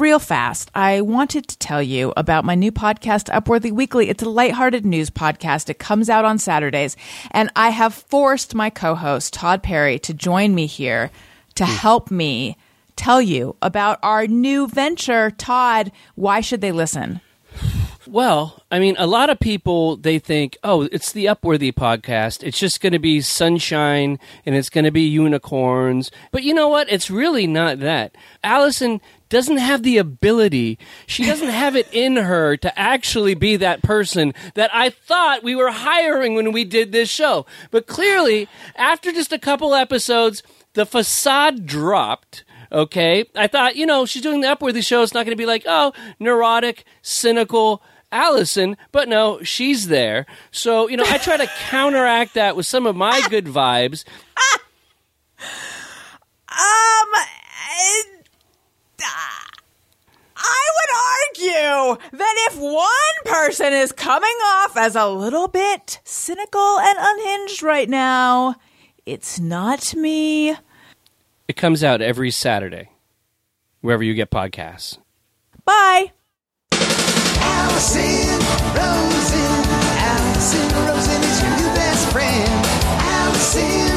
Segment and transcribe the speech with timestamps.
[0.00, 4.08] real fast, I wanted to tell you about my new podcast, Upworthy Weekly.
[4.08, 5.68] It's a lighthearted news podcast.
[5.68, 6.96] It comes out on Saturdays,
[7.30, 11.10] and I have forced my co-host Todd Perry to join me here
[11.56, 11.72] to hmm.
[11.72, 12.56] help me
[12.96, 15.30] tell you about our new venture.
[15.30, 17.20] Todd, why should they listen?
[18.06, 22.42] Well, I mean, a lot of people they think, "Oh, it's the Upworthy podcast.
[22.42, 26.68] It's just going to be sunshine and it's going to be unicorns." But you know
[26.68, 26.90] what?
[26.90, 28.16] It's really not that.
[28.42, 30.78] Allison doesn't have the ability.
[31.06, 35.54] She doesn't have it in her to actually be that person that I thought we
[35.54, 37.46] were hiring when we did this show.
[37.70, 40.42] But clearly, after just a couple episodes,
[40.74, 42.44] the facade dropped.
[42.72, 43.26] Okay.
[43.36, 45.02] I thought, you know, she's doing the Upworthy show.
[45.02, 47.82] It's not going to be like, oh, neurotic, cynical
[48.12, 50.26] Allison, but no, she's there.
[50.50, 54.04] So, you know, I try to counteract that with some of my good vibes.
[56.48, 57.08] Um,
[60.44, 61.48] I would
[61.94, 67.62] argue that if one person is coming off as a little bit cynical and unhinged
[67.62, 68.56] right now,
[69.06, 70.56] it's not me.
[71.48, 72.90] It comes out every Saturday,
[73.80, 74.98] wherever you get podcasts.
[75.64, 76.12] Bye.
[77.42, 78.38] Allison
[78.78, 79.52] Rosen,
[79.98, 82.50] Allison Rosen is your new best friend.
[83.18, 83.90] Allison,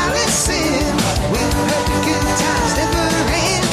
[0.00, 0.94] Allison,
[2.06, 3.66] good times never end.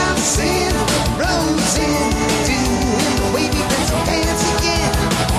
[0.00, 0.72] Allison
[1.16, 2.10] Rosen,
[2.44, 3.68] doing the
[4.56, 4.92] again.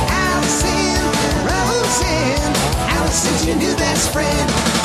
[0.10, 1.02] Allison
[1.46, 2.42] Rosen,
[2.90, 4.81] Allison's your new best friend.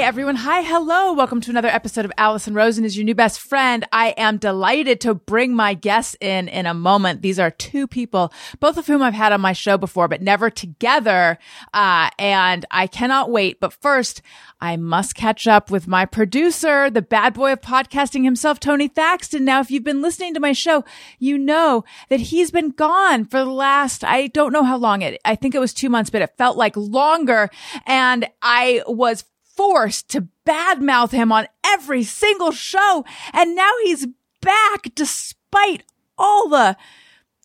[0.00, 0.36] Hey everyone.
[0.36, 0.62] Hi.
[0.62, 1.12] Hello.
[1.12, 3.86] Welcome to another episode of Allison Rosen is your new best friend.
[3.92, 7.20] I am delighted to bring my guests in in a moment.
[7.20, 10.48] These are two people, both of whom I've had on my show before, but never
[10.48, 11.38] together.
[11.74, 13.60] Uh, and I cannot wait.
[13.60, 14.22] But first,
[14.58, 19.44] I must catch up with my producer, the bad boy of podcasting himself, Tony Thaxton.
[19.44, 20.82] Now, if you've been listening to my show,
[21.18, 25.20] you know that he's been gone for the last, I don't know how long it,
[25.26, 27.50] I think it was two months, but it felt like longer.
[27.86, 29.24] And I was
[29.60, 33.04] forced to badmouth him on every single show.
[33.34, 34.06] And now he's
[34.40, 35.82] back despite
[36.16, 36.78] all the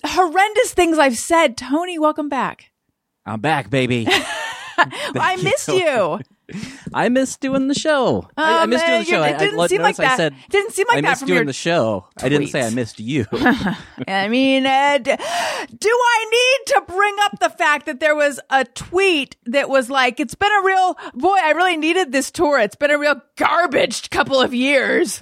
[0.05, 1.57] horrendous things I've said.
[1.57, 2.71] Tony, welcome back.
[3.25, 4.07] I'm back, baby.
[4.77, 6.19] I missed you.
[6.93, 8.27] I missed doing the show.
[8.37, 9.23] I, I Um, missed doing the show.
[9.23, 10.17] it didn't I, seem notice like I that.
[10.17, 12.07] said Didn't seem like I that missed from doing the show.
[12.21, 13.25] I didn't say I missed you.
[14.07, 18.63] I mean, uh, do I need to bring up the fact that there was a
[18.65, 22.59] tweet that was like, it's been a real, boy, I really needed this tour.
[22.59, 25.21] It's been a real garbage couple of years.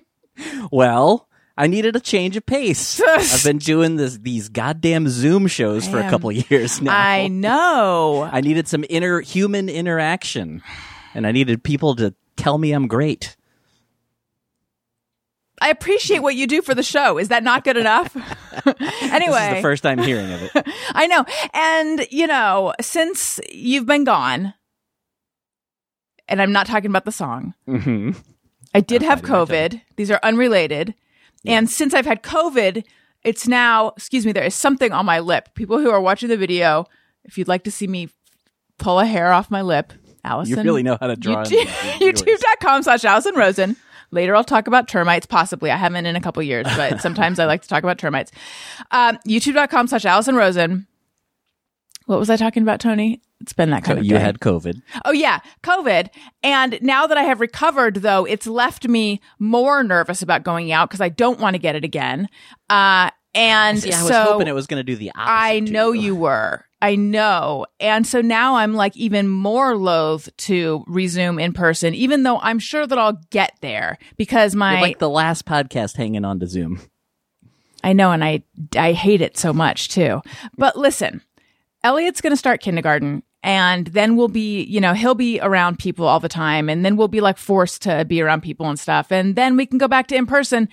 [0.72, 3.00] well, I needed a change of pace.
[3.06, 6.96] I've been doing this these goddamn Zoom shows for a couple years now.
[6.96, 8.28] I know.
[8.30, 10.62] I needed some inner human interaction,
[11.14, 13.36] and I needed people to tell me I'm great.
[15.62, 17.18] I appreciate what you do for the show.
[17.18, 18.16] Is that not good enough?
[18.64, 20.52] This is anyway, the first time hearing of it.
[20.90, 21.24] I know.
[21.54, 24.52] And, you know, since you've been gone,
[26.28, 28.10] and I'm not talking about the song, hmm
[28.74, 29.46] I did have biting my tongue.
[29.46, 29.80] COVID.
[29.96, 30.94] These are unrelated.
[31.46, 32.84] And since I've had COVID,
[33.24, 35.50] it's now, excuse me, there is something on my lip.
[35.54, 36.86] People who are watching the video,
[37.24, 38.08] if you'd like to see me
[38.78, 39.92] pull a hair off my lip,
[40.24, 40.58] Allison.
[40.58, 41.44] You really know how to draw.
[41.44, 41.66] YouTube.
[41.98, 43.76] YouTube.com slash Allison Rosen.
[44.12, 45.70] Later, I'll talk about termites, possibly.
[45.70, 48.32] I haven't in a couple years, but sometimes I like to talk about termites.
[48.90, 50.86] Um, YouTube.com slash Allison Rosen.
[52.10, 53.22] What was I talking about, Tony?
[53.40, 54.18] It's been that So kind of you day.
[54.18, 54.82] had COVID.
[55.04, 56.08] Oh yeah, COVID.
[56.42, 60.90] And now that I have recovered though, it's left me more nervous about going out
[60.90, 62.28] because I don't want to get it again.
[62.68, 65.30] Uh, and See, I was hoping it was going to do the opposite.
[65.30, 66.00] I know you.
[66.02, 66.64] you were.
[66.82, 67.66] I know.
[67.78, 72.58] And so now I'm like even more loath to resume in person, even though I'm
[72.58, 76.48] sure that I'll get there because my, You're like the last podcast hanging on to
[76.48, 76.80] Zoom.
[77.82, 78.42] I know, and I
[78.76, 80.20] I hate it so much too.
[80.58, 81.22] But listen,
[81.82, 86.06] Elliot's going to start kindergarten, and then we'll be, you know, he'll be around people
[86.06, 89.10] all the time, and then we'll be like forced to be around people and stuff,
[89.10, 90.68] and then we can go back to in person.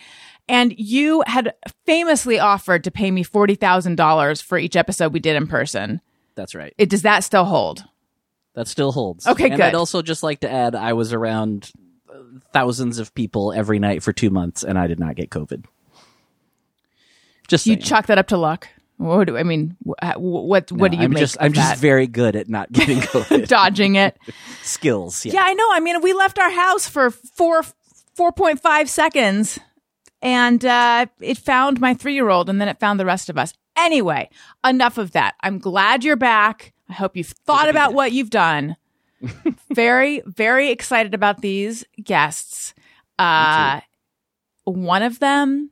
[0.49, 1.53] And you had
[1.85, 5.99] famously offered to pay me forty thousand dollars for each episode we did in person.
[6.35, 6.73] That's right.
[6.77, 7.83] It does that still hold?
[8.53, 9.27] That still holds.
[9.27, 9.61] Okay, and good.
[9.65, 11.71] I'd also just like to add, I was around
[12.09, 12.15] uh,
[12.53, 15.65] thousands of people every night for two months, and I did not get COVID.
[17.47, 17.83] Just You saying.
[17.83, 18.67] chalk that up to luck.
[18.97, 19.75] What do I mean?
[19.85, 21.19] Wh- wh- What what do you I'm make?
[21.19, 23.47] just I'm just very good at not getting COVID.
[23.47, 24.17] dodging it.
[24.63, 25.25] Skills.
[25.25, 25.33] Yeah.
[25.33, 25.67] Yeah, I know.
[25.71, 27.63] I mean, we left our house for four
[28.15, 29.59] four point five seconds,
[30.21, 33.37] and uh, it found my three year old, and then it found the rest of
[33.37, 33.53] us.
[33.77, 34.29] Anyway,
[34.65, 35.35] enough of that.
[35.41, 36.73] I'm glad you're back.
[36.89, 38.75] I hope you've thought about what you've done.
[39.73, 42.73] very, very excited about these guests.
[43.19, 43.81] Uh,
[44.63, 45.69] one of them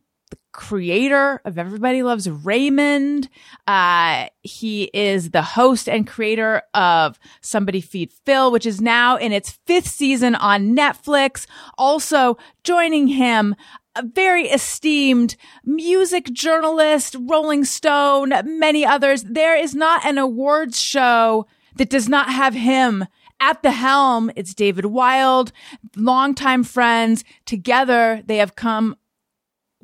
[0.56, 3.30] creator of Everybody Loves Raymond.
[3.68, 9.34] Uh, he is the host and creator of Somebody Feed Phil, which is now in
[9.34, 11.46] its fifth season on Netflix.
[11.78, 13.56] Also joining him,
[13.96, 15.36] a very esteemed
[15.66, 19.24] music journalist, Rolling Stone, many others.
[19.24, 23.06] There is not an awards show that does not have him
[23.42, 24.32] at the helm.
[24.38, 25.52] It's David Wild,
[25.98, 27.26] longtime friends.
[27.46, 28.96] Together, they have come.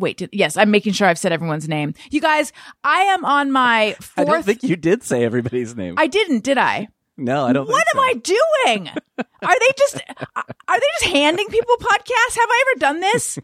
[0.02, 1.94] Wait, did- yes, I'm making sure I've said everyone's name.
[2.10, 2.52] You guys,
[2.84, 4.14] I am on my fourth.
[4.18, 5.94] I don't think you did say everybody's name.
[5.98, 6.88] I didn't, did I?
[7.18, 7.70] no, I don't.
[7.70, 8.90] What am I doing?
[9.20, 9.96] Are they just
[10.36, 12.36] are they just handing people podcasts?
[12.36, 13.40] Have I ever done this?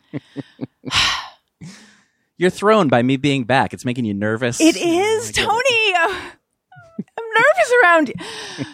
[2.38, 3.74] You're thrown by me being back.
[3.74, 4.60] It's making you nervous.
[4.62, 5.94] It is, Tony.
[5.96, 6.20] Uh,
[7.18, 8.66] I'm nervous around you.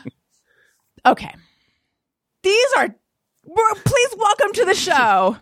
[1.05, 1.33] Okay.
[2.43, 2.93] These we're-
[3.85, 5.37] please welcome to the show.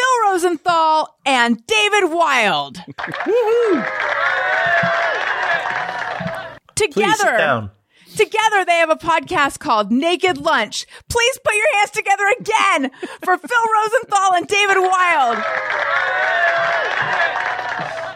[0.00, 2.78] Phil Rosenthal and David Wild.
[2.96, 3.84] Please
[6.74, 7.70] sit Together, down.
[8.16, 10.86] Together, they have a podcast called Naked Lunch.
[11.10, 12.90] Please put your hands together again
[13.22, 15.36] for Phil Rosenthal and David Wild.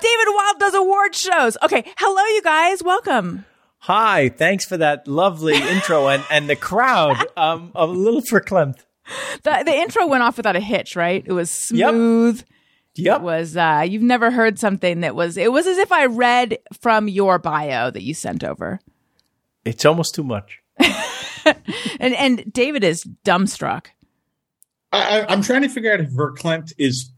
[0.01, 1.59] David Wild does award shows.
[1.63, 2.83] Okay, hello, you guys.
[2.83, 3.45] Welcome.
[3.81, 7.17] Hi, thanks for that lovely intro and, and the crowd.
[7.37, 8.85] Um, a little verklempt.
[9.43, 11.23] The the intro went off without a hitch, right?
[11.27, 12.43] It was smooth.
[12.97, 13.17] Yep.
[13.21, 16.59] It was uh you've never heard something that was it was as if I read
[16.81, 18.81] from your bio that you sent over.
[19.65, 20.61] It's almost too much.
[22.01, 23.87] And and David is dumbstruck.
[24.93, 27.11] I, I- I'm trying to figure out if verklempt is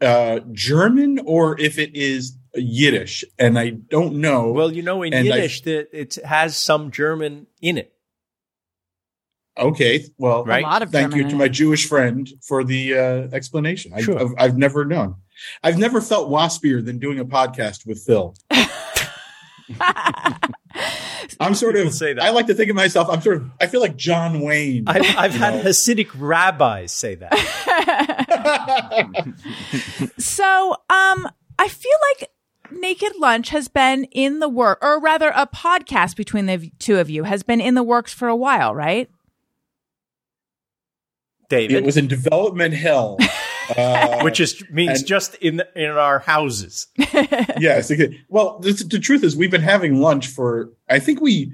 [0.00, 4.52] uh, German or if it is Yiddish, and I don't know.
[4.52, 7.91] Well, you know, in And I- Yiddish, that it has some German in it.
[9.58, 10.64] Okay, well, Right.
[10.64, 11.48] A lot of thank German you to my.
[11.48, 13.92] Jewish friend for the uh, explanation.
[13.94, 14.18] I, Sure.
[14.20, 15.16] I've, I've never known.
[15.62, 18.34] I've never felt waspier than doing a podcast with Phil.
[21.40, 21.92] I'm sort of.
[21.92, 22.22] say that.
[22.22, 23.08] I like to think of myself.
[23.10, 23.50] I'm sort of.
[23.60, 24.84] I feel like John Wayne.
[24.86, 25.62] I've, I've had know.
[25.70, 27.32] Hasidic rabbis say that.
[30.18, 31.28] So, um,
[31.58, 32.30] I feel like
[32.70, 37.10] Naked Lunch has been in the work, or rather, a podcast between the two of
[37.10, 39.10] you has been in the works for a while, right?
[41.52, 43.18] David, it was in development hell.
[43.76, 46.88] Uh, which is means and- just in in our houses.
[47.58, 47.90] yes.
[47.90, 48.20] okay.
[48.28, 50.72] Well, the, the truth is, we've been having lunch for.
[50.90, 51.52] I think we.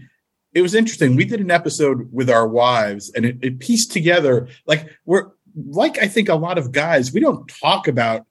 [0.55, 1.17] It was interesting.
[1.17, 5.99] We did an episode with our wives, and it, it pieced together like we're like
[5.99, 7.13] I think a lot of guys.
[7.13, 8.27] We don't talk about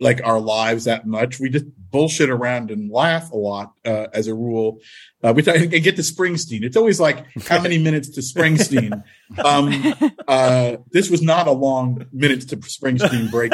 [0.00, 1.38] like our lives that much.
[1.38, 4.80] We just bullshit around and laugh a lot uh, as a rule.
[5.22, 6.64] Uh, we and get to Springsteen.
[6.64, 9.04] It's always like how many minutes to Springsteen.
[9.42, 9.94] Um,
[10.28, 13.50] uh, this was not a long minutes to Springsteen break.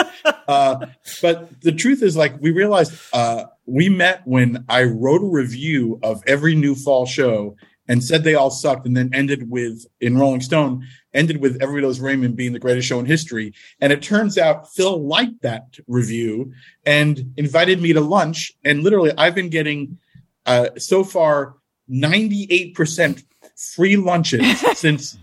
[0.49, 0.87] Uh,
[1.23, 6.01] but the truth is, like, we realized uh, we met when I wrote a review
[6.03, 7.57] of every new fall show
[7.89, 11.87] and said they all sucked, and then ended with in Rolling Stone ended with Everybody
[11.87, 13.55] Loves Raymond being the greatest show in history.
[13.81, 16.53] And it turns out Phil liked that review
[16.85, 18.53] and invited me to lunch.
[18.65, 19.99] And literally, I've been getting
[20.47, 21.57] uh, so far
[21.89, 23.23] ninety eight percent
[23.57, 25.19] free lunches since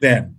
[0.00, 0.36] then.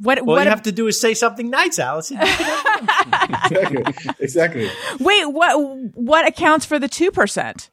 [0.00, 0.18] What?
[0.20, 0.44] All what?
[0.44, 2.18] you have to do is say something nice, Allison.
[2.20, 3.84] exactly.
[4.20, 4.70] exactly.
[5.00, 5.54] wait, what?
[5.94, 7.70] What accounts for the two percent?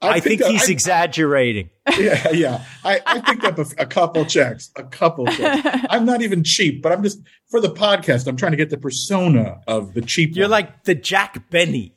[0.00, 1.70] I, think picked up- he's I- exaggerating.
[1.98, 2.64] yeah, yeah.
[2.84, 5.86] I, I picked up a, a couple checks, a couple checks.
[5.90, 8.26] I'm not even cheap, but I'm just for the podcast.
[8.28, 10.36] I'm trying to get the persona of the cheap.
[10.36, 10.50] You're one.
[10.52, 11.94] like the Jack Benny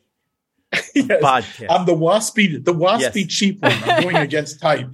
[0.96, 1.22] Yes.
[1.22, 1.68] podcast.
[1.70, 3.28] I'm the waspy, the waspy Yes.
[3.28, 3.72] cheap one.
[3.84, 4.88] I'm going against type.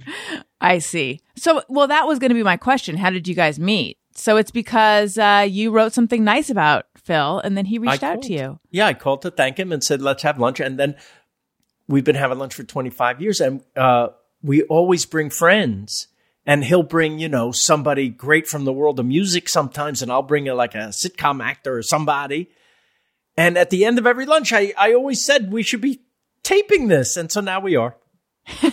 [0.60, 1.20] I see.
[1.36, 2.96] So, well, that was going to be my question.
[2.96, 3.96] How did you guys meet?
[4.12, 8.14] So it's because uh, you wrote something nice about Phil, and then he reached I
[8.14, 8.58] out to you.
[8.72, 10.58] Yeah, I called to thank him and said, let's have lunch.
[10.58, 10.96] And then
[11.88, 14.08] we've been having lunch for 25 years and uh,
[14.42, 16.08] we always bring friends.
[16.46, 20.22] And he'll bring, you know, somebody great from the world of music sometimes, and I'll
[20.22, 22.48] bring a, like a sitcom actor or somebody.
[23.36, 26.00] And at the end of every lunch, I, I always said we should be
[26.42, 27.18] taping this.
[27.18, 27.96] And so now we are.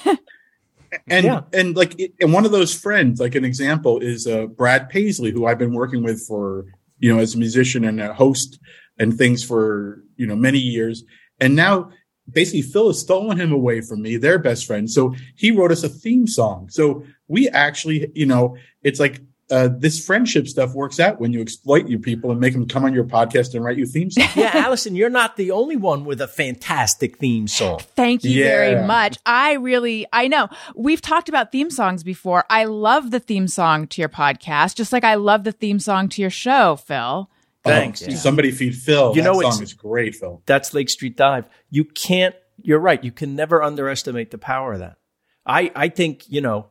[1.08, 1.42] And Yeah.
[1.52, 5.46] and like and one of those friends, like an example, is uh, Brad Paisley, who
[5.46, 6.66] I've been working with for
[7.00, 8.60] you know as a musician and a host
[8.98, 11.04] and things for you know many years.
[11.40, 11.92] And now
[12.32, 14.90] basically Phil has stolen him away from me, their best friend.
[14.90, 16.70] So he wrote us a theme song.
[16.70, 21.40] So we actually, you know, it's like uh, this friendship stuff works out when you
[21.40, 24.28] exploit you people and make them come on your podcast and write you theme songs.
[24.36, 27.80] Yeah, Allison, you're not the only one with a fantastic theme song.
[27.96, 28.46] Thank you Yeah.
[28.48, 29.20] very much.
[29.24, 32.44] I really, I know we've talked about theme songs before.
[32.50, 36.10] I love the theme song to your podcast, just like I love the theme song
[36.10, 37.30] to your show, Phil.
[37.66, 38.04] Thanks.
[38.08, 39.10] Oh, Somebody feed Phil.
[39.16, 40.42] You that know, it's- song is great, Phil.
[40.46, 41.46] That's Lake Street Dive.
[41.70, 42.36] You can't.
[42.62, 43.04] You're right.
[43.04, 44.98] You can never underestimate the power of that.
[45.46, 46.68] I I think you know.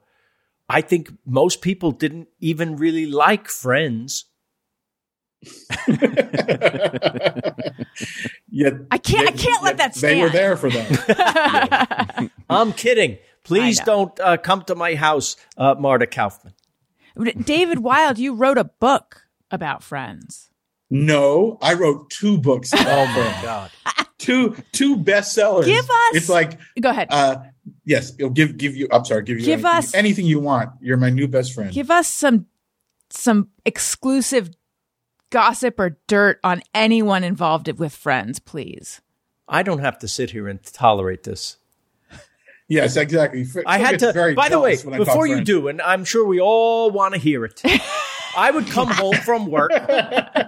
[0.68, 4.24] I think most people didn't even really like Friends.
[8.48, 10.18] yeah, I can't- I can't let that stand.
[10.18, 12.30] They were there for that.
[12.50, 13.18] I'm kidding.
[13.42, 16.54] Please don't uh, come to my house, uh, Marta Kauffman.
[17.44, 20.48] David Wild, you wrote a book about friends.
[20.90, 22.70] No, I wrote two books.
[22.74, 23.70] Oh my God.
[24.18, 25.64] two two bestsellers.
[25.66, 27.08] Give us- It's like Go ahead.
[27.10, 27.36] uh
[27.84, 30.70] yes, it'll give give you I'm sorry, give you Give anything, us- anything you want.
[30.80, 31.72] You're my new best friend.
[31.72, 32.46] Give us some
[33.10, 34.50] some exclusive
[35.30, 39.00] gossip or dirt on anyone involved with friends, please.
[39.48, 41.56] I don't have to sit here and tolerate this.
[42.68, 43.44] yes, exactly.
[43.44, 44.12] Phil I had to.
[44.36, 45.46] By the way, jealous when I talk before you French.
[45.46, 47.60] do, and I'm sure we all want to hear it.
[48.36, 49.72] I would come home from work,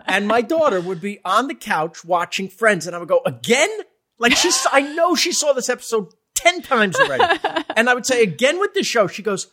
[0.07, 3.71] and my daughter would be on the couch watching Friends, and I would go again.
[4.19, 7.39] Like she's, I know she saw this episode ten times already,
[7.77, 9.07] and I would say again with this show.
[9.07, 9.49] She goes,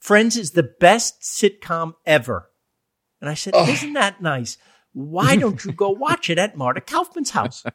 [0.00, 2.50] "Friends is the best sitcom ever,"
[3.20, 4.56] and I said, "Isn't that nice?"
[4.98, 7.64] Why don't you go watch it at Marta Kauffman's house?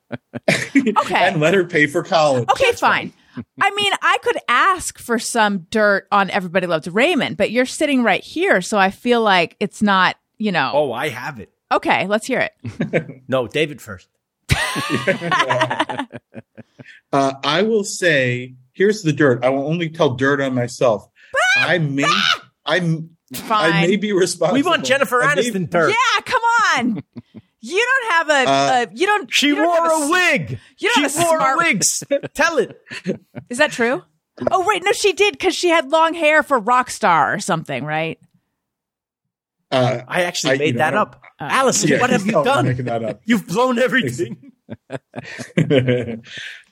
[0.50, 1.16] Okay.
[1.16, 2.50] and let her pay for college.
[2.50, 3.14] Okay, fine.
[3.62, 8.04] I mean, I could ask for some dirt on Everybody Loves Raymond, but you're sitting
[8.04, 10.72] right here, so I feel like it's not, you know.
[10.74, 11.52] Oh, I have it.
[11.72, 13.22] Okay, let's hear it.
[13.28, 14.08] No, David first.
[17.14, 19.44] Uh, I will say, here's the dirt.
[19.44, 21.08] I will only tell dirt on myself.
[21.58, 22.06] I may,
[22.66, 23.18] I'm,
[23.50, 24.56] I may be responsible.
[24.56, 25.90] We want Jennifer I may- Aniston dirt.
[25.90, 26.42] Yeah, come
[26.78, 27.04] on.
[27.64, 29.32] You don't have a, Uh, a you don't.
[29.34, 30.60] She you don't wore have a wig.
[30.80, 31.84] You don't have a wore smart- a wig.
[32.34, 32.82] Tell it.
[33.50, 34.04] Is that true?
[34.50, 38.18] Oh wait, no, she did because she had long hair for Rockstar or something, right?
[39.70, 41.22] Uh, I actually I- made you know, that up.
[41.40, 42.66] Allison, yeah, what have you done?
[42.66, 43.22] Making that up.
[43.26, 44.52] You've blown everything.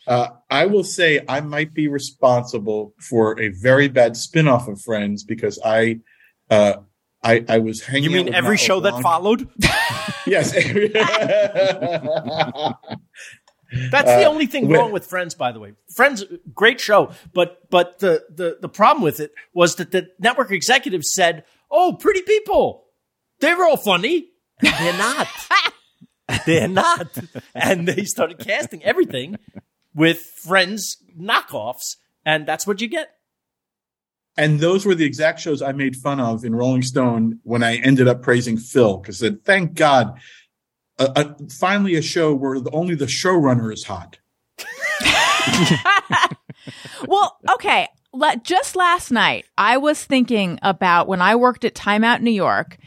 [0.07, 5.23] uh, I will say I might be responsible for a very bad spin-off of Friends
[5.23, 5.99] because I,
[6.49, 6.77] uh,
[7.21, 8.03] I, I was hanging.
[8.05, 9.47] You mean every show that followed?
[10.25, 10.51] Yes.
[13.91, 15.73] That's the Uh, only thing wrong with Friends, by the way.
[15.95, 16.23] Friends,
[16.53, 21.13] great show, but but the the the problem with it was that the network executives
[21.13, 22.85] said, "Oh, pretty people,
[23.39, 24.29] they're all funny."
[24.61, 25.27] They're not.
[26.45, 27.17] they're not,
[27.55, 29.37] and they started casting everything
[29.95, 31.95] with Friends knockoffs,
[32.25, 33.15] and that's what you get.
[34.39, 37.75] And those were the exact shows I made fun of in Rolling Stone when I
[37.77, 40.19] ended up praising Phil because I said, "Thank God,
[41.51, 44.17] finally a show where the, only the showrunner is hot."
[47.07, 47.87] Well, okay.
[48.11, 52.31] Let, just last night, I was thinking about when I worked at Time Out New
[52.31, 52.77] York,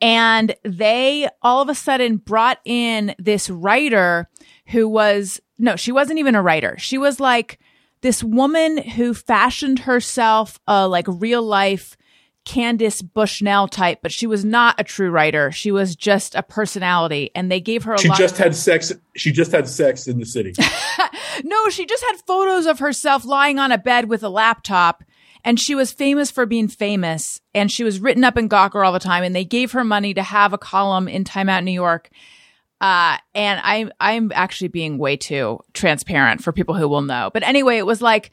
[0.00, 4.28] and they all of a sudden brought in this writer
[4.66, 6.76] who was no, she wasn't even a writer.
[6.78, 7.60] She was like
[8.02, 11.96] this woman who fashioned herself a like real life
[12.44, 15.52] Candace Bushnell type, but she was not a true writer.
[15.52, 18.92] She was just a personality, and they gave her a She just had sex.
[19.14, 20.52] She just had sex in the city.
[21.44, 25.04] no, she just had photos of herself lying on a bed with a laptop.
[25.44, 27.40] And she was famous for being famous.
[27.52, 29.24] And she was written up in Gawker all the time.
[29.24, 32.10] And they gave her money to have a column in Time Out New York.
[32.82, 37.30] Uh, and I'm, I'm actually being way too transparent for people who will know.
[37.32, 38.32] But anyway, it was like,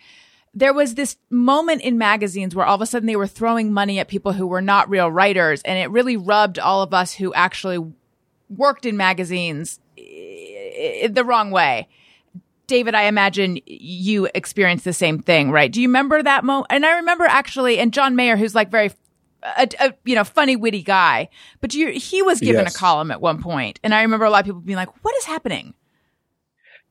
[0.55, 3.99] there was this moment in magazines where all of a sudden they were throwing money
[3.99, 5.61] at people who were not real writers.
[5.61, 7.93] And it really rubbed all of us who actually
[8.49, 11.87] worked in magazines eh, the wrong way.
[12.65, 15.71] David, I imagine you experienced the same thing, right?
[15.71, 16.67] Do you remember that moment?
[16.71, 18.91] And I remember actually, and John Mayer, who's like very,
[19.43, 21.29] a, a, you know, funny, witty guy,
[21.61, 22.75] but you, he was given Yes.
[22.75, 25.15] a column at one point, and I remember a lot of people being like, "What
[25.17, 25.73] is happening?"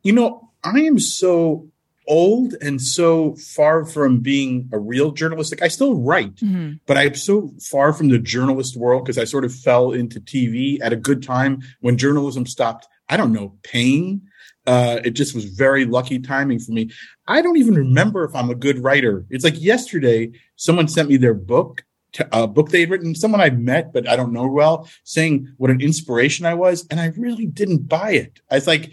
[0.02, 1.68] You know, I am so
[2.06, 5.52] old and so far from being a real journalist.
[5.52, 6.40] Like I still write,
[6.86, 10.78] but I'm so far from the journalist world because I sort of fell into TV
[10.80, 12.86] at a good time when journalism stopped.
[13.10, 14.22] I don't know, paying.
[14.66, 16.90] Uh, it just was very lucky timing for me.
[17.26, 19.24] I don't even remember if I'm a good writer.
[19.30, 23.50] It's like yesterday, someone sent me their book, t- a book they'd written, someone I
[23.50, 26.86] met, but I don't know well, saying what an inspiration I was.
[26.90, 28.40] And I really didn't buy it.
[28.50, 28.92] I was like,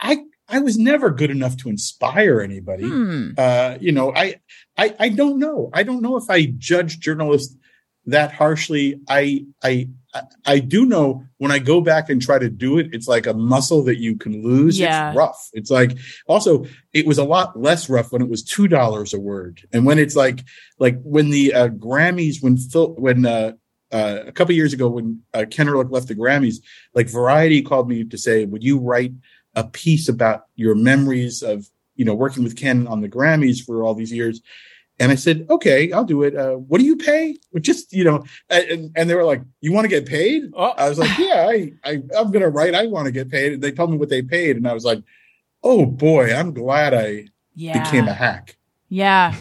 [0.00, 2.84] I, I was never good enough to inspire anybody.
[2.84, 3.30] Hmm.
[3.36, 4.36] Uh, you know, I,
[4.76, 5.70] I, I don't know.
[5.72, 7.56] I don't know if I judge journalists
[8.06, 9.00] that harshly.
[9.08, 9.88] I, I,
[10.44, 13.34] I- do know when I go back and try to do it, it's like a
[13.34, 14.78] muscle that you can lose.
[14.78, 15.10] Yeah.
[15.10, 15.50] It's rough.
[15.52, 15.96] It's like
[16.26, 19.84] also it was a lot less rough when it was two dollars a word, and
[19.86, 20.44] when it's like
[20.78, 23.52] like when the uh, Grammys when Phil when uh,
[23.92, 26.56] uh, a couple years ago when uh, Ken Ehrlich left the Grammys,
[26.94, 29.12] like Variety called me to say, "Would you write
[29.54, 33.82] a piece about your memories of you know working with Ken on the Grammys for
[33.82, 34.40] all these years?"
[34.98, 36.34] And I said, "Okay, I'll do it.
[36.34, 37.36] Uh, what do you pay?
[37.60, 40.72] Just you know." And, and they were like, "You want to get paid?" Oh.
[40.76, 42.74] I was like, "Yeah, I, I I'm gonna write.
[42.74, 44.84] I want to get paid." And they told me what they paid, and I was
[44.84, 45.02] like,
[45.62, 47.82] "Oh boy, I'm glad I Yeah.
[47.82, 48.56] became a hack."
[48.88, 49.34] yeah.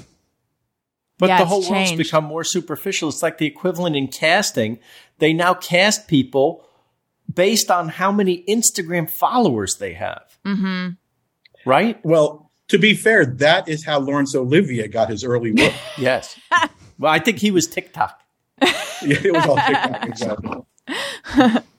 [1.17, 3.07] But Yeah, the it's whole world's become more superficial.
[3.07, 4.79] It's like the equivalent in casting.
[5.19, 6.67] They now cast people
[7.33, 10.37] based on how many Instagram followers they have.
[10.45, 10.89] Mm-hmm.
[11.65, 12.03] Right?
[12.05, 15.73] Well, to be fair, that is how Laurence Olivier got his early work.
[15.97, 16.39] Yes.
[16.99, 18.19] well, I think he was TikTok.
[18.61, 18.69] yeah,
[19.01, 21.61] it was all TikTok, exactly.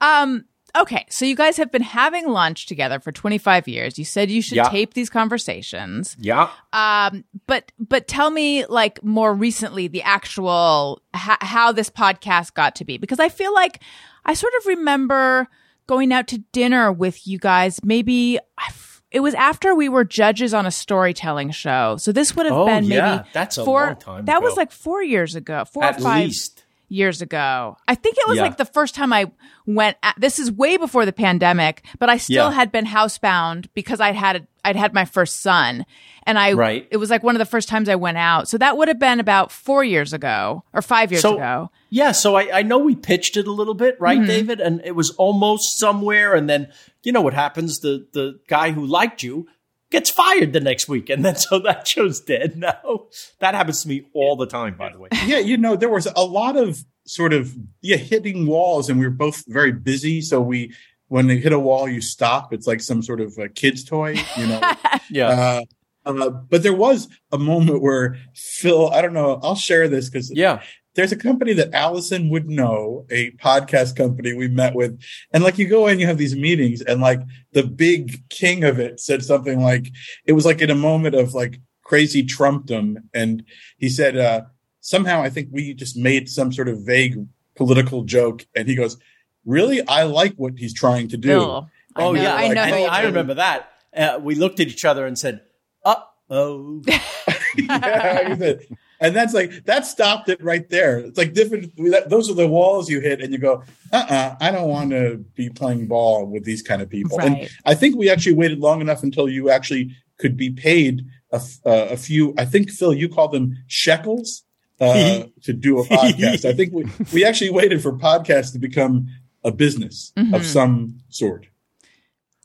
[0.00, 0.44] Um,
[0.76, 3.98] okay, so you guys have been having lunch together for 25 years.
[3.98, 4.68] You said you should Yeah.
[4.68, 6.16] tape these conversations.
[6.18, 6.50] Yeah.
[6.72, 12.74] Um, but but tell me like more recently the actual h- how this podcast got
[12.76, 13.80] to be because I feel like
[14.24, 15.46] I sort of remember
[15.86, 17.78] going out to dinner with you guys.
[17.84, 21.96] Maybe I f- it was after we were judges on a storytelling show.
[21.98, 23.16] So this would have Oh, been yeah.
[23.16, 23.86] maybe That's a four.
[23.86, 25.64] long time that was like four years ago.
[25.64, 26.64] Four At or five least.
[26.88, 27.76] years ago.
[27.88, 28.42] I think it was Yeah.
[28.42, 29.30] like the first time I
[29.66, 29.96] went.
[30.02, 32.54] At, this is way before the pandemic, but I still Yeah.
[32.54, 35.84] had been housebound because I'd had I'd had my first son,
[36.26, 36.88] and I Right.
[36.90, 38.48] it was like one of the first times I went out.
[38.48, 41.70] So that would have been about four years ago or five years So- ago.
[41.90, 44.26] Yeah, so I, I know we pitched it a little bit, right, Mm-hmm.
[44.26, 44.60] David?
[44.60, 46.68] And it was almost somewhere, and then
[47.04, 47.80] you know what happens?
[47.80, 49.46] The the guy who liked you
[49.90, 53.06] gets fired the next week, and then so that show's dead now.
[53.40, 55.08] That happens to me all the time, by the way.
[55.26, 59.06] Yeah, you know, there was a lot of sort of yeah hitting walls, and we
[59.06, 60.20] were both very busy.
[60.20, 60.74] So we,
[61.08, 62.52] when they hit a wall, you stop.
[62.52, 64.60] It's like some sort of a kid's toy, you know.
[65.10, 65.28] Yeah.
[65.28, 65.60] uh,
[66.06, 70.32] uh, but there was a moment where Phil, I don't know, I'll share this because
[70.34, 70.62] yeah.
[70.94, 75.00] There's a company that Allison would know, a podcast company we met with.
[75.32, 77.20] And like you go in, you have these meetings, and like
[77.52, 79.90] the big king of it said something like,
[80.24, 82.96] it was like in a moment of like crazy Trumpdom.
[83.12, 83.44] And
[83.78, 84.42] he said, uh,
[84.80, 87.26] somehow I think we just made some sort of vague
[87.56, 88.46] political joke.
[88.54, 88.96] And he goes,
[89.44, 89.86] Really?
[89.86, 91.28] I like what he's trying to do.
[91.28, 92.62] Bill, Oh know- yeah, I know.
[92.62, 93.70] I, I remember that.
[93.94, 95.42] Uh, we looked at each other and said,
[95.84, 95.96] "Uh
[96.28, 96.82] oh."
[97.56, 98.60] yeah, he said-
[99.04, 100.98] and that's like that stopped it right there.
[100.98, 101.72] It's like different.
[102.08, 103.62] Those are the walls you hit, and you go,
[103.92, 107.26] "Uh, uh I don't want to be playing ball with these kind of people." Right.
[107.42, 111.36] And I think we actually waited long enough until you actually could be paid a,
[111.36, 112.34] f- uh, a few.
[112.38, 114.44] I think Phil, you call them shekels
[114.80, 116.44] uh, to do a podcast.
[116.44, 119.08] I think we we actually waited for podcasts to become
[119.44, 120.34] a business Mhm.
[120.34, 121.46] of some sort.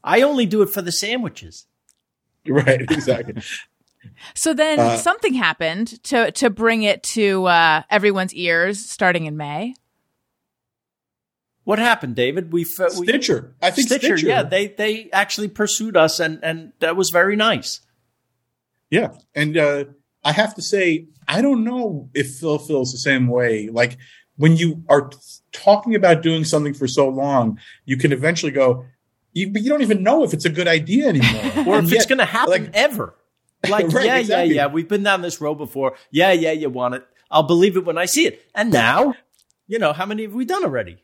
[0.03, 1.65] I only do it for the sandwiches.
[2.47, 2.81] Right?
[2.81, 3.35] Exactly.
[4.35, 9.35] So then Uh, something happened to to bring it to uh, everyone's ears starting in
[9.37, 9.73] May.
[11.63, 12.51] What happened, David?
[12.51, 13.55] We, f- we Stitcher.
[13.61, 14.27] I think Stitcher, Stitcher.
[14.27, 17.81] yeah, they they actually pursued us, and and that was very nice.
[18.89, 19.09] Yeah.
[19.35, 19.83] And uh,
[20.23, 23.69] I have to say, I don't know if Phil feels the same way.
[23.71, 23.97] Like
[24.35, 25.11] when you are
[25.51, 28.85] talking about doing something for so long, you can eventually go,
[29.33, 31.67] you, but you don't even know if it's a good idea anymore.
[31.67, 33.13] or And if it's going to happen like- ever.
[33.69, 34.55] Like, Right, yeah, exactly.
[34.55, 34.67] yeah, yeah.
[34.67, 35.97] We've been down this road before.
[36.11, 37.05] Yeah, yeah, you want it.
[37.29, 38.41] I'll believe it when I see it.
[38.55, 39.13] And now,
[39.67, 41.03] you know, how many have we done already?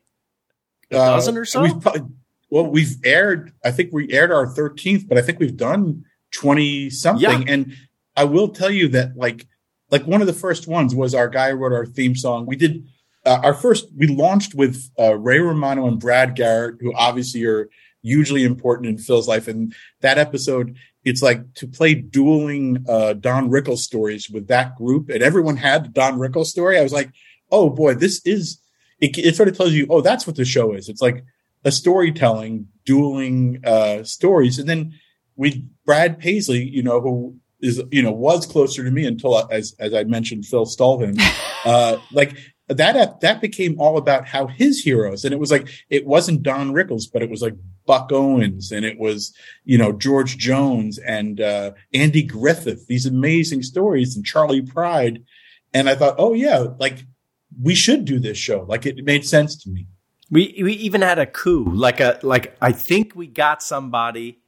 [0.91, 1.61] A uh, dozen or so?
[1.63, 2.09] We've, probably-
[2.49, 6.89] well, we've aired, I think we aired our 13th, but I think we've done 20
[6.89, 7.23] something.
[7.23, 7.43] Yeah.
[7.45, 7.73] And
[8.15, 9.47] I will tell you that like,
[9.91, 12.45] like one of the first ones was our guy who wrote our theme song.
[12.45, 12.87] We did
[13.25, 17.69] uh, our first, we launched with uh, Ray Romano and Brad Garrett, who obviously are
[18.05, 19.47] hugely important in Phil's life.
[19.47, 25.09] And that episode, it's like to play dueling uh, Don Rickles stories with that group,
[25.09, 26.77] and everyone had the Don Rickles story.
[26.79, 27.11] I was like,
[27.51, 28.61] oh boy, this is.
[29.01, 30.87] It, it sort of tells you, oh, that's what the show is.
[30.87, 31.25] It's like
[31.65, 34.93] a storytelling, dueling uh, stories, and then
[35.35, 39.75] we Brad Paisley, you know, who is you know was closer to me until as
[39.79, 40.65] as I mentioned, Phil
[40.99, 41.15] him.
[41.65, 46.05] uh, like that that became all about how his heroes, and it was like it
[46.05, 49.33] wasn't Don Rickles, but it was like Buck Owens, and it was
[49.65, 52.87] you know George Jones and uh, Andy Griffith.
[52.87, 55.23] These amazing stories, and Charley Pride.
[55.73, 57.05] And I thought, oh yeah, like
[57.61, 58.65] we should do this show.
[58.67, 59.87] Like it made sense to me.
[60.31, 61.65] We we even had a coup.
[61.65, 64.39] Like a like I think we got somebody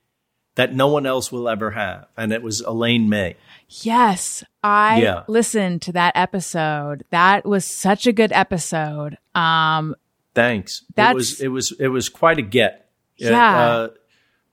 [0.57, 3.35] that no one else will ever have, and it was Elaine May.
[3.69, 5.23] Yes, I Yeah.
[5.27, 7.03] listened to that episode.
[7.09, 9.17] That was such a good episode.
[9.33, 9.95] Um,
[10.35, 10.83] Thanks.
[10.95, 12.89] That's- it was it was it was quite a get.
[13.21, 13.59] Uh, Yeah.
[13.59, 13.87] Uh,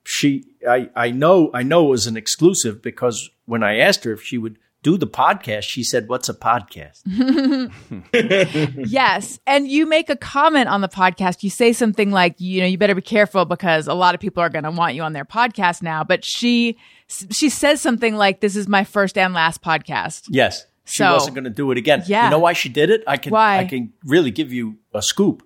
[0.03, 4.11] she I I know I know it was an exclusive because when I asked her
[4.13, 7.01] if she would do the podcast, she said, "What's a podcast?"
[8.87, 9.39] Yes.
[9.47, 11.43] And you make a comment on the podcast.
[11.43, 14.41] You say something like, you know, you better be careful because a lot of people
[14.43, 16.03] are going to want you on their podcast now.
[16.03, 16.77] But she,
[17.31, 20.23] she says something like, this is my first and last podcast.
[20.29, 20.65] Yes.
[20.85, 22.03] She So- wasn't going to do it again.
[22.05, 22.25] Yeah.
[22.25, 23.03] You know why she did it?
[23.07, 23.57] I can Why?
[23.59, 25.41] I can really give you a scoop.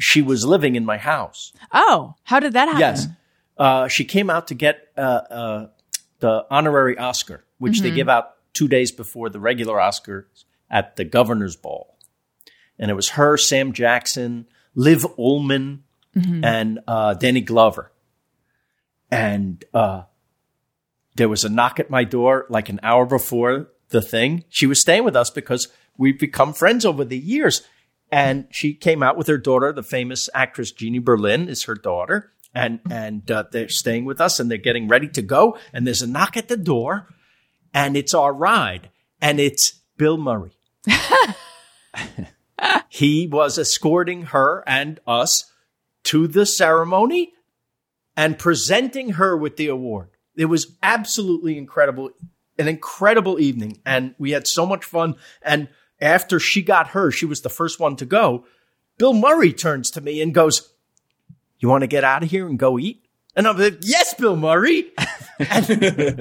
[0.00, 1.52] She was living in my house.
[1.72, 2.80] Oh, how did that happen?
[2.80, 3.06] Yes.
[3.58, 5.66] Uh, she came out to get uh, uh,
[6.20, 7.82] the honorary Oscar, which Mm-hmm.
[7.84, 11.98] they give out two days before the regular Oscars at the governor's ball.
[12.78, 15.80] And it was her, Sam Jackson, Liv Ullmann,
[16.16, 16.42] Mm-hmm.
[16.42, 17.92] and uh, Danny Glover.
[19.10, 20.02] And uh,
[21.16, 24.44] there was a knock at my door like an hour before the thing.
[24.48, 27.62] She was staying with us because we've become friends over the years.
[28.10, 32.32] And she came out with her daughter, the famous actress Jeannie Berlin is her daughter.
[32.54, 35.58] And, and uh, they're staying with us and they're getting ready to go.
[35.72, 37.06] And there's a knock at the door
[37.72, 38.90] and it's our ride.
[39.20, 40.56] And it's Bill Murray.
[42.88, 45.50] he was escorting her and us
[46.04, 47.32] to the ceremony
[48.16, 50.10] and presenting her with the award.
[50.36, 52.10] It was absolutely incredible,
[52.58, 53.80] an incredible evening.
[53.84, 55.16] And we had so much fun.
[55.42, 55.68] And
[56.00, 58.44] after she got her, she was the first one to go.
[58.98, 60.72] Bill Murray turns to me and goes,
[61.58, 63.07] You want to get out of here and go eat?
[63.38, 64.90] And I'm like, Yes, Bill Murray.
[65.38, 65.70] and,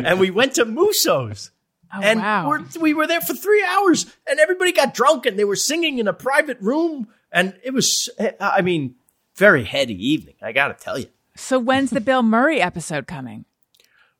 [0.06, 1.52] and we went to Musso's.
[1.94, 2.48] Oh, and wow.
[2.48, 6.00] we're, we were there for three hours and everybody got drunk and they were singing
[6.00, 7.08] in a private room.
[7.32, 8.96] And it was, I mean,
[9.36, 10.36] very heady evening.
[10.42, 11.08] I got to tell you.
[11.36, 13.46] so when's the Bill Murray episode coming?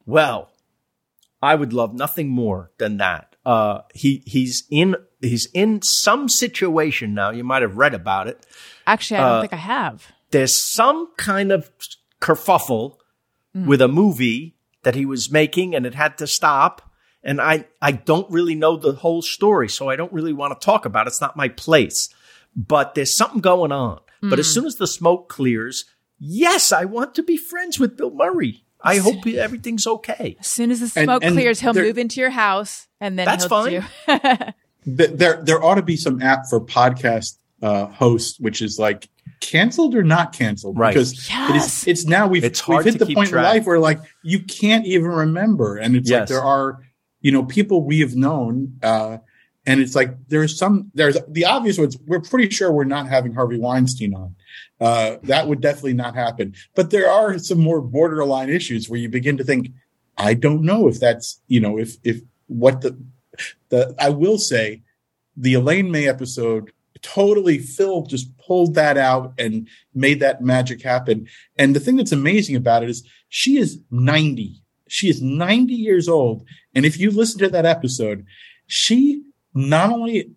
[0.06, 0.50] Well,
[1.42, 3.36] I would love nothing more than that.
[3.46, 7.30] Uh, he he's in he's in some situation now.
[7.32, 8.46] You might have read about it.
[8.86, 10.08] Actually, I don't Uh, think I have.
[10.32, 11.70] There's some kind of
[12.22, 12.98] kerfuffle
[13.54, 16.82] with a movie that he was making, and it had to stop.
[17.24, 20.64] And I I don't really know the whole story, so I don't really want to
[20.66, 21.10] talk about it.
[21.10, 22.10] It's not my place.
[22.56, 24.00] But there's something going on.
[24.22, 25.86] But as soon as the smoke clears,
[26.20, 28.64] yes, I want to be friends with Bill Murray.
[28.82, 30.38] I hope everything's okay.
[30.40, 33.26] As soon as the smoke and clears, he'll there- move into your house and then
[33.26, 33.84] That's he'll fine.
[34.08, 34.46] do.
[34.90, 39.96] There there ought to be some app for podcast uh, hosts, which is like canceled
[39.96, 40.94] or not canceled, Right.
[40.94, 41.82] Because Yes.
[41.84, 43.46] is it's now we've It's we've hit the point track.
[43.46, 46.80] in life where like you can't even remember, and it's like there are
[47.22, 49.18] you know people we have known, uh,
[49.66, 51.98] and it's like there's some there's the obvious ones.
[52.06, 54.36] We're pretty sure we're not having Harvey Weinstein on.
[54.80, 56.54] Uh, that would definitely not happen.
[56.76, 59.72] But there are some more borderline issues where you begin to think,
[60.18, 62.98] I don't know if that's you know if if what the
[63.70, 64.84] the I will say
[65.36, 66.72] the Elaine May episode
[67.02, 71.28] totally Phil just pulled that out and made that magic happen.
[71.58, 74.62] And the thing that's amazing about it is she is 90.
[74.88, 76.46] She is 90 years old.
[76.74, 78.26] And if you listen to that episode,
[78.68, 79.22] she
[79.54, 80.32] not only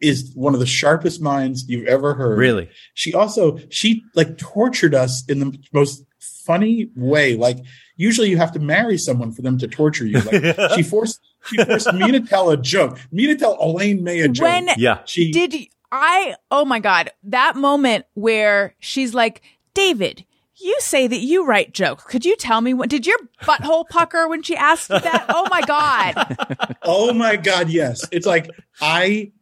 [0.00, 2.38] is one of the sharpest minds you've ever heard.
[2.38, 2.68] Really?
[2.94, 7.36] She also she like tortured us in the most funny way.
[7.36, 7.58] Like
[7.96, 10.20] usually you have to marry someone for them to torture you.
[10.20, 12.98] Like she forced she forced me to tell a joke.
[13.10, 14.44] Me to tell Elaine May a joke.
[14.44, 15.00] When Yeah.
[15.06, 16.36] she did y- I?
[16.50, 19.42] Oh my god, that moment where she's like,
[19.74, 20.24] David.
[20.56, 22.04] You say that you write jokes.
[22.04, 25.26] Could you tell me what did your butthole pucker when she asked that?
[25.28, 26.76] Oh my god.
[26.82, 28.06] oh my god, yes.
[28.12, 28.48] It's like
[28.80, 29.32] I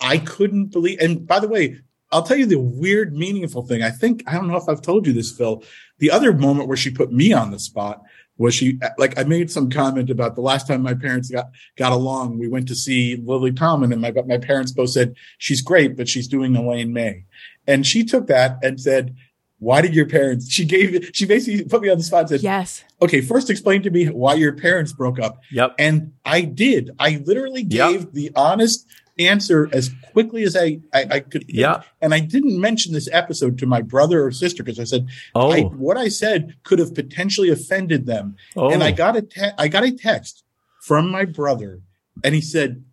[0.00, 1.78] I couldn't believe and by the way,
[2.10, 3.82] I'll tell you the weird meaningful thing.
[3.82, 5.62] I think I don't know if I've told you this, Phil.
[5.98, 8.02] The other moment where she put me on the spot
[8.42, 11.92] was she like I made some comment about the last time my parents got got
[11.92, 12.38] along.
[12.38, 16.08] We went to see Lily Tomlin, and my my parents both said she's great, but
[16.08, 17.24] she's doing Elaine May,
[17.68, 19.14] and she took that and said,
[19.60, 21.14] "Why did your parents?" She gave it.
[21.14, 22.82] She basically put me on the spot and said, yes.
[23.00, 25.76] "Okay, first explain to me why your parents broke up." Yep.
[25.78, 26.90] And I did.
[26.98, 27.90] I literally Yep.
[27.92, 28.86] gave the honest
[29.18, 31.44] answer as quickly as I I, I could.
[31.48, 31.82] Yeah.
[32.00, 35.50] And I didn't mention this episode to my brother or sister because I said Oh.
[35.52, 38.36] I, what I said could have potentially offended them.
[38.56, 38.70] Oh.
[38.70, 40.44] And I got a te- I got a text
[40.82, 41.80] from my brother,
[42.24, 42.84] and he said,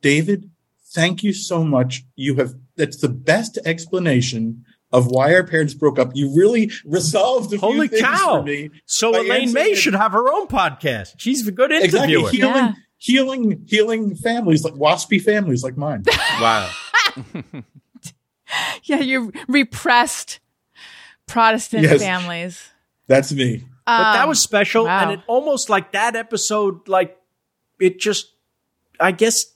[0.00, 0.50] "David,
[0.94, 2.04] thank you so much.
[2.16, 7.50] You have that's the best explanation." Of why our parents broke up, you really resolved
[7.54, 8.40] a Holy few things cow.
[8.40, 8.68] for me.
[8.84, 9.76] So Elaine May it.
[9.76, 11.14] should have her own podcast.
[11.16, 12.30] She's a good exactly interviewer.
[12.30, 12.72] healing, Yeah.
[13.02, 16.04] Healing, healing families like waspy families like mine.
[16.40, 16.70] Wow.
[18.84, 20.38] Yeah, you repressed
[21.26, 22.02] Protestant Yes.
[22.02, 22.68] families.
[23.06, 23.64] That's me.
[23.86, 25.00] But that Um, was special, wow.
[25.02, 27.18] and it almost like that episode, like
[27.80, 28.28] it just.
[29.00, 29.46] I guess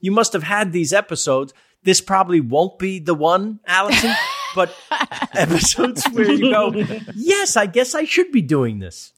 [0.00, 1.52] you must have had these episodes.
[1.84, 4.12] This probably won't be the one, Allison,
[4.54, 4.74] but
[5.34, 6.72] episodes where you go,
[7.14, 9.12] yes, I guess I should be doing this.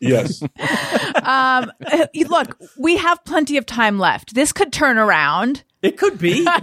[0.00, 0.42] Yes.
[0.42, 4.34] um, uh, look, we have plenty of time left.
[4.34, 5.64] This could turn around.
[5.82, 6.46] It could be.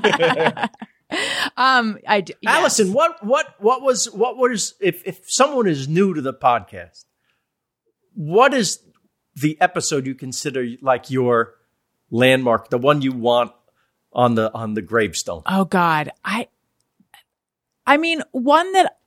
[1.57, 2.55] Um, I d- yes.
[2.55, 7.03] Allison, what what what was what was if if someone is new to the podcast,
[8.13, 8.79] what is
[9.35, 11.55] the episode you consider like your
[12.09, 13.51] landmark, the one you want
[14.13, 15.41] on the on the gravestone?
[15.45, 16.47] Oh God, I,
[17.85, 18.97] I mean, one that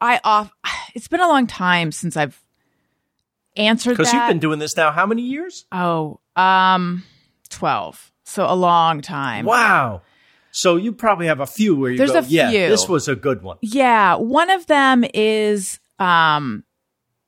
[0.00, 0.52] I off.
[0.94, 2.41] It's been a long time since I've
[3.56, 5.66] answered Because you've been doing this now how many years?
[5.72, 7.02] oh, um,
[7.48, 8.10] twelve.
[8.24, 9.44] So a long time.
[9.44, 10.02] Wow.
[10.52, 12.68] So you probably have a few where you There's go, a yeah, few.
[12.68, 13.56] this was a good one.
[13.62, 16.64] Yeah, one of them is um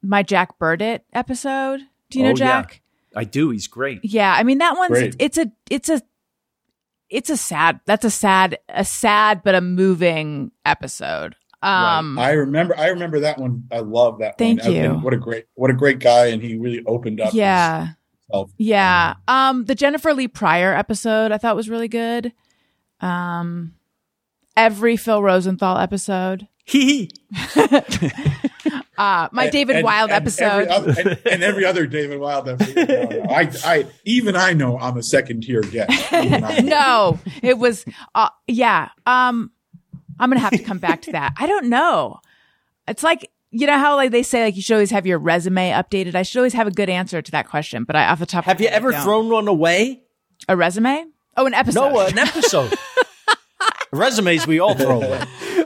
[0.02, 1.80] my Jack Burdett episode.
[2.10, 2.62] Do you know Oh, yeah.
[2.62, 2.82] Jack?
[3.16, 3.50] I do.
[3.50, 4.00] He's great.
[4.02, 5.16] Yeah, I mean that one's Great.
[5.18, 6.02] it's a it's a
[7.10, 11.37] it's a sad that's a sad a sad but a moving episode.
[11.64, 12.77] Um I remember.
[12.79, 13.64] I remember that one.
[13.72, 14.37] I love that.
[14.38, 14.72] Thank one.
[14.72, 14.83] You.
[14.90, 17.33] think What a great, what a great guy, and he really opened up.
[17.35, 17.88] yeah.
[18.29, 18.50] himself.
[18.59, 19.14] Yeah.
[19.29, 22.33] Um the Jennifer Lee Pryor episode I thought was really good.
[23.00, 23.74] Um
[24.57, 26.48] every Phil Rosenthal episode.
[26.64, 27.11] He
[28.96, 30.68] Uh my And- David and- Wild and episode.
[30.68, 32.88] every other, and, and every other David Wild episode.
[32.88, 33.22] No, no.
[33.29, 36.12] I, I, even I know I'm a second tier guest.
[36.12, 36.68] Even I know.
[36.68, 38.90] no, it was uh yeah.
[39.05, 39.50] Um
[40.18, 41.35] I'm going to have to come back to that.
[41.38, 42.20] I don't know.
[42.88, 45.70] It's like you know how like they say like you should always have your resume
[45.70, 46.14] updated.
[46.14, 48.44] I should always have a good answer to that question, but I off the top
[48.44, 50.03] have of you head, ever thrown one away?
[50.48, 51.05] a resume?
[51.37, 51.90] Oh, an episode.
[51.92, 52.74] No, an episode.
[53.92, 55.22] Resumes we all throw away.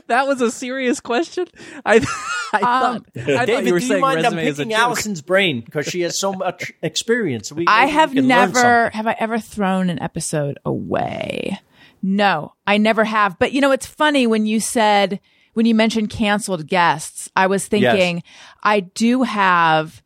[0.07, 1.47] That was a serious question.
[1.83, 1.95] I,
[2.53, 4.59] I Um, thought, I thought David, you were do you saying mind I'm resume as
[4.59, 4.73] a picking.
[4.75, 7.51] Allison's brain because she has so much experience.
[7.51, 11.59] We, I we have never have I ever thrown an episode away.
[12.01, 13.37] No, I never have.
[13.39, 15.19] But you know, it's funny when you said
[15.53, 18.23] when you mentioned canceled guests, I was thinking
[18.63, 20.01] I do have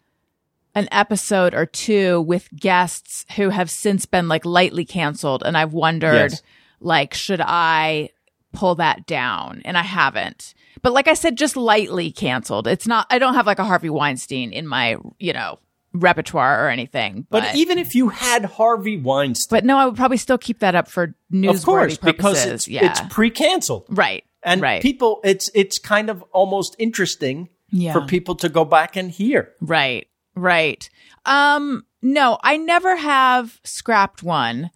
[0.75, 5.73] an episode or two with guests who have since been like lightly canceled and I've
[5.73, 6.41] wondered Yes.
[6.79, 8.09] like should I
[8.53, 10.55] pull that down and I haven't.
[10.81, 12.67] But like I said just lightly canceled.
[12.67, 15.59] It's not I don't have like a Harvey Weinstein in my, you know,
[15.93, 17.25] repertoire or anything.
[17.29, 20.75] But, even if you had Harvey Weinstein, But no, I would probably still keep that
[20.75, 22.01] up for newsworthy of course, purposes.
[22.17, 27.49] because it's, yeah, it's pre-canceled, right, and right, people, it's it's kind of almost interesting
[27.69, 27.93] Yeah.
[27.93, 29.51] for people to go back and hear.
[29.61, 30.89] right, right.
[31.25, 34.71] Um, no, I never have scrapped one.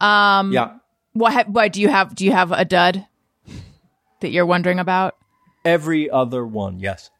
[0.00, 0.76] Um, Yeah,
[1.12, 1.32] What?
[1.34, 2.14] Ha- what do you have?
[2.14, 3.06] Do you have a dud
[4.20, 5.16] that you're wondering about?
[5.62, 7.10] every other one, yes.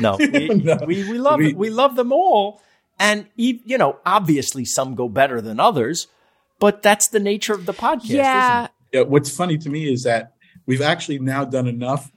[0.00, 0.78] No, we, No.
[0.86, 2.60] we, we love We- we love them all,
[2.98, 6.06] and e- you know, obviously some go better than others,
[6.58, 8.04] but that's the nature of the podcast.
[8.08, 8.70] yeah, isn't it?
[8.92, 10.34] Yeah, what's funny to me is that
[10.66, 12.10] we've actually now done enough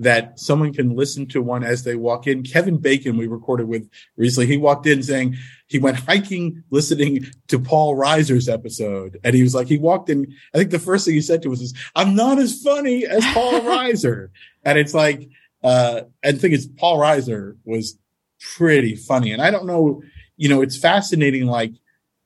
[0.00, 2.44] that someone can listen to one as they walk in.
[2.44, 7.58] Kevin Bacon, we recorded with recently, he walked in saying he went hiking listening to
[7.58, 9.18] Paul Reiser's episode.
[9.24, 11.52] And he was like, he walked in, I think the first thing he said to
[11.52, 14.28] us is, I'm not as funny as Paul Reiser.
[14.64, 15.28] And it's like,
[15.64, 17.98] uh, and the thing is, Paul Reiser was
[18.56, 19.32] pretty funny.
[19.32, 20.02] And I don't know,
[20.38, 21.46] you know, it's fascinating.
[21.46, 21.72] Like,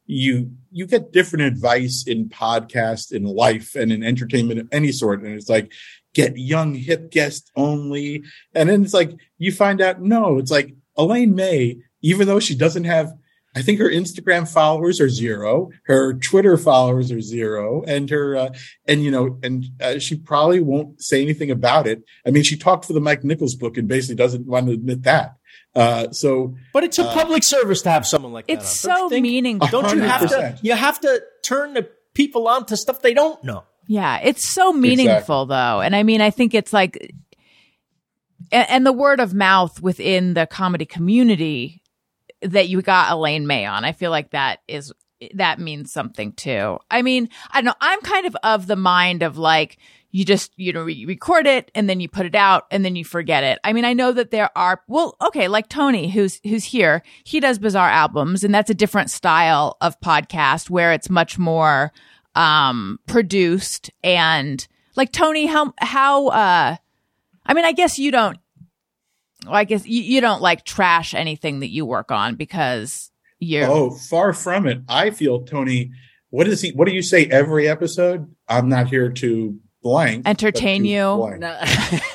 [0.06, 5.22] you you get different advice in podcast in life and in entertainment of any sort
[5.22, 5.72] and it's like
[6.14, 8.22] get young hip guests only
[8.54, 12.54] and then it's like you find out no it's like elaine may even though she
[12.54, 13.12] doesn't have
[13.54, 18.50] i think her instagram followers are zero her twitter followers are zero and her uh,
[18.86, 22.56] and you know and uh, she probably won't say anything about it i mean she
[22.56, 25.36] talked for the mike nichols book and basically doesn't want to admit that
[25.74, 28.90] uh, so But it's a public service to have someone like it's that.
[28.90, 29.22] on, so you think?
[29.22, 29.68] meaningful.
[29.68, 30.34] Don't you have to?
[30.34, 30.58] 100%.
[30.62, 33.64] You have to turn the people on to stuff they don't know.
[33.86, 35.80] Yeah, it's so meaningful though.
[35.80, 37.12] And I mean, I think it's like
[38.50, 41.82] and, and the word of mouth within the comedy community
[42.42, 43.84] that you got Elaine May on.
[43.84, 44.92] I feel like that is
[45.34, 46.78] that means something too.
[46.90, 47.74] I mean, I don't know.
[47.80, 49.78] I'm kind of of the mind of like
[50.12, 52.94] you just you know you record it and then you put it out and then
[52.96, 53.58] you forget it.
[53.64, 57.02] I mean, I know that there are well, okay, like Tony who's who's here.
[57.24, 61.92] He does bizarre albums and that's a different style of podcast where it's much more
[62.34, 66.76] um produced and like Tony how how uh
[67.44, 68.38] I mean, I guess you don't
[69.46, 73.66] well, I guess you, you don't like trash anything that you work on because you're
[73.68, 74.82] Oh, far from it.
[74.88, 75.90] I feel Tony.
[76.30, 76.70] what is he?
[76.72, 78.32] What do you say every episode?
[78.46, 80.26] I'm not here to blank.
[80.26, 81.16] Entertain you.
[81.16, 81.40] blank.
[81.40, 81.60] No,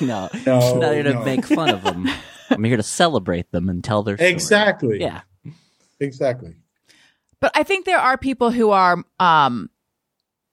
[0.00, 1.24] no, No, I'm not here to no.
[1.24, 2.08] make fun of them.
[2.50, 4.30] I'm here to celebrate them and tell their story.
[4.30, 5.00] Exactly.
[5.00, 5.20] Yeah.
[6.00, 6.54] Exactly.
[7.40, 9.68] but I think there are people who are um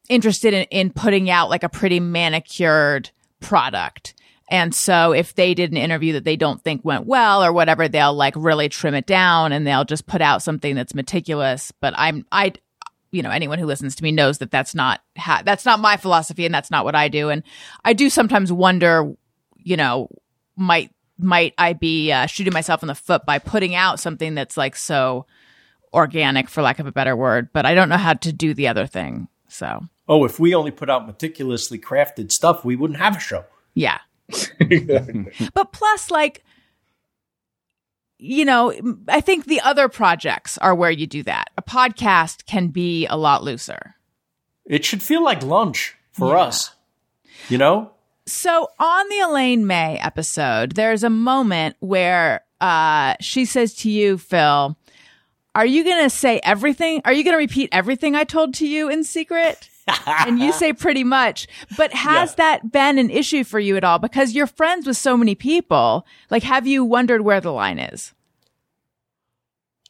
[0.09, 4.13] interested in, in putting out like a pretty manicured product.
[4.49, 7.87] And so if they did an interview that they don't think went well or whatever,
[7.87, 11.71] they'll like really trim it down and they'll just put out something that's meticulous.
[11.81, 12.53] But I'm, I,
[13.15, 15.97] you know, anyone who listens to me knows that that's not, ha- that's not my
[15.97, 17.29] philosophy and that's not what I do.
[17.29, 17.43] And
[17.83, 19.13] I do sometimes wonder,
[19.57, 20.09] you know,
[20.55, 24.57] might, might I be uh, shooting myself in the foot by putting out something that's
[24.57, 25.25] like so
[25.93, 28.67] organic, for lack of a better word, but I don't know how to do the
[28.67, 29.29] other thing.
[29.47, 33.45] So, Oh, if we only put out meticulously crafted stuff, we wouldn't have a show.
[33.73, 33.99] yeah.
[35.53, 36.43] But plus, like,
[38.17, 38.73] you know,
[39.07, 41.49] I think the other projects are where you do that.
[41.57, 43.95] A podcast can be a lot looser.
[44.65, 46.73] It should feel like lunch for us.
[47.49, 47.91] You know?
[48.25, 54.17] So on the Elaine May episode, there's a moment where uh, she says to you,
[54.17, 54.75] Phil,
[55.53, 57.01] are you going to say everything?
[57.05, 59.69] Are you going to repeat everything I told to you in secret?
[59.87, 61.47] And you say pretty much.
[61.77, 62.35] But has Yeah.
[62.37, 63.99] that been an issue for you at all?
[63.99, 66.05] Because you're friends with so many people.
[66.29, 68.13] Like, have you wondered where the line is?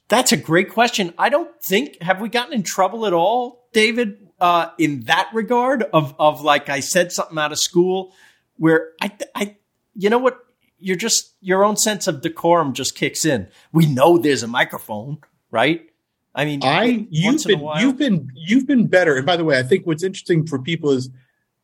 [0.07, 1.13] That's a great question.
[1.17, 5.83] I don't think have we gotten in trouble at all, David, uh, in that regard
[5.83, 8.13] of of like I said something out of school
[8.57, 9.55] where I I
[9.95, 10.37] you know what
[10.77, 13.47] you're just your own sense of decorum just kicks in.
[13.71, 15.17] We know there's a microphone,
[15.49, 15.89] right?
[16.35, 19.15] I mean, I you've once in a been you've been you've been better.
[19.15, 21.09] And by the way, I think what's interesting for people is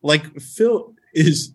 [0.02, 1.54] like Phil is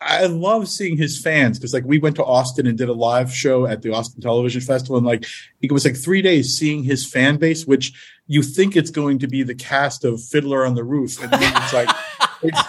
[0.00, 3.32] I love seeing his fans because like we went to Austin and did a live
[3.32, 4.98] show at the Austin Television Festival.
[4.98, 5.24] And like
[5.60, 7.94] it was like three days seeing his fan base, which
[8.26, 11.52] you think it's going to be the cast of Fiddler on the Roof, and then
[11.56, 11.88] it's like
[12.42, 12.60] it's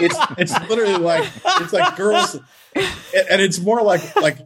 [0.00, 2.36] it's it's literally like it's like girls,
[2.74, 4.38] and it's more like like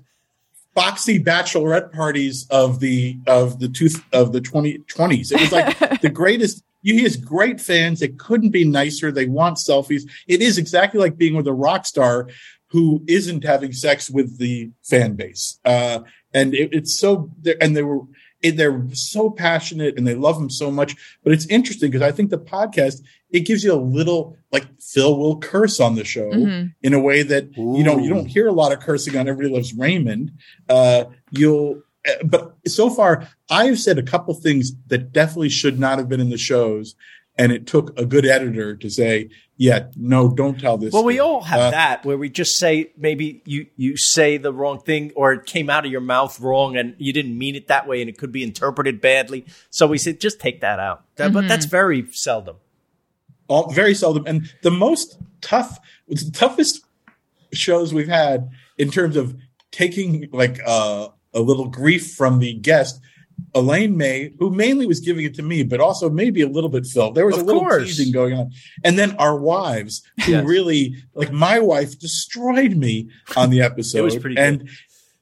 [0.76, 5.32] boxy bachelorette parties of the of the two of the 2020s.
[5.32, 6.64] It was like the greatest.
[6.82, 8.02] He has great fans.
[8.02, 9.12] It couldn't be nicer.
[9.12, 10.02] They want selfies.
[10.26, 12.28] It is exactly like being with a rock star
[12.72, 15.60] who isn't having sex with the fan base.
[15.64, 16.00] Uh,
[16.34, 17.30] and it, it's so,
[17.60, 18.00] and they were,
[18.42, 20.96] it, they're so passionate and they love him so much.
[21.22, 25.16] But it's interesting because I think the podcast, it gives you a little, like Phil
[25.16, 26.74] will curse on the show Mhm.
[26.82, 29.54] in a way that, you know, you don't hear a lot of cursing on Everybody
[29.54, 30.32] Loves Raymond.
[30.68, 35.98] Uh, you'll, uh, but so far, I've said a couple things that definitely should not
[35.98, 36.94] have been in the shows.
[37.38, 39.30] And it took a good editor to say,
[39.62, 40.92] yeah, no, don't tell this.
[40.92, 44.52] Well, we all have Uh, that where we just say maybe you you say the
[44.52, 47.68] wrong thing or it came out of your mouth wrong and you didn't mean it
[47.68, 49.44] that way and it could be interpreted badly.
[49.70, 51.04] So we said just take that out.
[51.16, 52.56] That- But that's very seldom.
[53.48, 54.24] all, very seldom.
[54.26, 56.84] And the most tough, the toughest
[57.52, 59.36] shows we've had in terms of
[59.70, 63.00] taking like uh, a little grief from the guest,
[63.54, 66.86] Elaine May, who mainly was giving it to me, but also maybe a little bit
[66.86, 67.10] Phil.
[67.12, 67.84] There was Of a little course.
[67.96, 68.50] teasing going on,
[68.82, 70.44] and then our wives, who Yes.
[70.46, 73.98] really like my wife destroyed me on the episode.
[74.00, 74.44] It was pretty good.
[74.44, 74.68] and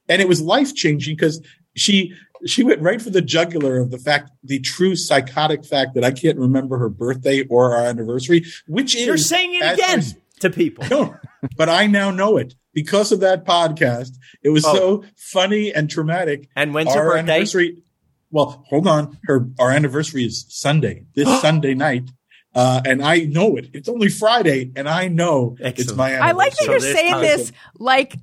[0.08, 1.40] and it was life changing because
[1.76, 2.12] she
[2.46, 6.10] she went right for the jugular of the fact, the true psychotic fact that I
[6.10, 10.50] can't remember her birthday or our anniversary, which is You're saying it again far to
[10.50, 10.84] people.
[10.90, 11.16] no,
[11.58, 14.12] but I now know it because of that podcast.
[14.42, 14.74] It was Oh.
[14.74, 16.48] so funny and traumatic.
[16.56, 17.32] And when's her our birthday?
[17.32, 17.82] anniversary?
[18.30, 19.18] Well, hold on.
[19.24, 21.06] Her our anniversary is Sunday.
[21.14, 22.10] This Sunday night.
[22.52, 23.68] Uh, and I know it.
[23.72, 26.28] It's only Friday, and I know it's my anniversary.
[26.28, 27.22] I like that you're there's saying time.
[27.22, 28.16] this like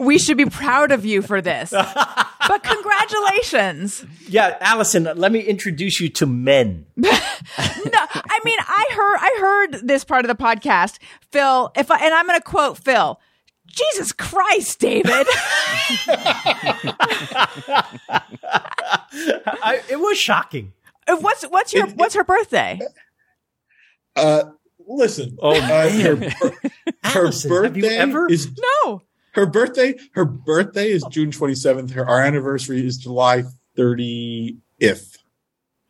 [0.00, 1.72] we should be proud of you for this.
[2.48, 4.04] But congratulations.
[4.28, 6.86] Yeah, Allison, let me introduce you to men.
[6.98, 10.98] No, I mean, I heard I heard this part of the podcast,
[11.30, 11.70] Phil.
[11.76, 13.20] If I, and I'm going to quote Phil.
[13.76, 15.12] Jesus Christ, David.
[18.48, 20.72] I, it was shocking.
[21.06, 22.80] what's what's your what's her birthday?
[24.14, 24.44] Uh,
[24.86, 25.36] listen.
[25.40, 26.30] Oh, uh, her, her,
[27.04, 28.50] her Allison, birthday ever- is
[28.84, 29.02] No.
[29.34, 29.94] her birthday.
[30.14, 31.92] Her birthday is June twenty seventh.
[31.92, 33.44] Her our anniversary is July
[33.76, 34.62] thirtieth.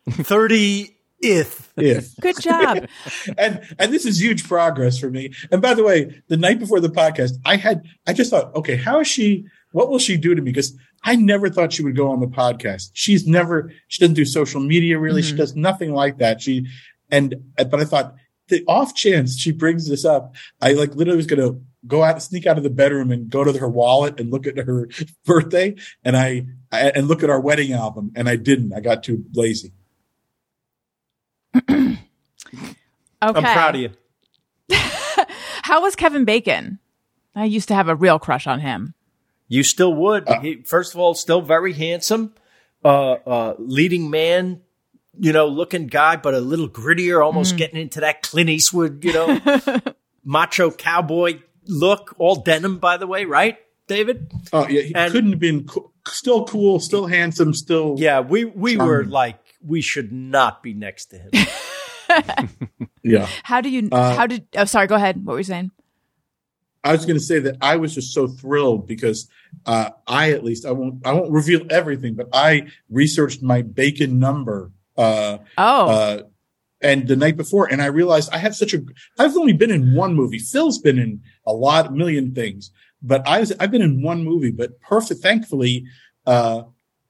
[0.09, 0.89] 30th.
[1.19, 2.87] If if Good job.
[3.37, 5.33] and and this is huge progress for me.
[5.51, 8.75] And by the way, the night before the podcast, I had I just thought, okay,
[8.75, 9.45] how is she?
[9.71, 10.51] What will she do to me?
[10.51, 12.91] Because I never thought she would go on the podcast.
[12.93, 13.71] She's never.
[13.87, 15.21] She doesn't do social media really.
[15.21, 15.37] She mm-hmm.
[15.37, 16.41] does nothing like that.
[16.41, 16.67] She
[17.09, 18.15] and but I thought
[18.47, 22.21] the off chance she brings this up, I like literally was going to go out,
[22.21, 24.89] sneak out of the bedroom, and go to her wallet and look at her
[25.25, 28.73] birthday, and I, I and look at our wedding album, and I didn't.
[28.73, 29.73] I got too lazy.
[31.55, 31.97] Okay.
[33.21, 33.89] I'm proud of you.
[35.63, 36.79] How was Kevin Bacon?
[37.35, 38.93] I used to have a real crush on him.
[39.47, 40.27] You still would.
[40.41, 42.33] he, first of all, still very handsome,
[42.83, 44.61] uh, uh, leading man,
[45.19, 49.13] you know, looking guy, but a little grittier, almost getting into that Clint Eastwood, you
[49.13, 49.39] know,
[50.25, 54.31] macho cowboy look, all denim, by the way, right, David?
[54.51, 58.43] Oh yeah, he And- couldn't have been co- still cool, still handsome, still Yeah, we
[58.45, 62.49] we were like, we should not be next to him.
[63.03, 63.27] yeah.
[63.43, 63.89] How do you?
[63.91, 64.47] Uh, how did?
[64.55, 64.87] Oh, sorry.
[64.87, 65.23] Go ahead.
[65.25, 65.71] What were you saying?
[66.83, 69.29] I was going to say that I was just so thrilled because
[69.65, 74.19] uh, I, at least, I won't, I won't reveal everything, but I researched my bacon
[74.19, 76.23] number, uh, Oh, uh,
[76.79, 78.83] and the night before, and I realized I have such a.
[79.17, 80.37] I've only been in one movie.
[80.37, 84.51] Phil's been in a lot, million things, but I was, I've been in one movie.
[84.51, 85.85] But perfect, thankfully,
[86.25, 86.63] uh,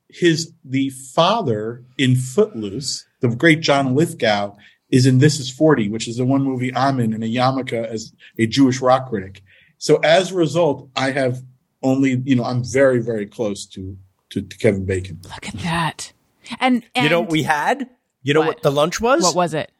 [0.10, 4.56] his the father in Footloose, the great John Lithgow,
[4.90, 7.74] is in This Is Forty, which is the one movie I'm in in a yarmulke
[7.74, 9.42] as a Jewish rock critic.
[9.78, 11.44] So as a result, I have
[11.84, 13.98] only, you know, I'm very, very close to
[14.32, 15.20] to, to Kevin Bacon.
[15.24, 16.12] look at that.
[16.60, 17.90] And, and you know what we had?
[18.24, 18.62] You know what, What?
[18.64, 19.22] the lunch was?
[19.24, 19.72] what was it?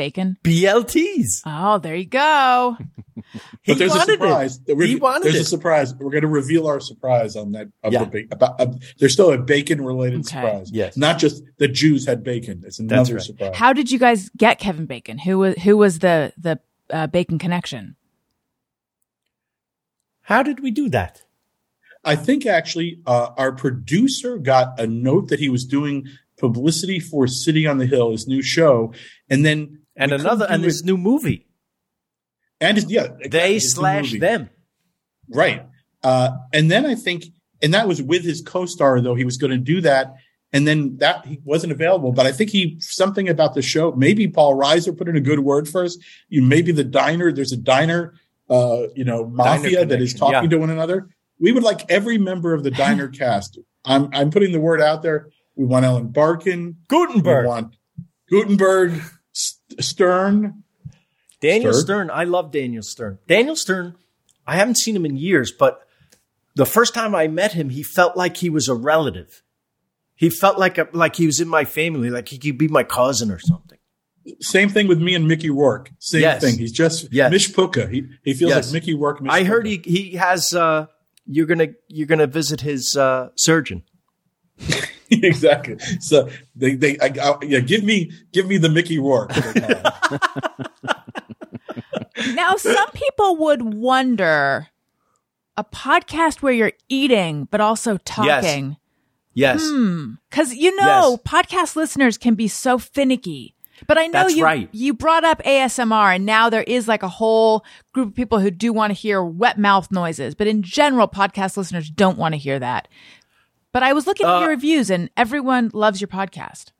[0.00, 0.38] Bacon.
[0.42, 1.42] BLTs.
[1.44, 2.76] Oh, there you go.
[3.62, 4.60] He But there's a wanted surprise.
[4.66, 4.74] it.
[4.76, 5.40] We're- He wanted there's it.
[5.42, 5.94] a surprise.
[5.94, 7.68] We're going to reveal our surprise on that.
[7.84, 8.04] Of Yeah.
[8.06, 10.28] the about, uh, there's still a bacon related Okay.
[10.30, 10.70] surprise.
[10.72, 10.96] Yes.
[10.96, 12.62] Not just the Jews had bacon.
[12.66, 13.22] It's another right.
[13.22, 13.54] surprise.
[13.54, 15.18] How did you guys get Kevin Bacon?
[15.18, 17.94] Who was who was the the uh, Bacon connection?
[20.22, 21.22] How did we do that?
[22.04, 26.06] I think actually uh, our producer got a note that he was doing
[26.38, 28.94] publicity for City on the Hill, his new show,
[29.28, 31.46] and then And we another, and this it- new movie.
[32.60, 34.50] and his, yeah, They new slash them.
[35.28, 35.66] Right.
[36.02, 37.24] Uh, and then I think,
[37.62, 40.14] and that was with his co-star, though he was going to do that.
[40.52, 43.92] And then that he wasn't available, but I think he something about the show.
[43.92, 45.96] Maybe Paul Reiser put in a good word for us.
[46.28, 47.30] You maybe the diner.
[47.30, 48.14] There's a diner,
[48.48, 50.48] uh, you know, mafia that is talking yeah.
[50.48, 51.08] to one another.
[51.38, 53.60] We would like every member of the diner cast.
[53.84, 55.28] I'm I'm putting the word out there.
[55.54, 56.78] We want Ellen Barkin.
[56.88, 57.44] Guttenberg.
[57.44, 57.76] We want
[58.28, 59.00] Guttenberg,
[59.78, 60.64] Stern.
[61.40, 61.84] Daniel Stern?
[61.84, 62.10] Stern.
[62.10, 63.18] I love Daniel Stern.
[63.26, 63.96] Daniel Stern,
[64.46, 65.86] I haven't seen him in years, but
[66.54, 69.42] the first time I met him, he felt like he was a relative.
[70.16, 72.82] He felt like a, like he was in my family, like he could be my
[72.84, 73.78] cousin or something.
[74.40, 75.92] Same thing with me and Mickey Rourke.
[75.98, 76.42] Same Yes.
[76.42, 76.58] thing.
[76.58, 77.32] He's just Yes.
[77.32, 77.90] Mishpuka.
[77.90, 78.66] He he feels Yes.
[78.66, 79.20] like Mickey Rourke.
[79.28, 80.86] I heard he he has uh
[81.26, 83.82] you're gonna you're gonna visit his uh surgeon.
[85.10, 85.78] exactly.
[86.00, 89.32] So they they I, I, yeah give me give me the Mickey Rourke.
[92.34, 94.68] Now, some people would wonder
[95.56, 98.76] a podcast where you're eating but also talking.
[99.32, 99.62] Yes.
[99.64, 100.12] Hmm.
[100.28, 101.32] Because you know, Yes.
[101.32, 103.54] podcast listeners can be so finicky.
[103.86, 104.68] But I know That's you right.
[104.72, 108.50] you brought up ASMR and now there is like a whole group of people who
[108.50, 110.34] do want to hear wet mouth noises.
[110.34, 112.88] But in general, podcast listeners don't want to hear that.
[113.72, 116.72] But I was looking at Uh, your reviews and everyone loves your podcast.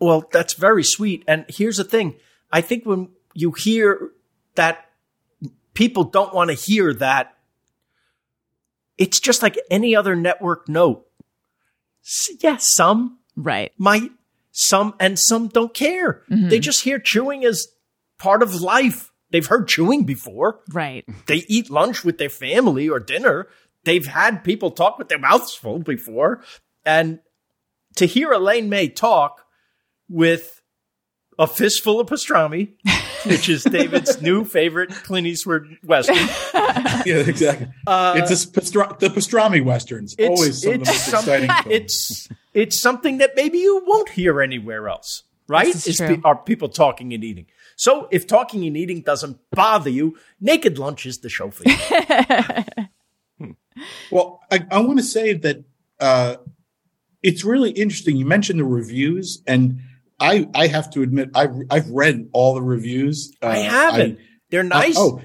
[0.00, 1.22] Well, that's very sweet.
[1.28, 2.16] And here's the thing.
[2.50, 4.10] I think when you hear
[4.56, 4.90] that
[5.74, 7.36] people don't want to hear that,
[8.98, 11.06] it's just like any other network note.
[12.04, 13.72] S- Yeah, some Right.
[13.78, 14.10] might,
[14.50, 16.22] some, and some don't care.
[16.28, 17.66] They just hear chewing as
[18.18, 19.10] part of life.
[19.30, 20.60] They've heard chewing before.
[20.70, 21.06] Right.
[21.26, 23.48] They eat lunch with their family or dinner.
[23.84, 26.42] They've had people talk with their mouths full before.
[26.84, 27.20] And
[27.96, 29.44] to hear Elaine May talk
[30.08, 30.62] with
[31.38, 32.74] a fistful of pastrami,
[33.26, 36.16] which is David's new favorite Clint Eastwood Western.
[37.06, 37.68] yeah, exactly.
[37.86, 40.14] Uh, it's a pastra- the pastrami westerns.
[40.18, 41.72] It's, Always some of the it's most something, exciting.
[41.72, 45.66] it's, it's something that maybe you won't hear anywhere else, right?
[45.68, 46.16] Is Is true.
[46.16, 47.46] pe- are people talking and eating.
[47.76, 52.84] So if talking and eating doesn't bother you, Naked Lunch is the show for you.
[54.10, 55.64] Well, I, I want to say that
[56.00, 56.36] uh,
[57.22, 58.16] it's really interesting.
[58.16, 59.80] You mentioned the reviews, and
[60.20, 63.32] I I have to admit I've I've read all the reviews.
[63.42, 64.18] Uh, I haven't.
[64.50, 64.94] They're Uh, nice.
[64.98, 65.20] oh,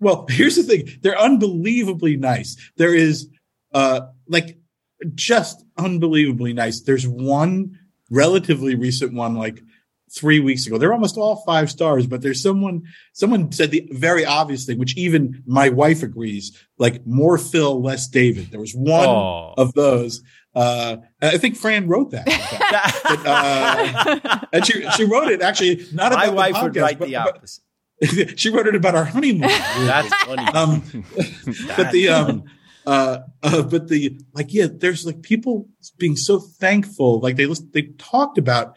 [0.00, 0.88] well, here's the thing.
[1.02, 2.56] They're unbelievably nice.
[2.76, 3.28] There is,
[3.72, 4.58] uh, like,
[5.14, 6.80] just unbelievably nice.
[6.80, 7.78] There's one
[8.10, 9.62] relatively recent one, like
[10.10, 10.78] three weeks ago.
[10.78, 12.82] They're almost all five stars, but there's someone,
[13.12, 18.08] someone said the very obvious thing, which even my wife agrees, like more Phil, less
[18.08, 18.50] David.
[18.50, 19.54] There was one Aw.
[19.58, 20.22] of those.
[20.54, 22.26] Uh, I think Fran wrote that.
[23.06, 26.98] But, uh, and she, she wrote it actually not My about the wife would write
[26.98, 27.62] but- the but- opposite.
[28.38, 29.40] she wrote it about our honeymoon.
[29.40, 30.42] That's funny.
[30.52, 30.82] um,
[31.76, 32.44] but the um,
[32.86, 37.20] uh, uh, but the like, yeah, there's like people being so thankful.
[37.20, 38.76] Like they listen, they talked about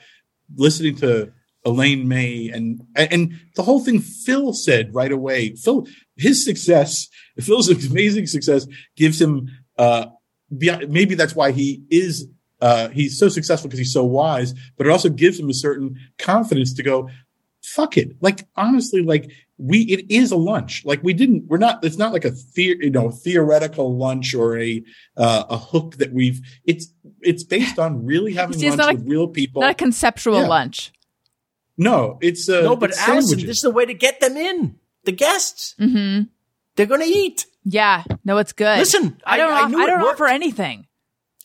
[0.56, 1.32] listening to
[1.66, 4.00] Elaine May and and the whole thing.
[4.00, 5.56] Phil said right away.
[5.56, 5.88] Phil,
[6.18, 7.08] his success,
[7.39, 9.50] Phil's amazing success gives him.
[9.78, 10.08] Uh,
[10.50, 12.28] maybe that's why he is.
[12.62, 15.97] Uh, he's so successful because he's so wise, but it also gives him a certain
[16.18, 17.10] confidence to go,
[17.64, 18.18] fuck it.
[18.20, 20.84] Like honestly, like we it is a lunch.
[20.86, 21.45] Like we didn't.
[21.47, 21.84] We're not.
[21.84, 24.84] It's not like a the, you know theoretical lunch or a
[25.18, 26.41] uh, a hook that we've.
[26.66, 26.88] It's
[27.22, 29.62] it's based on really having See, it's lunch not a- with real people.
[29.62, 30.48] Not a conceptual Yeah.
[30.48, 30.92] lunch.
[31.78, 33.48] no, it's uh, no, but it's Allison, sandwiches.
[33.48, 34.76] this is the way to get them in.
[35.06, 36.24] The guests, Mm-hmm.
[36.76, 37.46] they're going to eat.
[37.64, 38.04] Yeah.
[38.26, 38.78] No, it's good.
[38.80, 39.52] Listen, I don't.
[39.52, 40.14] I- I off- knew I it don't worked.
[40.22, 40.88] offer anything.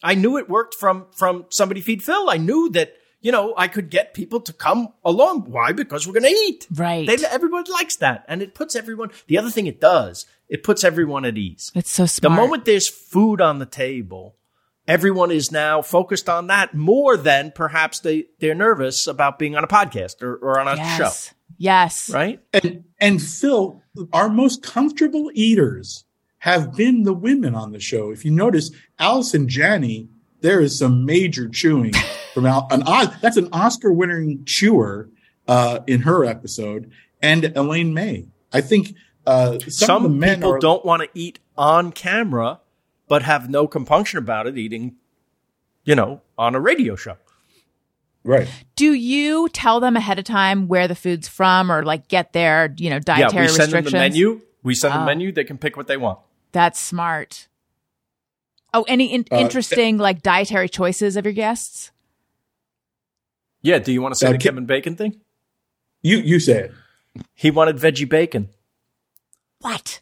[0.02, 2.28] I knew it worked from from somebody feed Phil.
[2.28, 5.50] I knew that you know I could get people to come along.
[5.50, 5.72] Why?
[5.72, 6.66] Because we're going to eat.
[6.74, 7.06] Right.
[7.06, 9.10] They, everyone likes that, and it puts everyone.
[9.28, 11.72] The other thing it does, it puts everyone at ease.
[11.74, 12.22] It's so smart.
[12.22, 14.36] The moment there's food on the table,
[14.86, 19.64] everyone is now focused on that more than perhaps they they're nervous about being on
[19.64, 21.28] a podcast or, or on a yes.
[21.28, 22.10] show, Yes.
[22.10, 22.40] right?
[22.52, 23.82] and and Phil,
[24.12, 26.04] our most comfortable eaters
[26.38, 28.10] have been the women on the show.
[28.10, 30.08] If you notice, Allison Janney,
[30.40, 31.92] there is some major chewing
[32.34, 35.08] from Al, an Os- that's an Oscar-winning chewer
[35.48, 36.90] uh, in her episode,
[37.22, 38.26] and Elaine May.
[38.52, 38.94] I think
[39.26, 42.60] uh, some, Some, of the men people are, don't want to eat on camera,
[43.14, 44.96] but have no compunction about it eating,
[45.84, 47.16] you know, on a radio show.
[48.24, 48.48] right.
[48.74, 52.74] Do you tell them ahead of time where the food's from, or like get their
[52.76, 53.92] you know dietary Yeah, dietary we send them restrictions?
[53.92, 54.40] the menu.
[54.64, 55.04] We send them Oh.
[55.04, 55.30] the menu.
[55.30, 56.18] They can pick what they want.
[56.50, 57.46] That's smart.
[58.72, 61.92] Oh, any in- Uh, interesting like dietary choices of your guests?
[63.62, 63.78] Yeah.
[63.78, 65.20] Do you want to say Uh, the Ki- Kevin Bacon thing?
[66.02, 66.72] You you say it.
[67.34, 68.48] He wanted veggie bacon.
[69.60, 70.00] What?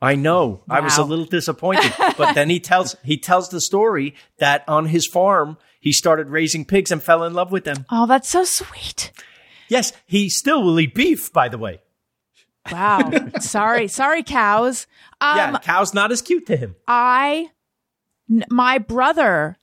[0.00, 0.62] I know.
[0.70, 4.86] I was a little disappointed, but then he tells he tells the story that on
[4.86, 7.84] his farm he started raising pigs and fell in love with them.
[7.90, 9.10] Oh, that's so sweet.
[9.68, 11.32] Yes, he still will eat beef.
[11.32, 11.80] By the way,
[12.70, 13.10] Wow.
[13.40, 14.86] sorry, sorry, cows.
[15.20, 16.76] Um, yeah, cow's not as cute to him.
[16.86, 17.50] I,
[18.30, 19.58] n- my brother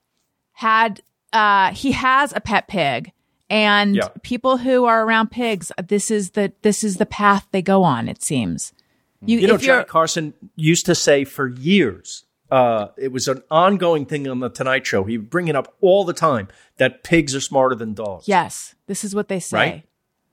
[0.53, 1.01] had,
[1.33, 3.11] uh, he has a pet pig,
[3.49, 4.09] and Yeah.
[4.23, 8.07] people who are around pigs, this is the this is the path they go on.
[8.09, 8.73] It seems.
[9.21, 12.23] You, You know, you're, Carson used to say for years.
[12.51, 15.03] Uh, it was an ongoing thing on the Tonight Show.
[15.03, 16.47] He would bring it up all the time
[16.77, 18.27] that pigs are smarter than dogs.
[18.27, 19.57] yes, this is what they say.
[19.57, 19.83] Right?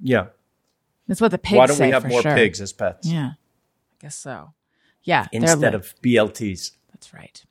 [0.00, 0.26] Yeah.
[1.08, 2.34] That's what the pigs Why don't we have more sure.
[2.34, 4.52] pigs as pets Yeah, I guess so.
[5.02, 6.72] Yeah, instead of BLTs?
[6.92, 7.44] that's right.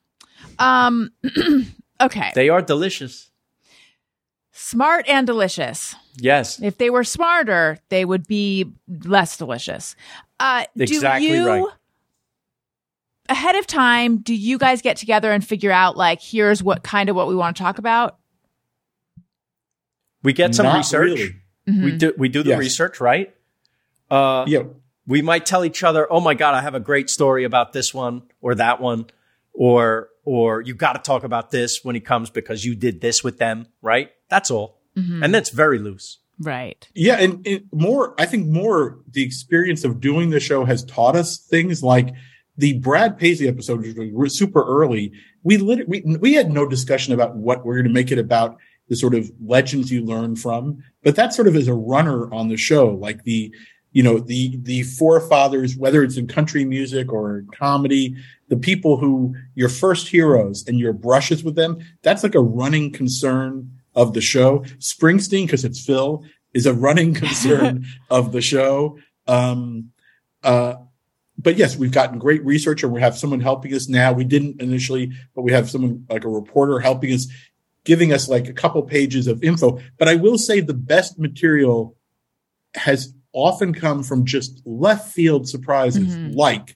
[0.60, 1.12] Um,
[2.02, 3.30] okay, They are delicious.
[4.52, 5.96] smart and delicious.
[6.18, 6.62] Yes.
[6.62, 9.96] If they were smarter, they would be less delicious.
[10.42, 11.66] Uh, Exactly do you, right.
[13.30, 17.10] Ahead of time, do you guys get together and figure out like here's what kind
[17.10, 18.18] of what we want to talk about?
[20.24, 21.06] We get some Not research.
[21.06, 21.36] really.
[21.70, 21.84] Mm-hmm.
[21.86, 22.60] We do we do the Yes.
[22.60, 23.34] research, right?
[24.10, 24.64] Uh, Yeah.
[25.08, 27.94] we might tell each other, "Oh my god, I have a great story about this
[27.94, 29.06] one or that one,"
[29.54, 33.24] or or you got to talk about this when he comes because you did this
[33.24, 34.12] with them, right?
[34.30, 35.24] That's all, Mm-hmm.
[35.24, 36.18] and that's very loose.
[36.40, 36.88] Right.
[36.96, 41.38] Yeah, and, more, I think more the experience of doing the show has taught us
[41.38, 42.14] things like
[42.58, 45.14] the Brad Paisley episode, which was super early.
[45.44, 48.58] We lit, we we had no discussion about what we're going to make it about.
[48.90, 52.50] The sort of legends you learn from, but that sort of is a runner on
[52.50, 53.54] the show, like the
[53.94, 58.16] you know the the forefathers, whether it's in country music or comedy,
[58.50, 61.80] the people who your first heroes and your brushes with them.
[62.02, 64.60] That's like a running concern of the show.
[64.80, 66.24] Springsteen, because it's Phil,
[66.54, 68.98] is a running concern of the show.
[69.28, 69.92] Um,
[70.44, 70.76] uh,
[71.38, 74.12] but yes, we've gotten great research, and we have someone helping us now.
[74.14, 77.28] We didn't initially, but we have someone like a reporter helping us,
[77.84, 79.80] giving us like a couple pages of info.
[79.98, 81.96] But I will say the best material
[82.76, 86.36] has often come from just left field surprises, Mhm.
[86.36, 86.76] like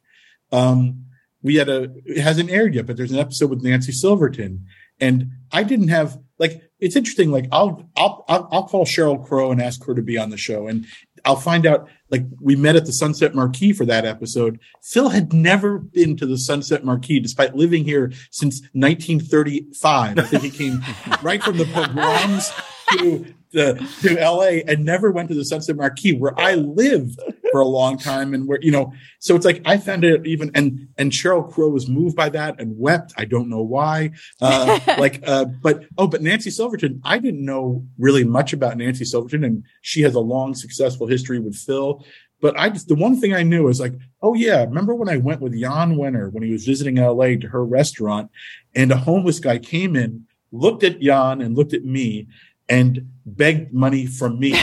[0.52, 1.06] um,
[1.44, 4.66] we had a it hasn't aired yet, but there's an episode with Nancy Silverton,
[5.00, 7.32] and I didn't have like it's interesting.
[7.32, 10.38] Like I'll I'll I'll, I'll call Sheryl Crow and ask her to be on the
[10.38, 10.86] show, and
[11.24, 11.88] I'll find out.
[12.12, 14.60] Like we met at the Sunset Marquis for that episode.
[14.84, 20.20] Phil had never been to the Sunset Marquis, despite living here since 1935.
[20.20, 20.82] I think he came
[21.24, 22.52] right from the pogroms
[22.92, 23.26] to
[23.56, 27.20] the to LA and never went to the Sunset Marquis where I lived
[27.52, 30.52] for a long time and where you know so it's like I found it even
[30.54, 33.14] and and Sheryl Crow was moved by that and wept.
[33.18, 34.12] I don't know why.
[34.42, 39.06] Uh like uh but oh but Nancy Silverton I didn't know really much about Nancy
[39.06, 42.06] Silverton and she has a long successful history with Phil.
[42.42, 45.18] But I just the one thing I knew is like oh yeah remember when I
[45.18, 48.30] went with Jan Wenner when he was visiting LA to her restaurant
[48.76, 52.28] and a homeless guy came in looked at Jan and looked at me
[52.70, 54.54] and begged money from me.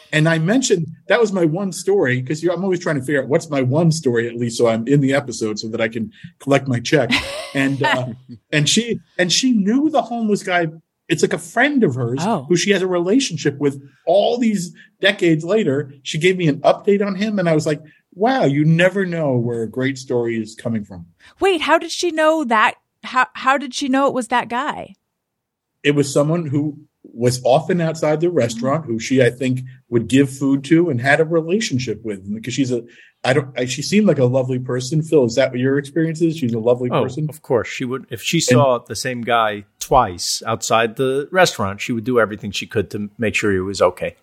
[0.12, 3.28] and I mentioned that was my one story because I'm always trying to figure out
[3.28, 6.12] what's my one story at least, so I'm in the episode so that I can
[6.38, 7.10] collect my check.
[7.54, 8.06] And uh,
[8.50, 10.68] and she and she knew the homeless guy
[11.08, 12.46] it's like a friend of hers Oh.
[12.48, 15.92] who she has a relationship with all these decades later.
[16.02, 17.82] She gave me an update on him, and I was like,
[18.14, 21.04] "Wow, you never know where a great story is coming from."
[21.40, 22.76] Wait, how did she know that?
[23.04, 24.94] How how did she know it was that guy?
[25.82, 26.78] It was someone who
[27.14, 31.20] was often outside the restaurant, who she I think would give food to and had
[31.20, 32.82] a relationship with, because she's a
[33.24, 35.02] I don't I, she seemed like a lovely person.
[35.02, 36.36] Phil, is that what your experience is?
[36.36, 37.28] She's a lovely Oh, person.
[37.28, 38.06] of course she would.
[38.10, 42.66] If she saw the same guy twice outside the restaurant, she would do everything she
[42.66, 44.16] could to make sure he was okay.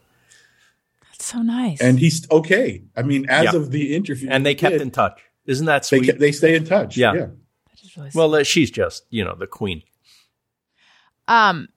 [1.12, 1.80] That's so nice.
[1.82, 2.84] and he's okay.
[2.98, 3.56] I mean, as Yeah.
[3.60, 5.22] of the interview, And they kept did, in touch.
[5.46, 6.06] Isn't that They sweet?
[6.08, 6.98] kept, they stay in touch.
[6.98, 7.14] Yeah.
[7.14, 7.28] yeah.
[7.98, 9.84] Really well, uh, she's just you know the queen.
[11.28, 11.68] Um,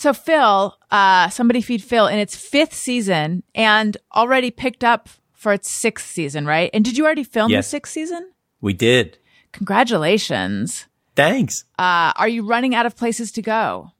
[0.00, 5.52] so Phil, uh, somebody feed Phil in its fifth season and already picked up for
[5.52, 6.70] its sixth season, right?
[6.72, 7.66] And did you already film Yes.
[7.66, 8.30] the sixth season?
[8.60, 9.18] We did.
[9.52, 10.86] Congratulations.
[11.16, 11.64] Thanks.
[11.78, 13.92] Uh, are you running out of places to go?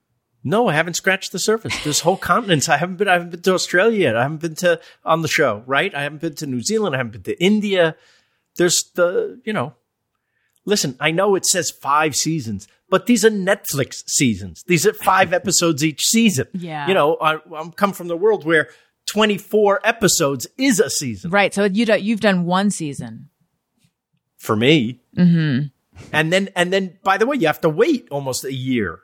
[0.43, 1.75] No, I haven't scratched the surface.
[1.85, 2.69] There's whole continents.
[2.69, 3.09] I haven't been.
[3.09, 4.17] I haven't been to Australia yet.
[4.17, 5.63] I haven't been to on the show.
[5.67, 5.95] Right.
[5.95, 6.95] I haven't been to New Zealand.
[6.95, 7.95] I haven't been to India.
[8.57, 9.75] There's the you know.
[10.65, 14.65] Listen, I know it says five seasons, but these are Netflix seasons.
[14.67, 16.47] These are five episodes each season.
[16.53, 16.89] Yeah.
[16.89, 18.69] You know, I, I'm come from the world where
[19.07, 21.55] 24 episodes is a season Right.
[21.55, 23.29] So you do, you've done one season.
[24.37, 25.01] for me.
[25.17, 25.67] Mm-hmm.
[26.13, 29.01] And then, and then, by the way, you have to wait almost a year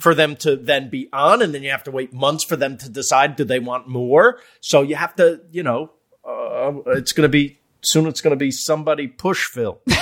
[0.00, 2.76] for them to then be on, and then you have to wait months for them
[2.78, 4.40] to decide do they want more.
[4.60, 5.92] So you have to, you know,
[6.26, 8.06] uh, it's going to be soon.
[8.06, 9.80] It's going to be somebody push Phil.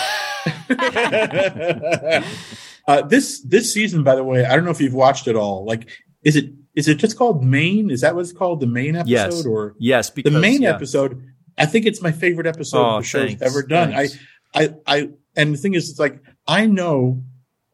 [2.91, 5.65] Uh, this this season, by the way, I don't know if you've watched it all.
[5.65, 5.89] Like,
[6.25, 7.91] is it is it just called Maine?
[7.91, 8.61] Is that what it's called?
[8.61, 10.71] The Maine episode, Yes, or yes, because the Maine yeah.
[10.75, 11.23] episode?
[11.57, 13.93] I think it's my favorite episode Oh, the show's thanks, ever done.
[13.93, 14.17] thanks.
[14.55, 17.23] I, I, I, and the thing is, it's like I know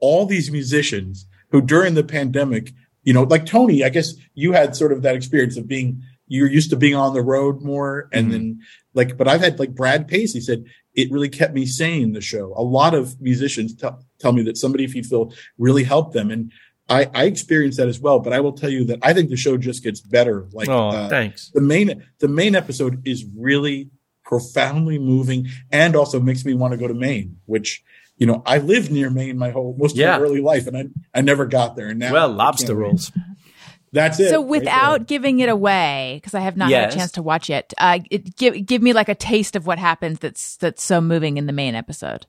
[0.01, 2.73] all these musicians who during the pandemic,
[3.05, 3.85] you know, like Tony.
[3.85, 7.15] I guess you had sort of that experience of being you're used to being on
[7.15, 8.31] the road more, and Mhm.
[8.33, 8.61] then
[8.93, 10.65] like, but I've had like Brad Paisley said
[10.95, 12.13] it really kept me sane.
[12.13, 12.53] The show.
[12.57, 16.31] A lot of musicians tell tell me that somebody, if you feel, really helped them,
[16.31, 16.53] and
[16.89, 18.21] I, I experienced that as well.
[18.21, 20.47] But I will tell you that I think the show just gets better.
[20.53, 21.51] Like, Oh, uh, thanks.
[21.55, 23.91] the Maine the Maine episode is really
[24.25, 27.83] profoundly moving and also makes me want to go to Maine, which
[28.19, 30.15] you know I lived near Maine my whole most Yeah.
[30.17, 30.85] of my early life, and I
[31.19, 31.89] I never got there.
[31.89, 33.13] And now Well, lobster rolls.
[33.93, 34.31] That's it.
[34.31, 35.05] So without there.
[35.07, 36.87] giving it away, because I have not Yes.
[36.87, 39.67] had a chance to watch it, uh, it, give give me like a taste of
[39.67, 42.27] what happens that's that's so moving in the Maine episode.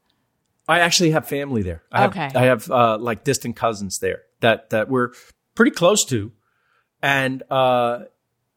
[0.67, 1.83] I actually have family there.
[1.91, 2.29] I have, Okay.
[2.35, 5.13] I have uh, like distant cousins there that that we're
[5.55, 6.31] pretty close to,
[7.01, 7.99] and uh,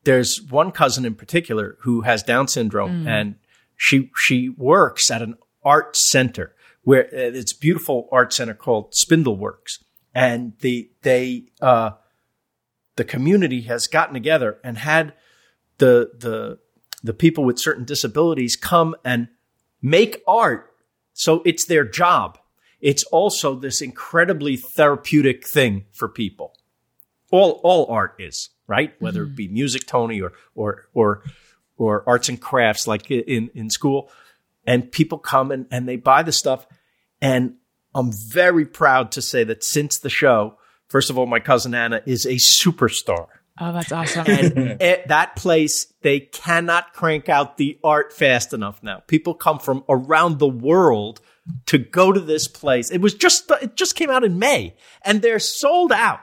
[0.05, 3.37] there's one cousin in particular who has Down syndrome, and
[3.77, 5.35] she she works at an
[5.65, 9.79] art center where uh, it's a beautiful art center called Spindleworks,
[10.15, 11.91] and the they uh,
[12.97, 15.15] the community has gotten together and had
[15.79, 16.59] the the
[17.03, 19.29] the people with certain disabilities come and
[19.81, 20.70] make art
[21.21, 22.39] so it's their job.
[22.81, 26.55] It's also this incredibly therapeutic thing for people.
[27.31, 28.95] All all art is, right?
[29.01, 29.35] Whether it mm-hmm.
[29.35, 31.23] be music, Tony, or or or
[31.77, 34.11] or arts and crafts like in in school.
[34.67, 36.67] And people come and, and they buy the stuff.
[37.21, 37.57] And
[37.95, 40.57] I'm very proud to say that since the show,
[40.89, 43.27] first of all, my cousin Anna is a superstar.
[43.61, 44.25] Oh, that's awesome.
[44.27, 49.03] And at that place, they cannot crank out the art fast enough now.
[49.07, 51.21] People come from around the world
[51.67, 52.91] to go to this place.
[52.91, 56.21] It was just it just came out in May, and they're sold out.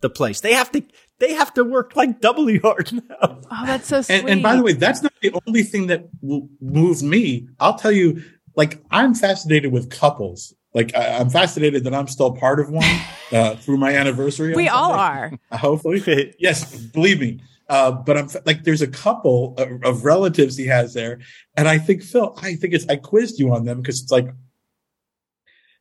[0.00, 0.82] The place they have to
[1.18, 3.02] they have to work like doubly hard now.
[3.20, 4.20] oh, that's so sweet.
[4.20, 7.48] And, and by the way, that's not the only thing that w- moved me.
[7.58, 8.22] I'll tell you,
[8.56, 10.54] like I'm fascinated with couples.
[10.74, 12.84] Like I, I'm fascinated that I'm still part of one
[13.32, 14.54] uh, through my anniversary.
[14.54, 15.32] we all are.
[15.50, 20.56] Uh, hopefully yes believe me uh, but i'm like there's a couple of, of relatives
[20.56, 21.18] he has there
[21.56, 24.28] and i think phil i think it's i quizzed you on them because it's like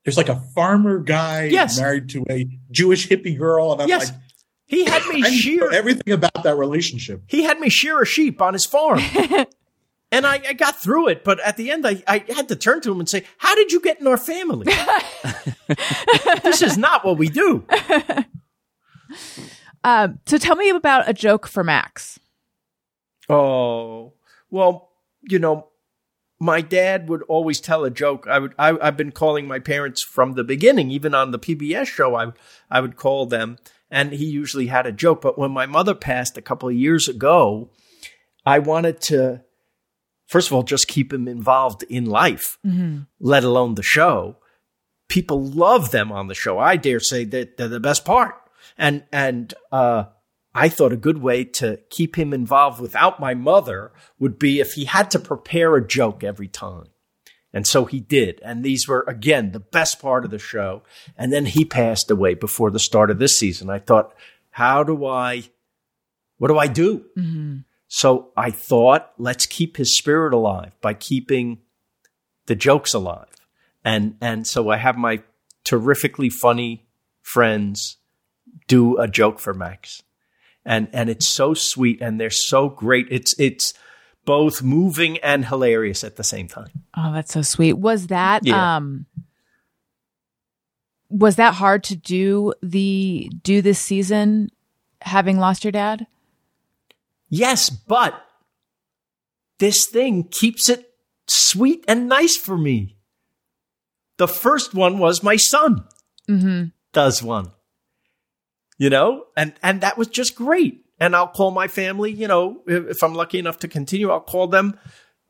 [0.06, 1.78] there's like a farmer guy Yes.
[1.80, 4.20] married to a jewish hippie girl and i'm Yes, like
[4.66, 8.42] he had me I shear everything about that relationship he had me shear a sheep
[8.42, 9.00] on his farm.
[10.12, 12.82] And I, I got through it, but at the end, I, I had to turn
[12.82, 14.66] to him and say, How did you get in our family?
[16.44, 17.66] this is not what we do.
[19.84, 22.20] Um, so tell me about a joke for Max.
[23.30, 24.14] Oh,
[24.50, 24.90] well,
[25.22, 25.70] you know,
[26.40, 28.28] my dad would always tell a joke.
[28.28, 31.88] I would, I, I've been calling my parents from the beginning, even on the PBS
[31.88, 32.34] show, I,
[32.70, 33.58] I would call them
[33.92, 35.22] and he usually had a joke.
[35.22, 37.70] But when my mother passed a couple of years ago,
[38.46, 39.42] I wanted to,
[40.30, 42.58] first of all, just keep him involved in life,
[43.20, 44.38] let alone the show.
[45.10, 46.58] People love them on the show.
[46.60, 48.36] I dare say that they're the best part.
[48.78, 50.04] And and uh,
[50.54, 54.74] I thought a good way to keep him involved without my mother would be if
[54.74, 56.86] he had to prepare a joke every time.
[57.52, 58.40] And so he did.
[58.44, 60.84] And these were, again, the best part of the show.
[61.18, 63.70] And then he passed away before the start of this season.
[63.72, 64.14] I thought,
[64.52, 65.44] how do I,
[66.38, 67.06] what do I do?
[67.92, 71.58] So I thought, let's keep his spirit alive by keeping
[72.46, 73.28] the jokes alive.
[73.84, 75.24] And, and so I have my
[75.66, 76.86] terrifically funny
[77.24, 77.98] friends
[78.68, 80.04] do a joke for Max.
[80.64, 83.08] And, and it's so sweet and they're so great.
[83.10, 83.74] It's, it's
[84.24, 86.70] both moving and hilarious at the same time.
[86.96, 87.74] Oh, that's so sweet.
[87.74, 88.76] Was that Yeah.
[88.78, 89.08] um
[91.10, 94.50] was that hard to do the do this season
[95.02, 96.06] having lost your dad?
[97.30, 98.26] Yes, but
[99.60, 100.90] this thing keeps it
[101.28, 102.98] sweet and nice for me.
[104.18, 105.86] The first one was my son
[106.92, 107.52] does one,
[108.78, 110.86] you know, and and that was just great.
[111.00, 114.20] And I'll call my family, you know, if, if I'm lucky enough to continue, I'll
[114.20, 114.78] call them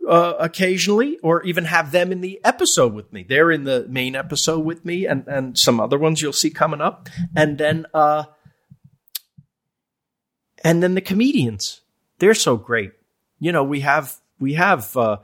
[0.07, 3.23] uh, occasionally, or even have them in the episode with me.
[3.27, 6.81] They're in the Maine episode with me, and and some other ones you'll see coming
[6.81, 8.23] up, and then uh,
[10.63, 11.81] and then the comedians
[12.19, 12.91] they're so great
[13.39, 15.17] you know we have we have uh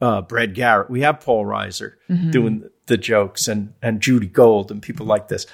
[0.00, 1.92] uh Brad Garrett we have Paul Reiser
[2.30, 5.46] doing the jokes and and Judy Gold and people like this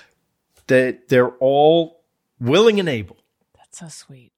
[0.66, 2.02] they they're all
[2.40, 3.18] willing and able
[3.56, 4.32] That's so sweet.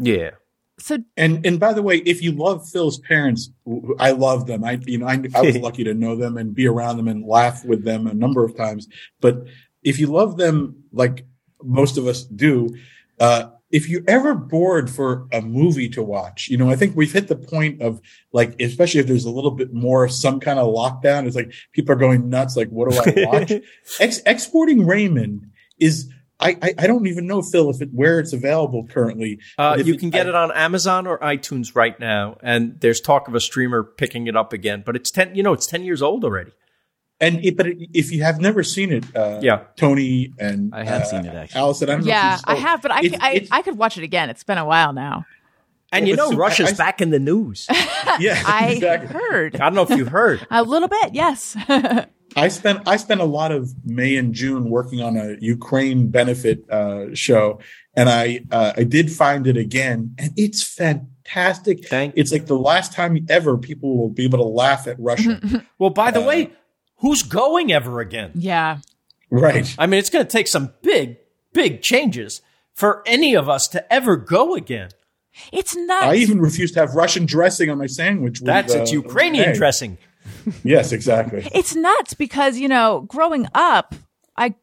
[0.00, 0.30] yeah
[0.78, 3.50] So And and by the way, if you love Phil's parents,
[3.98, 4.64] I love them.
[4.64, 7.24] I you know I, I was lucky to know them and be around them and
[7.24, 8.88] laugh with them a number of times.
[9.20, 9.46] But
[9.82, 11.26] if you love them like
[11.62, 12.76] most of us do,
[13.20, 17.12] uh, if you're ever bored for a movie to watch, you know I think we've
[17.12, 18.00] hit the point of
[18.32, 21.26] like, especially if there's a little bit more of some kind of lockdown.
[21.26, 22.56] It's like people are going nuts.
[22.56, 23.52] Like, what do I watch?
[24.00, 26.08] Ex- exporting Raymond is.
[26.40, 29.38] I, I, I don't even know Phil if it where it's available currently.
[29.56, 33.28] uh, you can get I- it on Amazon or iTunes right now and there's talk
[33.28, 36.02] of a streamer picking it up again but it's 10 you know it's 10 years
[36.02, 36.50] old already
[37.24, 39.58] And it, but it, if you have never seen it, uh, Yeah.
[39.76, 41.60] Tony and I have uh, seen it, actually.
[41.60, 42.04] Allison, I don't know.
[42.04, 44.26] if yeah, you've- I have, but I, It's- I it's- I could watch it again.
[44.32, 45.24] It's been a while now.
[45.92, 49.08] and you know so- Russia's I- I- back in the news I yeah, I exactly.
[49.20, 51.08] heard I don't know if you heard a little bit.
[51.22, 51.56] Yes.
[52.36, 56.58] I spent I spent a lot of May and June working on a Ukraine benefit
[56.78, 57.60] uh, show,
[57.98, 61.86] and I uh, I did find it again, and it's fantastic.
[61.86, 65.38] Thank- it's like the last time ever people will be able to laugh at Russia.
[65.78, 66.40] well by the Uh, way
[66.98, 68.78] who's going ever again yeah.
[69.30, 69.74] right.
[69.78, 71.16] I mean, it's going to take some big,
[71.52, 72.40] big changes
[72.72, 74.90] for any of us to ever go again.
[75.52, 76.04] It's nuts.
[76.04, 78.40] I even refuse to have Russian dressing on my sandwich.
[78.40, 79.56] with, That's uh, it's Ukrainian egg.
[79.56, 79.98] dressing.
[80.62, 81.46] Yes, exactly.
[81.52, 83.94] it's nuts because you know growing up
[84.36, 84.54] i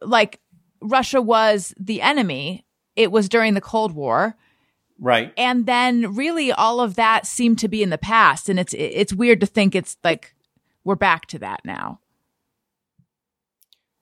[0.00, 0.38] like
[0.80, 2.64] russia was the enemy
[2.96, 4.36] it was during the cold war
[4.98, 5.32] Right.
[5.36, 9.12] and then really all of that seemed to be in the past and it's it's
[9.12, 10.31] weird to think it's like
[10.84, 11.98] we're back to that now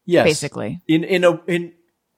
[0.06, 0.24] Yes.
[0.24, 1.72] basically In in a in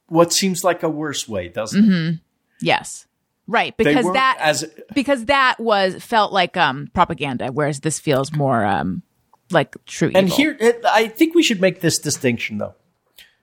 [0.07, 2.19] what seems like a worse way, doesn't it?
[2.61, 3.07] yes
[3.47, 8.65] right because that as because that was felt like um propaganda whereas this feels more
[8.65, 9.03] um
[9.51, 10.37] like true and evil.
[10.37, 12.75] here I think we should make this distinction though.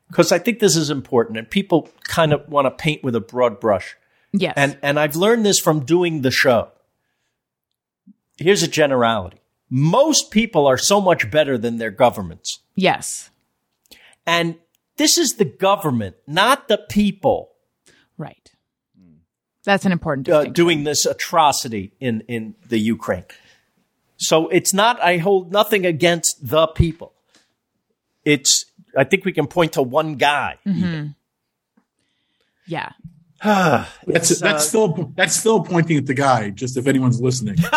[0.08, 3.20] Because I think this is important and people kind of want to paint with a
[3.20, 3.96] broad brush.
[4.34, 6.70] yes And and I've learned this from doing the show.
[8.38, 9.38] Here's a generality.
[9.70, 12.60] Most people are so much better than their governments.
[12.76, 13.30] yes
[14.26, 14.56] And
[14.98, 17.52] this is the government, not the people,
[18.18, 18.52] right
[19.64, 20.54] that's an important uh, distinction.
[20.54, 23.26] doing this atrocity in, in the Ukraine.
[24.18, 27.14] So it's not, I hold nothing against the people.
[28.26, 28.66] It's,
[28.98, 30.58] I think we can point to one guy.
[32.68, 32.92] yeah
[33.44, 35.14] That's It's, that's uh, Phil.
[35.16, 36.50] That's Phil pointing at the guy.
[36.50, 37.56] Just if anyone's listening.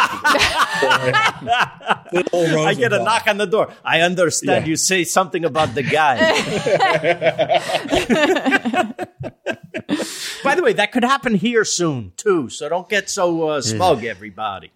[0.82, 3.04] Phil I get a Rosenthal.
[3.04, 3.72] knock on the door.
[3.84, 4.70] I understand Yeah.
[4.70, 6.18] you say something about the guy.
[10.44, 12.48] By the way, that could happen here soon too.
[12.48, 14.70] So don't get so uh, smug, everybody.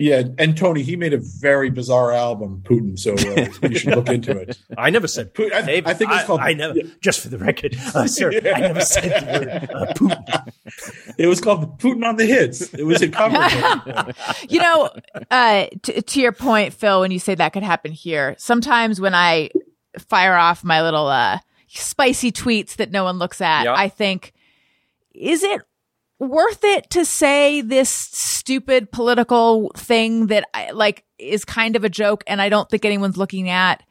[0.00, 2.96] Yeah, and Tony, he made a very bizarre album, Putin.
[2.96, 4.56] So uh, you should look into it.
[4.78, 6.74] I never said Putin- I- I think it's called- I, never.
[6.76, 6.84] yeah.
[7.00, 10.52] Just for the record, uh, sir, I never said the word uh, Putin.
[11.18, 12.72] It was called Putin on the Hits.
[12.72, 13.34] It was a cover.
[14.48, 14.88] you know,
[15.30, 19.14] uh, t- to your point, Phil, when you say that could happen here, sometimes when
[19.14, 19.50] I
[19.98, 23.74] fire off my little uh, spicy tweets that no one looks at, Yeah.
[23.74, 24.32] I think,
[25.12, 25.60] is it
[26.20, 31.88] worth it to say this stupid political thing that I, like is kind of a
[31.88, 33.82] joke and I don't think anyone's looking at?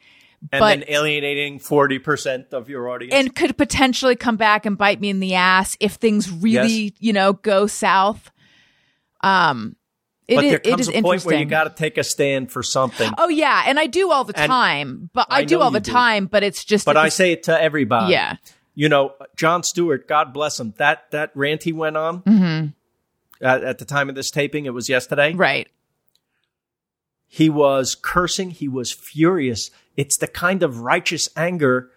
[0.52, 3.14] And but then alienating 40% of your audience.
[3.14, 7.12] and could potentially come back and bite me in the ass if things really, you
[7.14, 8.32] know, go south.
[9.22, 9.76] Um,
[10.28, 12.52] it but is- there comes is a point where you got to take a stand
[12.52, 13.12] for something.
[13.18, 15.80] oh yeah, and I do all the And time, but I, I do all the
[15.80, 15.92] do.
[15.92, 16.26] time.
[16.28, 18.12] But it's just, but I say it to everybody.
[18.14, 18.36] yeah,
[18.76, 20.74] You know, Jon Stewart, God bless him.
[20.78, 22.74] That that rant he went on Mhm.
[23.42, 25.34] at, at the time of this taping, it was yesterday.
[25.34, 25.68] right.
[27.30, 28.52] He was cursing.
[28.52, 29.70] He was furious.
[29.98, 31.90] It's the kind of righteous anger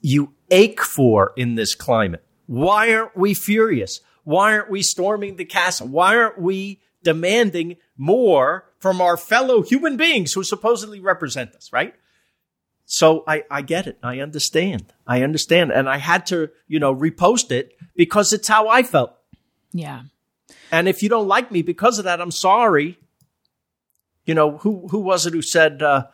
[0.00, 2.24] you ache for in this climate.
[2.46, 4.00] Why aren't we furious?
[4.24, 5.88] Why aren't we storming the castle?
[5.88, 11.94] Why aren't we demanding more from our fellow human beings who supposedly represent us, right?
[12.84, 13.98] So I, I get it.
[14.02, 14.92] I understand.
[15.06, 15.70] I understand.
[15.70, 19.12] And I had to, you know, repost it because it's how I felt.
[19.72, 20.02] Yeah.
[20.72, 22.98] And if you don't like me because of that, I'm sorry.
[24.26, 26.06] You know, who who was it who said uh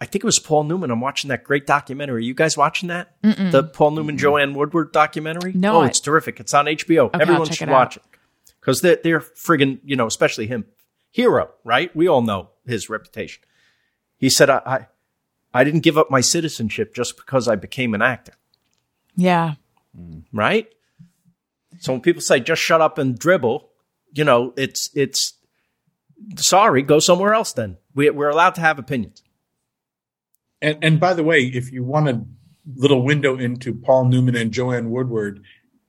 [0.00, 0.90] I think it was Paul Newman.
[0.90, 2.16] I'm watching that great documentary.
[2.16, 3.16] Are you guys watching that?
[3.22, 5.52] The Paul Newman Joanne Woodward documentary?
[5.54, 6.38] No, Oh, it's terrific.
[6.38, 7.10] It's on HBO.
[7.14, 8.02] I'll Everyone should it watch it.
[8.60, 10.66] Because they're, they're friggin', you know, especially him,
[11.10, 11.94] hero, right?
[11.96, 13.42] We all know his reputation.
[14.18, 14.86] He said, I, I,
[15.54, 18.32] I didn't give up my citizenship just because I became an actor
[19.14, 19.54] Yeah.
[19.98, 20.24] Mm.
[20.32, 20.68] right?
[21.78, 23.70] So when people say just shut up and dribble,
[24.12, 25.34] you know, it's it's
[26.36, 27.52] sorry, go somewhere else.
[27.52, 29.22] Then we, we're allowed to have opinions.
[30.62, 32.24] And and by the way, if you want a
[32.74, 35.42] little window into Paul Newman and Joanne Woodward,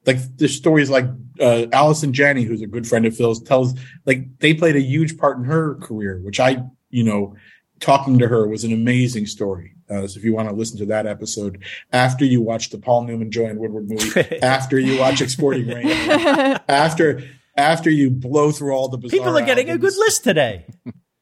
[0.06, 1.06] like the stories like
[1.40, 5.18] uh, Allison Janney, who's a good friend of Phil's, tells like they played a huge
[5.18, 7.36] part in her career, which I, you know,
[7.80, 9.74] talking to her was an amazing story.
[9.90, 11.64] Uh, so if you want to listen to that episode
[11.94, 15.88] after you watch the Paul Newman Joanne Woodward movie, after you watch Exporting Rain,
[16.68, 17.24] after
[17.56, 20.66] after you blow through all the bizarre People are getting a good list today.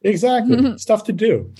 [0.02, 1.52] Exactly, stuff to do.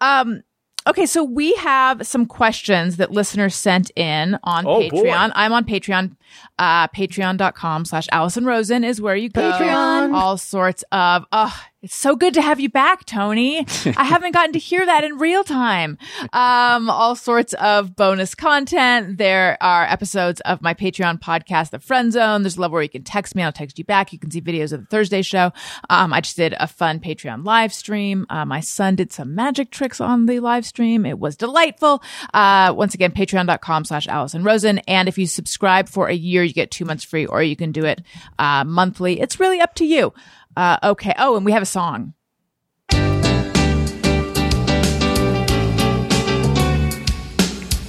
[0.00, 0.42] Um,
[0.86, 5.02] okay, so we have some questions that listeners sent in on Oh, boy.
[5.04, 5.32] Patreon.
[5.34, 6.16] I'm on Patreon.
[6.58, 9.52] Uh, Patreon.com slash Allison Rosen is where you go.
[9.52, 10.14] Patreon.
[10.14, 13.58] All sorts of, oh, it's so good to have you back, Tony.
[13.96, 15.98] I haven't gotten to hear that in real time.
[16.32, 19.18] Um, all sorts of bonus content.
[19.18, 22.44] There are episodes of my Patreon podcast, The Friend Zone.
[22.44, 23.42] There's a level where you can text me.
[23.42, 24.12] I'll text you back.
[24.12, 25.52] You can see videos of the Thursday show.
[25.90, 28.26] Um, I just did a fun Patreon live stream.
[28.30, 31.04] Uh, my son did some magic tricks on the live stream.
[31.04, 32.00] It was delightful.
[32.32, 34.78] Uh, once again, patreon.com slash Allison Rosen.
[34.86, 37.72] And if you subscribe for a year, you get two months free, or you can
[37.72, 38.02] do it,
[38.38, 39.20] uh, monthly.
[39.20, 40.14] It's really up to you.
[40.56, 41.14] Uh, okay.
[41.18, 42.14] Oh, and we have a song.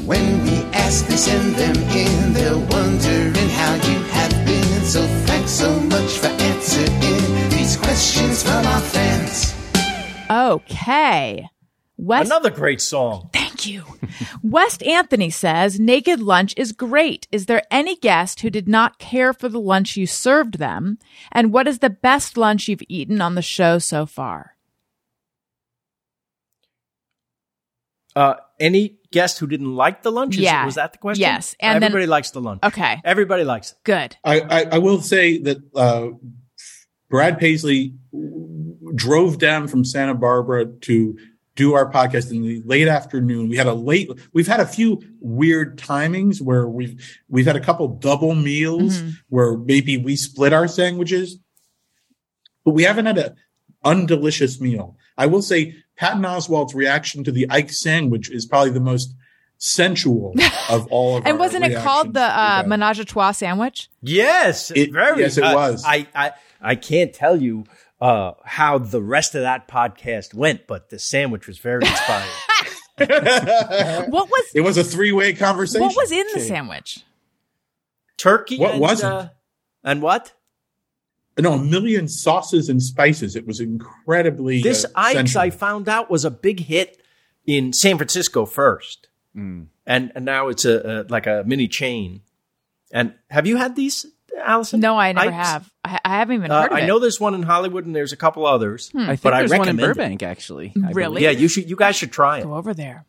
[0.06, 2.34] When we ask, send them in.
[2.34, 4.82] They're wondering how you have been.
[4.84, 9.54] So thanks so much for answering these questions from our fans.
[10.30, 11.50] Okay.
[11.98, 13.30] West Another great song.
[13.34, 13.84] Thank you.
[14.42, 17.28] West Anthony says naked lunch is great.
[17.32, 20.98] Is there any guest who did not care for the lunch you served them?
[21.32, 24.56] And what is the best lunch you've eaten on the show so far?
[28.16, 30.36] Uh, any guest who didn't like the lunch?
[30.36, 30.66] Yeah.
[30.66, 31.22] Was that the question?
[31.22, 32.60] Yes, and then- everybody likes the lunch.
[32.64, 33.02] Okay.
[33.04, 33.78] Everybody likes it.
[33.84, 34.18] Good.
[34.24, 36.10] I, I, I will say that uh,
[37.10, 37.96] Brad Paisley
[38.96, 41.18] drove down from Santa Barbara to
[41.56, 43.48] do our podcast in the late afternoon.
[43.48, 44.10] We had a late.
[44.34, 49.14] We've had a few weird timings where we've we've had a couple double meals Mhm.
[49.30, 51.38] where maybe we split our sandwiches,
[52.66, 53.36] but we haven't had a
[53.86, 54.98] undelicious meal.
[55.18, 59.14] I will say Patton Oswalt's reaction to the Ike sandwich is probably the most
[59.58, 60.34] sensual
[60.70, 63.90] of all of And our wasn't it called the uh, menage a trois sandwich?
[64.02, 65.22] Yes, It- very.
[65.22, 65.84] yes, it uh, was.
[65.86, 66.32] I, I,
[66.62, 67.66] I can't tell you
[68.04, 72.30] uh, how the rest of that podcast went, but the sandwich was very inspiring.
[72.96, 75.82] What was It was a three-way conversation.
[75.82, 77.00] what was in the sandwich?
[78.18, 78.60] Turkey.
[78.60, 79.14] What and, wasn't?
[79.14, 79.30] Uh,
[79.84, 80.34] and what?
[81.40, 83.36] No, a million sauces and spices.
[83.36, 84.62] It was incredibly.
[84.62, 85.42] This uh, Ike's sensual.
[85.42, 87.02] I found out was a big hit
[87.48, 89.08] in San Francisco first,
[89.88, 92.22] and and now it's a, a like a mini chain.
[92.92, 94.06] And have you had these,
[94.42, 94.80] Allison?
[94.80, 95.36] No, I never Ike's?
[95.48, 95.72] have.
[95.84, 96.84] I, I haven't even Uh, heard of it.
[96.84, 98.92] I know there's one in Hollywood, and there's a couple others.
[98.96, 99.96] I think but I there's one in recommend it.
[99.96, 100.74] Burbank, actually.
[100.84, 101.22] I Really?
[101.22, 101.22] believe.
[101.24, 101.70] Yeah, you should.
[101.70, 102.44] You guys should try it.
[102.44, 103.06] Go over there.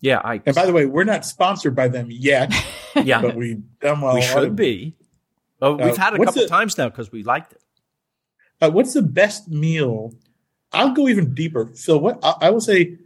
[0.00, 0.40] Yeah, I.
[0.46, 2.52] And by the way, we're not sponsored by them yet,
[3.02, 4.14] Yeah, but we done well.
[4.14, 4.94] we should be.
[5.60, 7.60] Oh, we've Uh, had a couple the- times now because we liked it.
[8.60, 10.14] Uh, what's the best meal?
[10.72, 11.98] I'll go even deeper, Phil.
[11.98, 12.98] What I, I will say,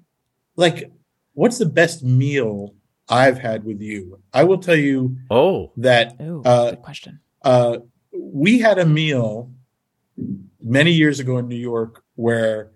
[0.57, 0.91] like,
[1.35, 2.75] what's the best meal
[3.09, 4.21] I've had with you?
[4.33, 7.21] I will tell you Oh, that Oh, Uh, good question.
[7.43, 7.79] Uh,
[8.13, 9.51] we had a meal
[10.63, 12.73] many years ago in New York where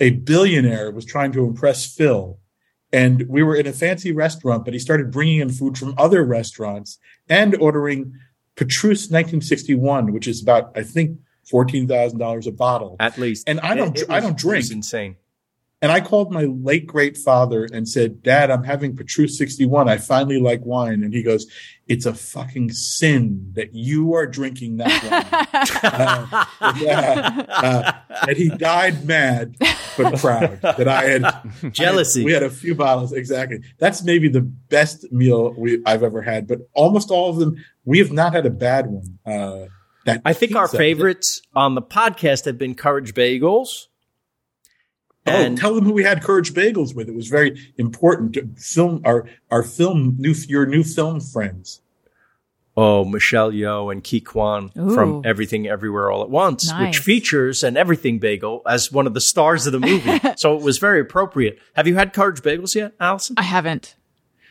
[0.00, 2.38] a billionaire was trying to impress Phil
[2.92, 6.24] and we were in a fancy restaurant, but he started bringing in food from other
[6.24, 6.98] restaurants
[7.28, 8.12] and ordering
[8.56, 12.96] Petrus 1961, which is about I think fourteen thousand dollars a bottle.
[12.98, 13.48] At least.
[13.48, 14.64] And I don't- I don't drink.
[14.64, 15.16] It insane.
[15.82, 19.88] And I called my late great father and said, Dad, I'm having Petrus 61.
[19.88, 21.02] I finally like wine.
[21.02, 21.46] And he goes,
[21.88, 25.66] It's a fucking sin that you are drinking that wine.
[26.62, 27.44] Uh, yeah.
[27.48, 27.92] Uh,
[28.28, 29.56] and he died mad,
[29.96, 32.24] but proud that I had Jealousy.
[32.24, 33.12] We had a few bottles.
[33.12, 33.60] Exactly.
[33.78, 37.98] That's maybe the best meal we, I've ever had, but almost all of them, we
[37.98, 39.18] have not had a bad one.
[39.24, 39.66] Uh,
[40.04, 43.86] that I think our favorites on the podcast have been Courage Bagels.
[45.26, 47.08] Oh, And tell them who we had Courage Bagels with.
[47.08, 51.82] It was very important to film our our film new your new film friends.
[52.76, 54.94] oh, Michelle Yeoh and Ki Kwan Ooh.
[54.94, 56.86] from Everything Everywhere All at Once, Nice.
[56.96, 60.18] which features an Everything Bagel as one of the stars of the movie.
[60.36, 61.58] so it was very appropriate.
[61.74, 63.34] Have you had Courage Bagels yet, Allison?
[63.38, 63.96] I haven't.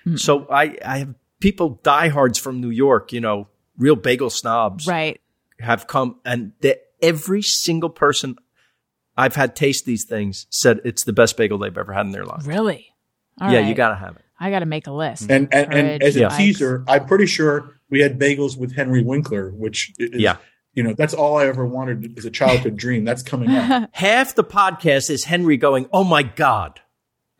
[0.03, 0.17] Hmm.
[0.17, 3.47] So I, I have people diehards from New York, you know,
[3.77, 5.19] real bagel snobs Right.
[5.59, 8.37] have come and they, every single person
[9.19, 12.25] I've had taste these things said it's the best bagel they've ever had in their
[12.25, 12.47] life.
[12.47, 12.93] Really?
[13.41, 13.67] All yeah, right.
[13.67, 14.23] you got to have it.
[14.39, 15.29] I got to make a list.
[15.29, 16.29] And and, and as a Yeah.
[16.29, 20.37] teaser, I'm pretty sure we had bagels with Henry Winkler, which is, Yeah.
[20.73, 23.03] you know, that's all I ever wanted as a childhood dream.
[23.03, 23.89] That's coming up.
[23.93, 26.79] Half the podcast is Henry going, "Oh my god."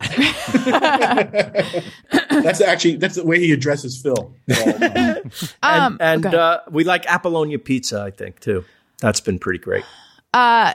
[2.30, 4.34] that's actually that's the way he addresses Phil.
[4.48, 6.36] And, Um, and okay.
[6.36, 8.64] uh, we like Apollonia pizza, I think, too.
[9.00, 9.84] That's been pretty great.
[10.32, 10.74] Uh,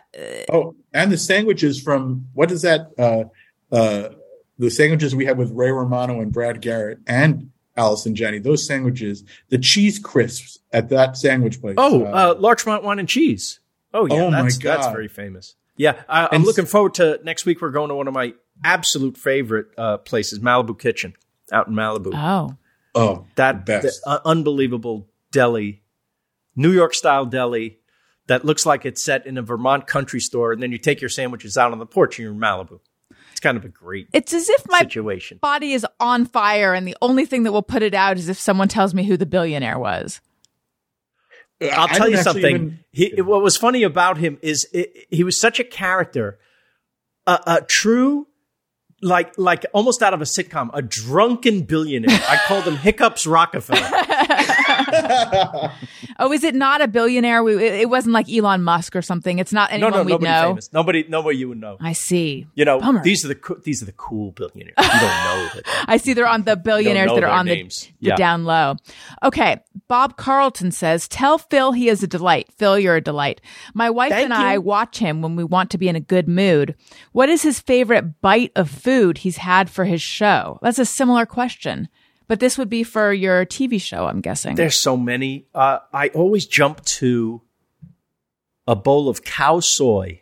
[0.52, 2.92] oh, and the sandwiches from what is that?
[2.98, 3.26] Uh,
[3.72, 4.10] uh,
[4.58, 8.40] the sandwiches we had with Ray Romano and Brad Garrett and Allison Janney.
[8.40, 11.76] Those sandwiches, the cheese crisps at that sandwich place.
[11.78, 13.60] Oh, uh, Larchmont wine and cheese.
[13.94, 15.56] Oh yeah, Oh, my that's, that's very famous.
[15.78, 17.62] Yeah, I, I'm And- looking forward to next week.
[17.62, 18.34] We're going to one of my
[18.64, 21.14] absolute favorite uh, places, Malibu Kitchen,
[21.52, 22.12] out in Malibu.
[22.14, 22.56] oh,
[22.96, 24.02] oh, that the best.
[24.06, 25.84] the, uh, unbelievable deli,
[26.56, 27.80] New York style deli
[28.28, 31.10] that looks like it's set in a Vermont country store, and then you take your
[31.10, 32.80] sandwiches out on the porch and you're in Malibu.
[33.32, 35.40] It's kind of a great it's as if my situation.
[35.42, 38.40] body is on fire, and the only thing that will put it out is if
[38.40, 40.22] someone tells me who the billionaire was.
[41.62, 42.56] I'll I tell you something.
[42.56, 46.38] even- he, what was funny about him is it, he was such a character,
[47.28, 48.28] a, a true,
[49.02, 52.20] like like almost out of a sitcom, a drunken billionaire.
[52.28, 53.80] I called him Hiccups Rockefeller.
[56.18, 57.44] Oh, is it not a billionaire?
[57.44, 59.38] We, it it wasn't like Elon Musk or something.
[59.38, 60.48] It's not no, anyone no, we nobody know.
[60.52, 60.72] famous.
[60.72, 61.76] Nobody, nobody you would know.
[61.82, 62.48] I see.
[62.56, 63.04] You know, Bummer.
[63.04, 64.76] these are the co- these are the cool billionaires.
[64.78, 65.64] You don't know that.
[65.90, 67.92] I see they're on the billionaires that are on the, names.
[68.00, 68.16] the Yeah.
[68.16, 68.76] down low.
[69.24, 69.62] Okay.
[69.90, 72.48] Bob Carlton says, tell Phil he is a delight.
[72.58, 73.42] Phil, you're a delight.
[73.74, 76.30] My wife Thank and I watch him when we want to be in a good
[76.30, 76.76] mood.
[77.12, 80.60] What is his favorite bite of food he's had for his show?
[80.62, 81.90] That's a similar question,
[82.28, 84.56] but this would be for your TV show, I'm guessing.
[84.56, 85.46] There's so many.
[85.54, 87.42] Uh, I always jump to
[88.68, 90.22] a bowl of khao soi.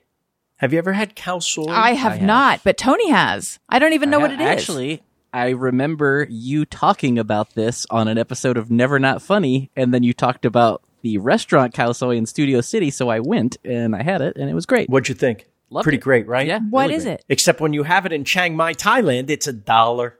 [0.57, 1.71] Have you ever had khao soi?
[1.71, 2.21] I have have.
[2.21, 3.59] not, but Tony has.
[3.69, 4.47] I don't even know what it is.
[4.47, 9.93] Actually, I remember you talking about this on an episode of Never Not Funny, and
[9.93, 13.95] then you talked about the restaurant Khao Soi in Studio City, so I went and
[13.95, 14.89] I had it, and it was great.
[14.89, 15.47] What'd you think?
[15.69, 16.01] Loved Pretty it.
[16.01, 16.47] great, right?
[16.47, 16.59] Yeah.
[16.59, 17.13] What really is great.
[17.13, 17.25] it?
[17.29, 20.19] Except when you have it in Chiang Mai, Thailand, it's a dollar.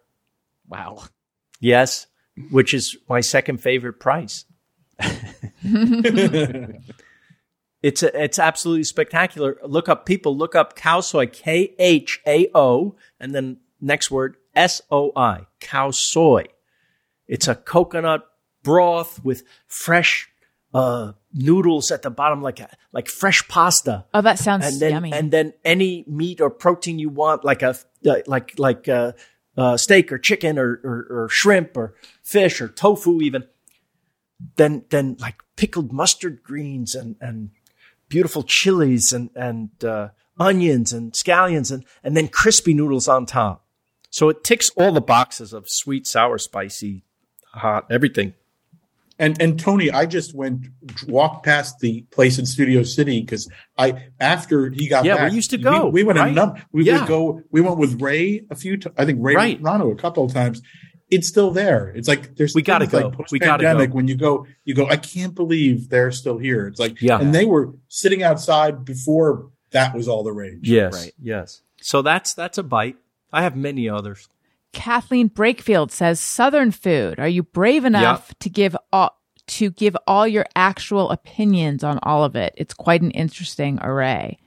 [0.67, 1.03] Wow.
[1.63, 2.07] Yes,
[2.51, 4.43] which is my second favorite price.
[7.81, 9.57] it's a, it's absolutely spectacular.
[9.65, 10.35] Look up people.
[10.35, 11.25] Look up khao soi.
[11.27, 15.47] K H A O, and then next word S O I.
[15.61, 16.45] Khao soi.
[17.27, 18.25] It's a coconut
[18.63, 20.29] broth with fresh
[20.73, 24.91] uh, noodles at the bottom, like a, like fresh pasta Oh, that sounds and then
[24.91, 25.13] yummy.
[25.13, 27.75] and then any meat or protein you want, like a
[28.25, 29.13] like like uh,
[29.57, 33.45] uh, steak or chicken or, or or shrimp or fish or tofu even.
[34.55, 37.51] Then then like pickled mustard greens and and
[38.09, 43.65] beautiful chilies and and uh, onions and scallions and and then crispy noodles on top.
[44.09, 47.03] So it ticks all the boxes of sweet, sour, spicy,
[47.53, 48.35] hot, everything.
[49.19, 50.67] And and Tony, I just went
[51.07, 53.47] walked past the place in Studio City because
[53.77, 56.33] I after he got Yeah, we used to go, We, we went a right?
[56.33, 56.99] num- we Yeah.
[56.99, 57.41] would go.
[57.51, 58.77] We went with Ray a few.
[58.77, 59.61] T- I I think Ray Right.
[59.61, 60.61] Rano a couple of times.
[61.11, 61.89] It's still there.
[61.95, 63.09] It's like there's We gotta go.
[63.09, 63.85] Like We gotta go.
[63.93, 64.87] When you go, you go.
[64.89, 66.65] I can't believe they're still here.
[66.67, 67.19] It's like Yeah.
[67.19, 70.67] and they were sitting outside before that was all the rage.
[70.67, 71.11] Yes, Right.
[71.21, 71.61] yes.
[71.81, 72.95] So that's that's a bite.
[73.31, 74.27] I have many others.
[74.73, 77.19] Kathleen Brakefield says Southern food.
[77.19, 79.17] Are you brave enough to give all
[79.47, 82.53] to give all your actual opinions on all of it?
[82.57, 84.39] It's quite an interesting array.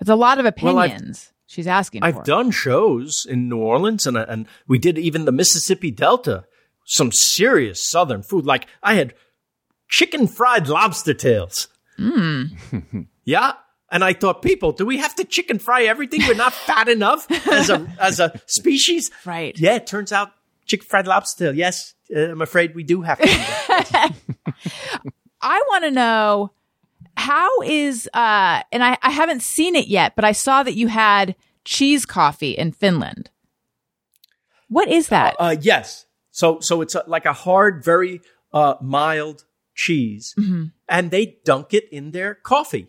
[0.00, 1.32] It's a lot of Well, opinions.
[1.46, 2.02] she's asking.
[2.02, 6.44] I've done shows in New Orleans, and and we did even the Mississippi Delta.
[6.86, 9.14] Some serious Southern food, like I had
[9.88, 11.68] chicken fried lobster tails.
[11.96, 12.44] Hmm.
[13.24, 13.52] yeah,
[13.94, 16.20] and I thought, people, do we have to chicken fry everything?
[16.26, 19.56] We're not fat enough as a as a species, Right.
[19.56, 20.32] Yeah, it turns out
[20.66, 21.54] chicken fried lobster.
[21.54, 23.24] Yes, uh, I'm afraid we do have to.
[23.24, 23.32] Do.
[25.40, 26.50] I want to know
[27.16, 30.88] how is uh and I, I haven't seen it yet, but I saw that you
[30.88, 33.30] had cheese coffee in Finland.
[34.68, 35.36] What is that?
[35.38, 36.06] Uh, yes.
[36.32, 38.22] So so it's a, like a hard, very
[38.52, 39.44] uh, mild
[39.76, 40.34] cheese,
[40.88, 42.88] and they dunk it in their coffee.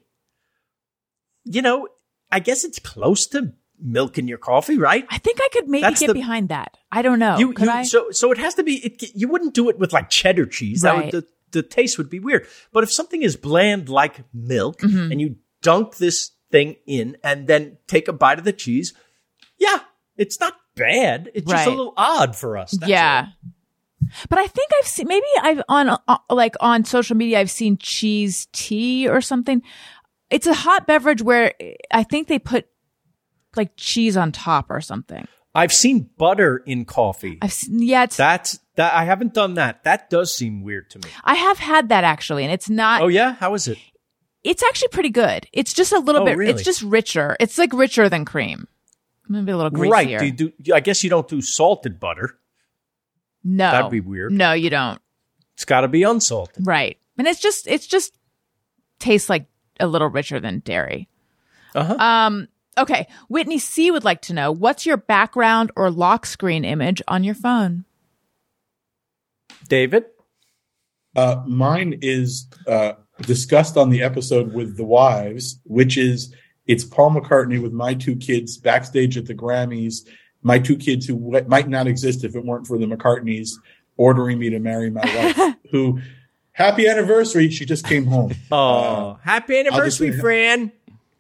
[1.46, 1.88] You know,
[2.32, 5.06] I guess it's close to milk in your coffee, right?
[5.10, 6.78] I think I could maybe That's get the- behind that.
[6.92, 7.38] I don't know.
[7.38, 8.76] you, you so so it has to be.
[8.86, 10.82] It, you wouldn't do it with like cheddar cheese.
[10.82, 11.14] That Right.
[11.14, 12.48] would, the the taste would be weird.
[12.74, 15.12] But if something is bland like milk, Mm-hmm.
[15.12, 18.94] and you dunk this thing in, and then take a bite of the cheese,
[19.58, 19.80] yeah,
[20.18, 21.30] it's not bad.
[21.34, 22.72] It's just a little odd for us.
[22.72, 23.28] that's yeah.
[23.28, 23.52] all.
[24.30, 27.78] But I think I've seen maybe I've on uh, like on social media I've seen
[27.78, 29.64] cheese tea or something.
[30.36, 31.54] It's a hot beverage where
[31.92, 32.68] I think they put
[33.56, 35.28] like cheese on top or something.
[35.54, 37.38] I've seen butter in coffee.
[37.42, 38.94] I've seen, yeah, it's, That's that.
[38.94, 39.86] I haven't done that.
[39.86, 41.06] That does seem weird to me.
[41.24, 43.02] I have had that actually, and it's not.
[43.02, 43.78] Oh yeah, how is it?
[44.44, 45.48] It's actually pretty good.
[45.54, 46.38] It's just a little Oh, bit.
[46.38, 46.52] really?
[46.52, 47.38] It's just richer.
[47.40, 48.68] It's like richer than cream.
[49.30, 49.92] Maybe a little greasier.
[49.92, 50.20] Right?
[50.20, 50.74] Do you do?
[50.74, 52.38] I guess you don't do salted butter.
[53.44, 54.34] no, That'd be weird.
[54.34, 55.00] No, you don't.
[55.54, 56.68] It's got to be unsalted.
[56.68, 58.12] Right, and it's just it's just
[59.00, 59.46] tastes like
[59.80, 61.08] a little richer than dairy.
[61.74, 61.96] Uh-huh.
[61.96, 62.48] Um.
[62.78, 67.24] Okay, Whitney C would like to know what's your background or lock screen image on
[67.24, 67.86] your phone.
[69.68, 70.06] David.
[71.16, 76.34] Uh, mine is uh, discussed on the episode with the wives, which is
[76.68, 80.08] it's Paul McCartney with my two kids backstage at the Grammys.
[80.42, 83.52] My two kids who w- might not exist if it weren't for the McCartneys
[83.98, 85.56] ordering me to marry my wife.
[85.72, 86.00] who,
[86.56, 87.50] happy anniversary!
[87.50, 88.34] She just came home.
[88.52, 90.72] Oh, happy anniversary, just- Fran.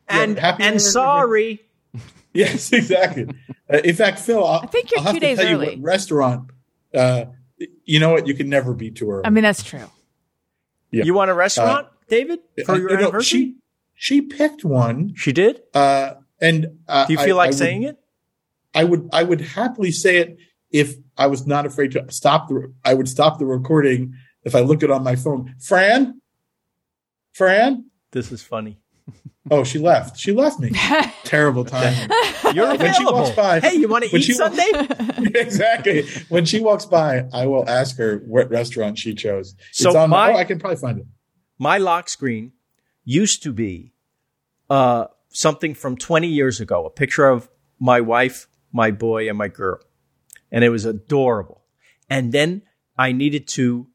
[0.10, 1.62] Yeah, And happy and sorry.
[2.34, 3.28] Yes, exactly.
[3.74, 5.80] Uh, in fact, Phil, I'll, I think you're I'll two days tell you early.
[5.80, 6.50] restaurant.
[6.94, 7.26] Uh,
[7.86, 8.28] you know what?
[8.28, 9.24] You can never be too early.
[9.24, 9.90] I mean, that's true.
[10.92, 11.06] Yeah.
[11.06, 13.24] You want a restaurant, David, for Uh, your you know, anniversary?
[13.40, 13.56] she
[13.94, 15.62] she picked one, She did.
[15.74, 17.98] uh, and uh, Do you feel I- like I would- saying it?
[18.74, 20.38] I would I would happily say it
[20.72, 24.14] if I was not afraid to stop the I would stop the recording
[24.46, 25.56] if I looked it on my phone.
[25.60, 26.22] Fran,
[27.34, 27.86] Fran.
[28.12, 28.80] This is funny.
[29.52, 30.18] Oh, she left.
[30.18, 30.72] She left me.
[31.24, 31.94] Terrible time.
[32.56, 33.14] You're When she available.
[33.20, 35.40] walks by- hey, you want to when eat she wa- Sunday?
[35.40, 36.08] exactly.
[36.30, 39.54] When she walks by, I will ask her what restaurant she chose.
[39.72, 41.06] So it's on my- oh, I can probably find it.
[41.60, 42.54] my lock screen
[43.04, 43.94] used to be
[44.72, 47.48] uh, something from 20 years ago, a picture of
[47.80, 49.78] my wife, my boy, and my girl.
[50.52, 51.62] And it was adorable.
[52.10, 52.64] And then
[52.98, 53.90] I needed to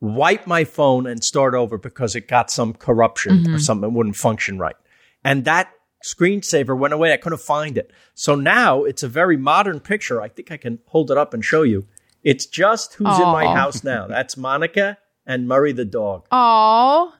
[0.00, 3.58] wipe my phone and start over because it got some corruption or mm-hmm.
[3.58, 4.76] something wouldn't function right.
[5.24, 5.70] And that
[6.04, 7.12] screensaver went away.
[7.12, 7.92] I couldn't find it.
[8.14, 10.20] So now it's a very modern picture.
[10.20, 11.86] I think I can hold it up and show you.
[12.22, 14.06] It's just who's in my house now.
[14.08, 16.26] That's Monica and Murray the dog.
[16.30, 17.12] Oh,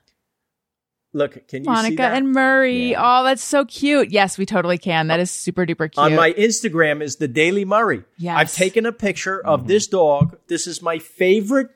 [1.11, 2.91] Look, can you see Monica and Murray.
[2.91, 3.21] Yeah.
[3.21, 4.11] Oh, that's so cute.
[4.11, 5.07] Yes, we totally can.
[5.07, 5.97] That is super duper cute.
[5.97, 8.03] On my Instagram is the Daily Murray.
[8.17, 8.37] Yes.
[8.37, 9.69] I've taken a picture of mm-hmm.
[9.69, 10.37] this dog.
[10.47, 11.69] This is my favorite,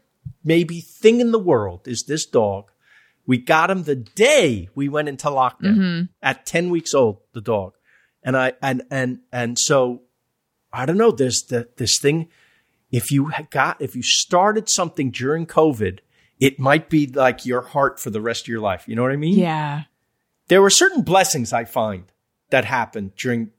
[0.43, 1.88] maybe thing in the world.
[1.88, 2.71] Is this dog?
[3.26, 6.01] We got him the day we went into lockdown mm-hmm.
[6.21, 7.19] at ten weeks old.
[7.34, 7.74] The dog,
[8.24, 10.01] and I and and and so
[10.71, 11.11] I don't know.
[11.11, 12.30] There's the, this thing.
[12.91, 15.99] If you got if you started something during COVID,
[16.39, 18.88] it might be like your heart for the rest of your life.
[18.88, 19.39] You know what I mean?
[19.39, 19.84] yeah.
[20.50, 22.04] there were certain blessings I find
[22.50, 23.51] that happened during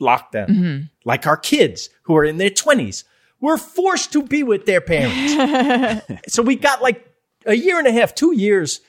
[0.00, 0.80] lockdown, mm-hmm.
[1.04, 3.04] like our kids who are in their 20s
[3.40, 6.12] were forced to be with their parents.
[6.28, 7.06] so we got like
[7.46, 8.80] a year and a half, two years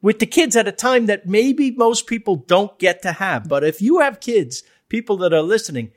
[0.00, 3.48] with the kids at a time that maybe most people don't get to have.
[3.48, 5.92] But if you have kids, people that are listening,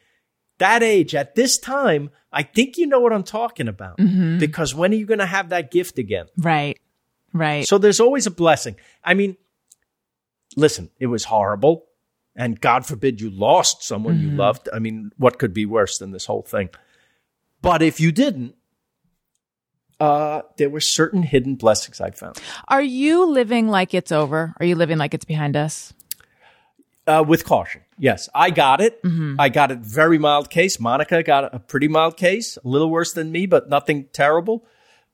[0.57, 3.97] that age at this time, I think you know what I'm talking about.
[3.97, 4.39] Mm-hmm.
[4.39, 6.27] Because when are you going to have that gift again?
[6.37, 6.79] Right.
[7.33, 7.67] Right.
[7.67, 8.75] So there's always a blessing.
[9.03, 9.37] I mean,
[10.55, 11.85] listen, it was horrible.
[12.35, 14.39] And God forbid you lost someone you mm-hmm.
[14.39, 14.69] loved.
[14.73, 16.69] I mean, what could be worse than this whole thing?
[17.61, 18.55] But if you didn't,
[19.99, 22.39] uh, there were certain hidden blessings I found.
[22.67, 24.53] Are you living like it's over?
[24.59, 25.93] Are you living like it's behind us?
[27.07, 27.81] Uh, with caution.
[27.97, 28.99] Yes, I got it.
[29.37, 30.79] I got it very mild case.
[30.79, 34.65] Monica got a pretty mild case, a little worse than me, but nothing terrible.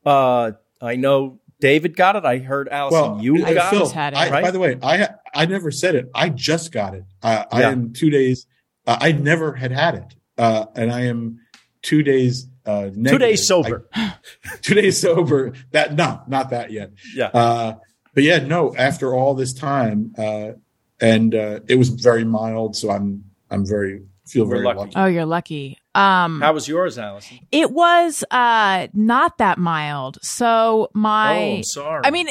[0.06, 0.52] Uh,
[0.82, 2.24] I know David got it.
[2.26, 3.91] I heard Allison, Well, you uh, got Phil, it.
[3.94, 4.44] had it, I, right?
[4.44, 6.10] By the way, I I never said it.
[6.14, 7.03] I just got it.
[7.24, 7.69] Uh, I Yeah.
[7.72, 8.45] am two days
[8.86, 11.40] uh, I never had had it, uh, and I am
[11.88, 13.11] two days uh, negative.
[13.11, 13.88] Two days sober.
[13.93, 14.14] I-
[14.61, 15.53] two days sober.
[15.72, 16.91] That no, not that yet.
[17.15, 17.27] yeah.
[17.27, 17.76] Uh,
[18.14, 18.76] but yeah, no.
[18.76, 20.51] After all this time, uh,
[20.99, 24.80] and uh, it was very mild, so I'm I'm very feel We're very lucky.
[24.80, 24.93] lucky.
[24.97, 25.77] Oh, you're lucky.
[25.95, 27.39] Um, How was yours, Allison?
[27.51, 30.18] it was uh not that mild.
[30.22, 32.01] So my oh, I'm sorry.
[32.05, 32.27] I mean,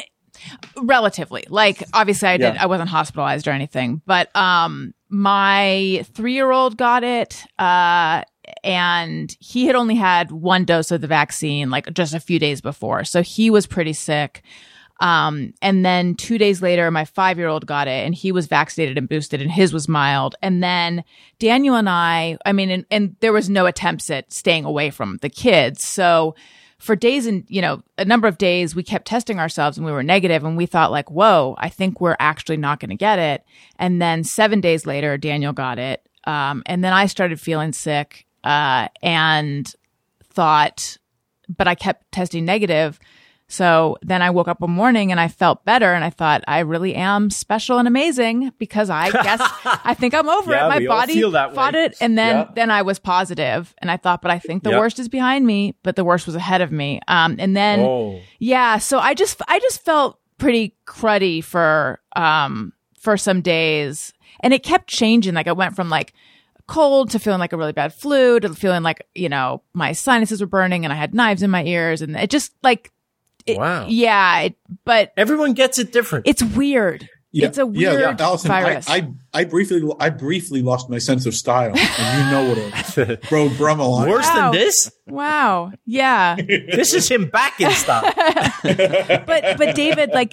[0.77, 1.45] relatively.
[1.49, 2.53] Like, obviously, I did.
[2.55, 2.63] Yeah.
[2.63, 8.21] I wasn't hospitalized or anything, but um, my three-year-old got it, uh,
[8.63, 12.61] and he had only had one dose of the vaccine, like just a few days
[12.61, 14.43] before, so he was pretty sick.
[14.99, 19.07] Um, and then two days later, my five-year-old got it, and he was vaccinated and
[19.07, 20.35] boosted, and his was mild.
[20.41, 21.03] And then
[21.39, 25.17] Daniel and I, I mean, and, and there was no attempts at staying away from
[25.21, 26.35] the kids, so
[26.77, 29.91] for days and you know a number of days we kept testing ourselves and we
[29.91, 33.17] were negative and we thought like whoa i think we're actually not going to get
[33.17, 33.43] it
[33.79, 38.26] and then seven days later daniel got it um, and then i started feeling sick
[38.43, 39.73] uh, and
[40.23, 40.97] thought
[41.49, 42.99] but i kept testing negative
[43.49, 46.59] so then I woke up one morning and I felt better and I thought I
[46.59, 49.39] really am special and amazing because I guess
[49.85, 50.67] I think I'm over Yeah, it.
[50.67, 51.85] My body fought way.
[51.85, 52.47] it and then Yeah.
[52.55, 54.79] then I was positive and I thought but I think the Yeah.
[54.79, 56.99] worst is behind me, but the worst was ahead of me.
[57.07, 62.73] Um and then oh, yeah, so I just I just felt pretty cruddy for um
[62.99, 64.11] for some days.
[64.41, 65.35] And it kept changing.
[65.35, 66.11] Like I went from like
[66.67, 70.41] cold to feeling like a really bad flu to feeling like, you know, my sinuses
[70.41, 72.91] were burning and I had knives in my ears and it just like
[73.45, 73.85] it- Wow.
[73.87, 76.27] Yeah, it, but everyone gets it different.
[76.27, 77.09] it's weird.
[77.39, 78.89] It's a weird Allison, virus.
[78.89, 79.11] I, I
[79.41, 83.49] I briefly I briefly lost my sense of style, and you know what a Beau
[83.57, 84.07] Brummell.
[84.07, 84.51] Worse Wow.
[84.51, 84.91] than this?
[85.05, 85.71] wow.
[85.85, 86.35] Yeah.
[86.47, 88.11] This is him back in style.
[88.63, 90.31] but but David, like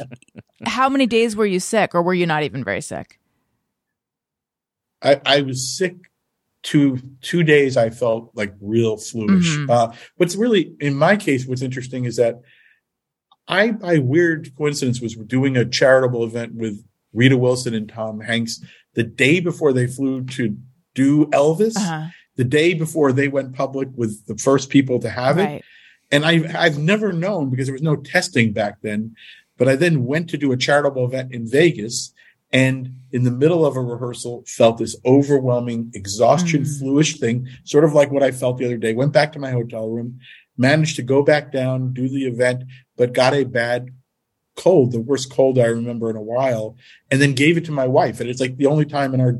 [0.64, 3.18] how many days were you sick or were you not even very sick?
[5.02, 5.96] I, I was sick
[6.64, 7.76] two two days.
[7.76, 9.56] I felt like real fluish.
[9.56, 9.70] Mhm.
[9.70, 12.40] Uh, what's really in my case, what's interesting is that
[13.46, 16.82] I, by weird coincidence, was doing a charitable event with
[17.12, 18.60] Rita Wilson and Tom Hanks
[18.94, 20.56] the day before they flew to
[20.94, 21.76] do Elvis.
[21.76, 22.08] Uh-huh.
[22.36, 25.62] The day before they went public with the first people to have it.
[26.10, 29.14] And I've, I've never known because there was no testing back then.
[29.56, 32.12] But I then went to do a charitable event in Vegas
[32.54, 36.78] and in the middle of a rehearsal felt this overwhelming exhaustion, Mm.
[36.78, 38.94] fluish thing, sort of like what I felt the other day.
[38.94, 40.18] Went back to my hotel room,
[40.56, 42.64] managed to go back down, do the event,
[42.96, 43.90] but got a bad
[44.56, 46.76] cold, the worst cold I remember in a while,
[47.10, 48.20] and then gave it to my wife.
[48.20, 49.36] And it's like the only time in our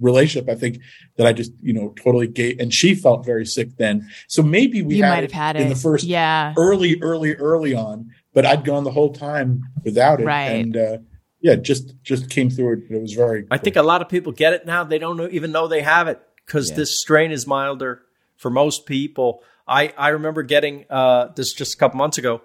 [0.00, 0.78] relationship, I think,
[1.16, 4.08] that I just, you know, totally gave, and she felt very sick then.
[4.28, 6.54] So maybe we had might have had it in the first Yeah.
[6.56, 10.26] early, early, early on, but I'd gone the whole time without it.
[10.26, 10.50] Right.
[10.50, 10.98] And, uh,
[11.40, 12.90] yeah, just, just came through it.
[12.90, 14.84] It was very, I think a lot of people get it now.
[14.84, 18.02] They don't know, even know they have it because this strain is milder
[18.36, 19.42] for most people.
[19.66, 22.40] I, I remember getting uh, this just a couple months ago,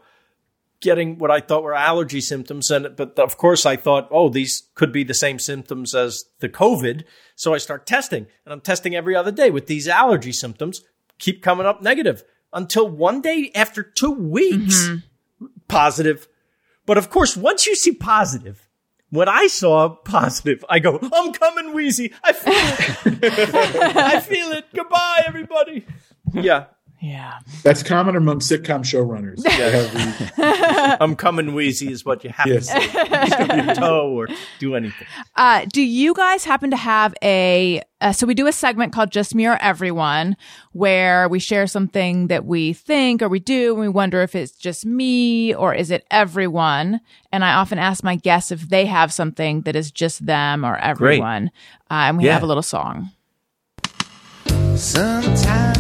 [0.82, 4.64] getting what I thought were allergy symptoms, and but of course I thought, oh, these
[4.76, 7.06] could be the same symptoms as the COVID.
[7.36, 10.82] So I start testing, and I'm testing every other day with these allergy symptoms.
[11.20, 14.90] Keep coming up negative until one day after two weeks,
[15.70, 16.28] positive.
[16.86, 18.68] But of course, once you see positive,
[19.14, 22.14] when I saw positive, I go, I'm coming, Wheezy.
[22.24, 23.24] I feel it.
[23.96, 24.66] I feel it.
[24.74, 25.86] Goodbye, everybody.
[26.34, 26.66] Yeah.
[27.06, 27.40] Yeah.
[27.64, 29.44] that's common among sitcom showrunners.
[29.44, 30.32] They have these-
[31.02, 32.68] I'm coming, Wheezy is what you have Yes.
[32.68, 33.28] to say.
[33.28, 34.28] Stub your toe or
[34.60, 35.06] do anything.
[35.36, 37.82] Uh, do you guys happen to have a?
[38.00, 40.38] Uh, so we do a segment called "Just Me or Everyone,"
[40.72, 44.52] where we share something that we think or we do, and we wonder if it's
[44.54, 47.02] just me or is it everyone.
[47.34, 50.78] And I often ask my guests if they have something that is just them or
[50.78, 51.52] everyone.
[51.92, 52.34] Uh, and we Yeah.
[52.34, 53.12] have a little song.
[54.76, 55.73] Sometimes I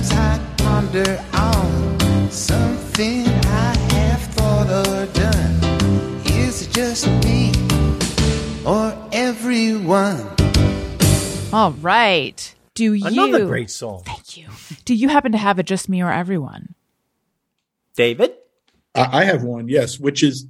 [0.83, 6.25] ponder on something I have thought or done.
[6.25, 7.51] Is it just me
[8.65, 10.27] or everyone?
[11.53, 12.55] All right.
[12.73, 13.05] Do you?
[13.05, 14.03] Another great song.
[14.05, 14.47] Thank you.
[14.85, 16.73] Do you happen to have a "Just Me or Everyone"?
[17.95, 18.33] David?
[18.95, 20.47] I I have one, yes, which is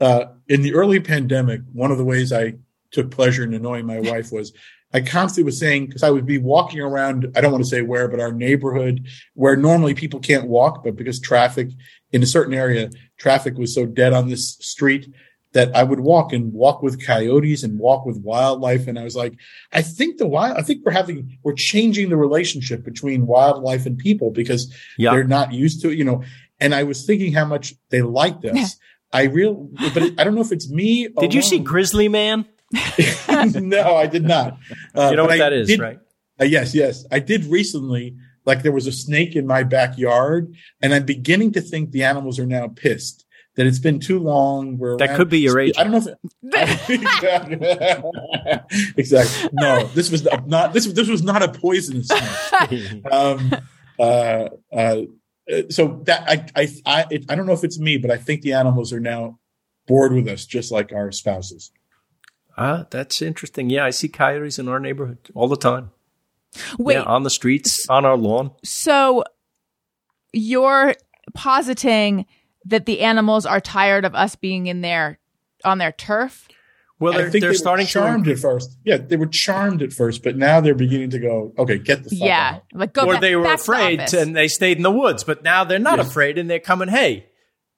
[0.00, 1.60] uh, in the early pandemic.
[1.72, 2.54] One of the ways I
[2.90, 4.52] took pleasure in annoying my wife was
[4.92, 7.32] I constantly was saying because I would be walking around.
[7.36, 10.96] I don't want to say where, but our neighborhood where normally people can't walk, but
[10.96, 11.68] because traffic
[12.12, 15.12] in a certain area, traffic was so dead on this street
[15.52, 18.86] that I would walk and walk with coyotes and walk with wildlife.
[18.86, 19.34] And I was like,
[19.72, 23.98] I think the wild, I think we're having, we're changing the relationship between wildlife and
[23.98, 25.12] people because Yeah.
[25.12, 26.22] they're not used to it, you know.
[26.60, 28.76] And I was thinking how much they liked us.
[29.12, 31.08] I real, but I don't know if it's me.
[31.18, 31.58] Did you see.
[31.58, 32.44] Grizzly Man?
[33.60, 34.58] no, I did not.
[34.94, 35.98] Uh, You know what I that is, did- right?
[36.40, 37.04] Uh, yes, yes.
[37.10, 38.16] I did recently.
[38.46, 42.38] Like there was a snake in my backyard, and I'm beginning to think the animals
[42.38, 43.26] are now pissed
[43.56, 44.78] that it's been too long.
[44.78, 45.74] We're That around- could be your age.
[45.76, 47.58] I don't know if exactly.
[48.96, 49.50] exactly.
[49.52, 50.86] No, this was not this.
[50.86, 53.04] This was not a poisonous snake.
[53.12, 53.52] um,
[53.98, 55.02] uh, uh,
[55.68, 58.40] so that I I I, it, I don't know if it's me, but I think
[58.42, 59.38] the animals are now
[59.86, 61.72] bored with us, just like our spouses.
[62.60, 63.70] Ah, that's interesting.
[63.70, 65.90] Yeah, I see coyotes in our neighborhood all the time.
[66.78, 68.50] Wait, Yeah, on the streets, on our lawn.
[68.62, 69.24] so
[70.32, 70.94] you're
[71.34, 72.26] positing
[72.64, 75.18] that the animals are tired of us being in their
[75.64, 76.48] on their turf?
[76.98, 78.76] Well, I they're, think they're they starting were charmed to, at first.
[78.84, 81.52] Yeah, they were charmed at first, but now they're beginning to go.
[81.56, 82.62] Okay, get the fuck yeah, out.
[82.74, 84.90] like go or back, they were back to the afraid and they stayed in the
[84.90, 85.24] woods.
[85.24, 86.04] But now they're not Yeah.
[86.06, 86.88] afraid and they're coming.
[86.88, 87.26] Hey,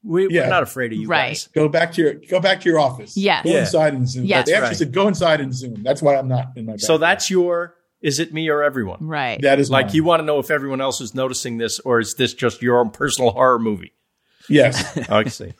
[0.04, 0.42] we, Yeah.
[0.42, 1.28] we're not afraid of you Right.
[1.30, 1.48] guys.
[1.54, 3.16] Go back to your go back to your office.
[3.16, 3.44] Yes.
[3.44, 3.60] Go Yeah.
[3.60, 4.24] inside and zoom.
[4.24, 4.46] Yes.
[4.46, 4.76] they actually right.
[4.76, 5.82] said go inside and zoom.
[5.82, 6.76] That's why I'm not in my.
[6.76, 7.74] So that's your.
[8.00, 8.98] Is it me or everyone?
[9.00, 9.40] right.
[9.42, 9.94] that is Like mine.
[9.94, 12.80] you want to know if everyone else is noticing this, or is this just your
[12.80, 13.92] own personal horror movie?
[14.48, 14.98] Yes.
[15.08, 15.52] I see.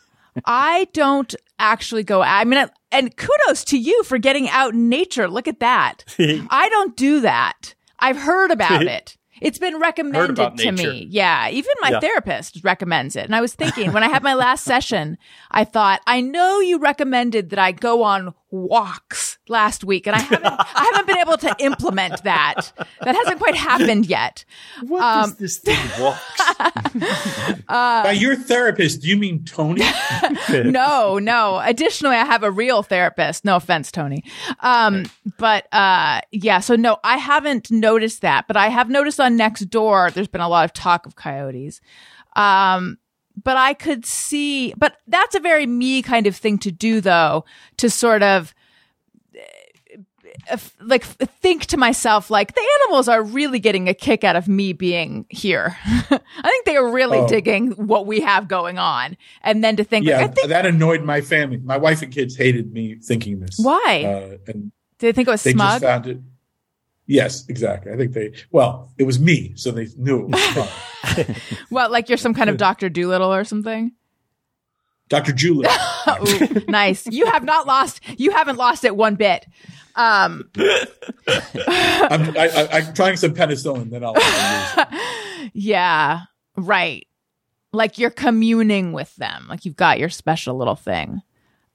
[0.45, 2.21] I don't actually go.
[2.21, 5.29] I mean, and kudos to you for getting out in nature.
[5.29, 6.05] Look at that.
[6.19, 7.75] I don't do that.
[8.01, 9.17] I've heard about it.
[9.43, 10.73] It's been recommended to nature.
[10.93, 11.07] me.
[11.11, 11.49] Yeah.
[11.51, 12.01] Even my Yeah.
[12.01, 13.25] therapist recommends it.
[13.25, 15.19] And I was thinking when I had my last session,
[15.51, 20.21] I thought, I know you recommended that I go on walks last week and I
[20.21, 22.71] haven't, I haven't been able to implement that.
[23.01, 24.45] That hasn't quite happened yet.
[24.83, 26.55] What Um, is this thing walks?
[27.69, 29.83] By your therapist, do you mean Tony?
[30.51, 31.61] no, no.
[31.65, 33.45] Additionally, I have a real therapist.
[33.45, 34.23] No offense, Tony.
[34.61, 35.07] Um,
[35.39, 39.63] but uh, yeah, so no, I haven't noticed that, but I have noticed on next
[39.71, 41.81] door there's been a lot of talk of coyotes.
[42.37, 42.99] Um,
[43.41, 47.45] but I could see, but that's a very me kind of thing to do, though,
[47.79, 48.55] to sort of
[50.51, 54.49] uh, like think to myself like the animals are really getting a kick out of
[54.49, 55.77] me being here.
[55.85, 57.29] I think they are really Oh.
[57.29, 60.67] digging what we have going on, and then to think like, yeah, I think that
[60.67, 61.59] annoyed my family.
[61.59, 63.59] My wife and kids hated me thinking this.
[63.59, 64.05] Why?
[64.05, 65.81] Uh, and did they think it was they smug?
[65.81, 66.19] just found it.
[67.13, 67.93] Yes, exactly.
[67.93, 68.33] I think they.
[68.53, 71.37] Well, it was me, so they knew it was fun.
[71.71, 73.93] Well, like you're some kind of Doctor Dolittle or something.
[75.09, 75.33] Dr.
[75.33, 75.69] Julie.
[76.29, 77.07] Ooh, nice.
[77.07, 78.01] You have not lost.
[78.19, 79.47] You haven't lost it one bit.
[79.95, 84.15] Um, I'm, I, I, I'm trying some penicillin, then I'll.
[84.17, 84.87] I'll
[85.53, 86.21] yeah,
[86.57, 87.07] right.
[87.75, 89.47] Like you're communing with them.
[89.51, 91.21] Like you've got your special little thing.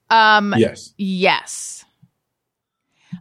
[0.09, 0.93] Um, Yes.
[0.97, 1.85] Yes.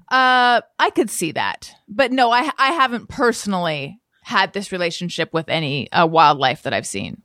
[0.08, 5.48] Uh, I could see that, but no, I I haven't personally had this relationship with
[5.48, 7.22] any uh, wildlife that I've seen.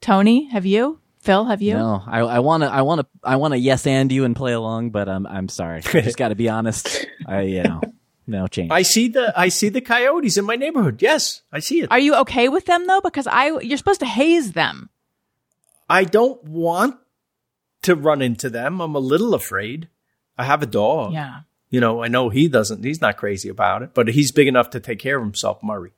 [0.00, 0.98] Tony, have you?
[1.20, 1.74] Phil, have you?
[1.74, 5.08] No, I, I wanna, I wanna, I wanna yes and you and play along, but
[5.08, 5.82] um, I'm sorry.
[5.84, 7.06] I just got to be honest.
[7.26, 7.80] I, you know,
[8.26, 8.70] no change.
[8.70, 11.02] I see the I see the coyotes in my neighborhood.
[11.02, 11.90] Yes, I see it.
[11.90, 13.02] Are you okay with them though?
[13.02, 14.88] Because I you're supposed to haze them.
[15.88, 16.96] I don't want
[17.82, 18.80] to run into them.
[18.80, 19.88] I'm a little afraid.
[20.38, 21.12] I have a dog.
[21.12, 21.40] Yeah.
[21.70, 22.84] You know, I know he doesn't.
[22.84, 25.92] He's not crazy about it, but he's big enough to take care of himself, Murray.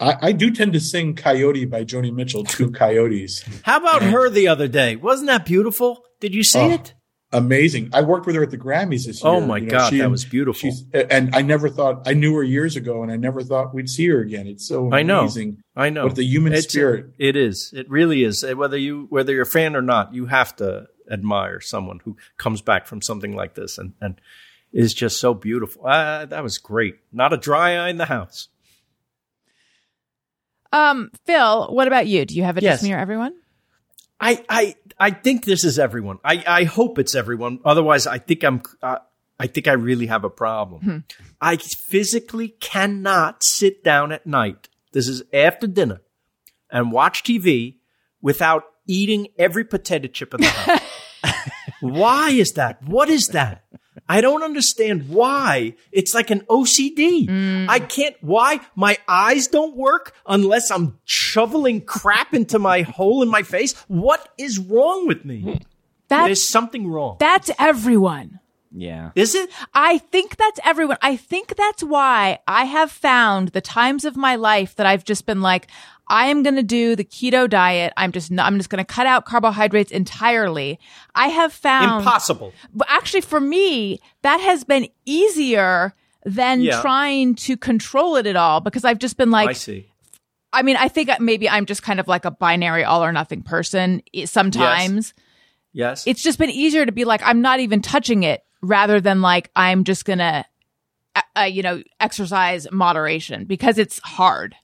[0.00, 3.44] I, I do tend to sing Coyote by Joni Mitchell to coyotes.
[3.64, 4.94] How about her the other day?
[4.96, 6.04] Wasn't that beautiful?
[6.20, 6.94] Did you see Oh, it?
[7.32, 7.90] Amazing.
[7.92, 9.42] I worked with her at the Grammys this oh year.
[9.42, 10.60] Oh my You know, God, she that and- was beautiful.
[10.70, 13.90] She's, and I never thought, I knew her years ago and I never thought we'd
[13.90, 14.46] see her again.
[14.46, 15.20] It's so I know.
[15.20, 15.58] amazing.
[15.76, 16.04] I know.
[16.06, 17.06] What the human It's- spirit.
[17.18, 17.72] It is.
[17.76, 18.44] It really is.
[18.56, 22.60] Whether you whether you're a fan or not, you have to admire someone who comes
[22.62, 24.20] back from something like this and and
[24.72, 25.86] is just so beautiful.
[25.86, 26.96] Uh, that was great.
[27.12, 28.48] Not a dry eye in the house.
[30.72, 32.24] Um, Phil, what about you?
[32.26, 32.74] Do you have a Yes.
[32.80, 33.34] just me or everyone?
[34.20, 36.18] I I I think this is everyone.
[36.24, 37.60] I I hope it's everyone.
[37.64, 38.62] Otherwise, I think I'm.
[38.82, 38.98] Uh,
[39.40, 41.04] I think I really have a problem.
[41.40, 44.68] I physically cannot sit down at night.
[44.92, 46.00] This is after dinner
[46.72, 47.76] and watch TV
[48.20, 50.80] without eating every potato chip in the house.
[51.80, 52.82] why is that?
[52.82, 53.64] What is that?
[54.08, 55.74] I don't understand why.
[55.92, 57.26] It's like an OCD.
[57.28, 57.66] Mm.
[57.68, 58.60] I can't, why?
[58.74, 63.74] My eyes don't work unless I'm shoveling crap into my hole in my face.
[63.88, 65.60] What is wrong with me?
[66.08, 67.16] That's There's something wrong.
[67.18, 68.40] that's everyone.
[68.74, 69.10] yeah.
[69.14, 69.50] Is it?
[69.74, 70.96] I think that's everyone.
[71.02, 75.26] I think that's why I have found the times of my life that I've just
[75.26, 75.66] been like,
[76.08, 77.92] I am going to do the keto diet.
[77.96, 80.78] I'm just, not, I'm just going to cut out carbohydrates entirely.
[81.14, 82.52] I have found Impossible.
[82.74, 85.94] but actually for me, that has been easier
[86.24, 86.80] than Yeah.
[86.80, 89.86] trying to control it at all because I've just been like, I see.
[90.52, 93.42] I mean, I think maybe I'm just kind of like a binary all or nothing
[93.42, 95.12] person sometimes.
[95.72, 96.06] Yes.
[96.06, 99.50] It's just been easier to be like, I'm not even touching it rather than like,
[99.54, 100.44] I'm just going to
[101.36, 104.54] uh, you know, exercise moderation because it's hard.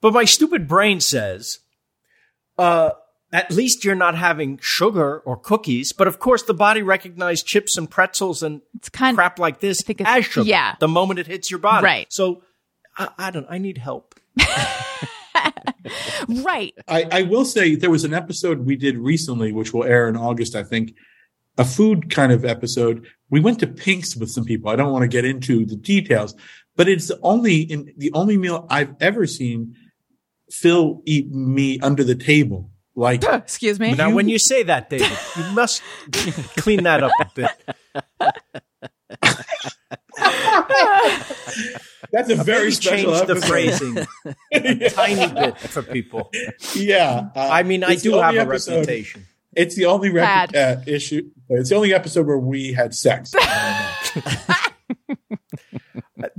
[0.00, 1.58] But my stupid brain says,
[2.58, 2.90] uh,
[3.32, 5.92] at least you're not having sugar or cookies.
[5.92, 9.82] But of course, the body recognizes chips and pretzels and It's kind crap like this
[9.82, 10.48] think as sugar.
[10.48, 10.74] yeah.
[10.80, 11.84] The moment it hits your body.
[11.84, 12.06] Right.
[12.10, 12.42] So
[12.96, 13.46] I, I don't.
[13.48, 14.14] I need help.
[16.28, 16.74] right.
[16.88, 20.16] I, I will say there was an episode we did recently, which will air in
[20.16, 20.94] August, I think,
[21.58, 23.06] a food kind of episode.
[23.28, 24.70] We went to Pink's with some people.
[24.70, 26.34] I don't want to get into the details,
[26.76, 29.76] but it's the only in the only meal I've ever seen
[30.50, 32.70] Phil eat me under the table.
[32.94, 33.94] Like Excuse me.
[33.94, 35.82] Now, when you say that, David, you must
[36.56, 37.50] clean that up a bit.
[42.12, 43.48] that's a very Maybe special change the episode.
[43.48, 43.98] phrasing
[44.52, 46.30] a tiny bit for people.
[46.74, 49.26] Yeah, uh, I mean, I do have a episode- reputation.
[49.52, 51.28] It's the only rep- uh, issue.
[51.48, 53.32] It's the only episode where we had sex.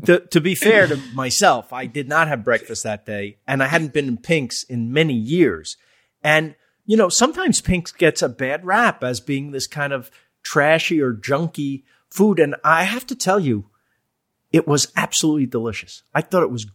[0.06, 3.68] To, to be fair to myself, I did not have breakfast that day, and I
[3.68, 5.78] hadn't been in Pink's in many years.
[6.24, 6.56] And
[6.86, 10.12] you know, sometimes Pink's gets a bad rap as being this kind of
[10.44, 13.70] trashy or junky food, and I have to tell you,
[14.52, 16.03] it was absolutely delicious.
[16.14, 16.68] I thought it was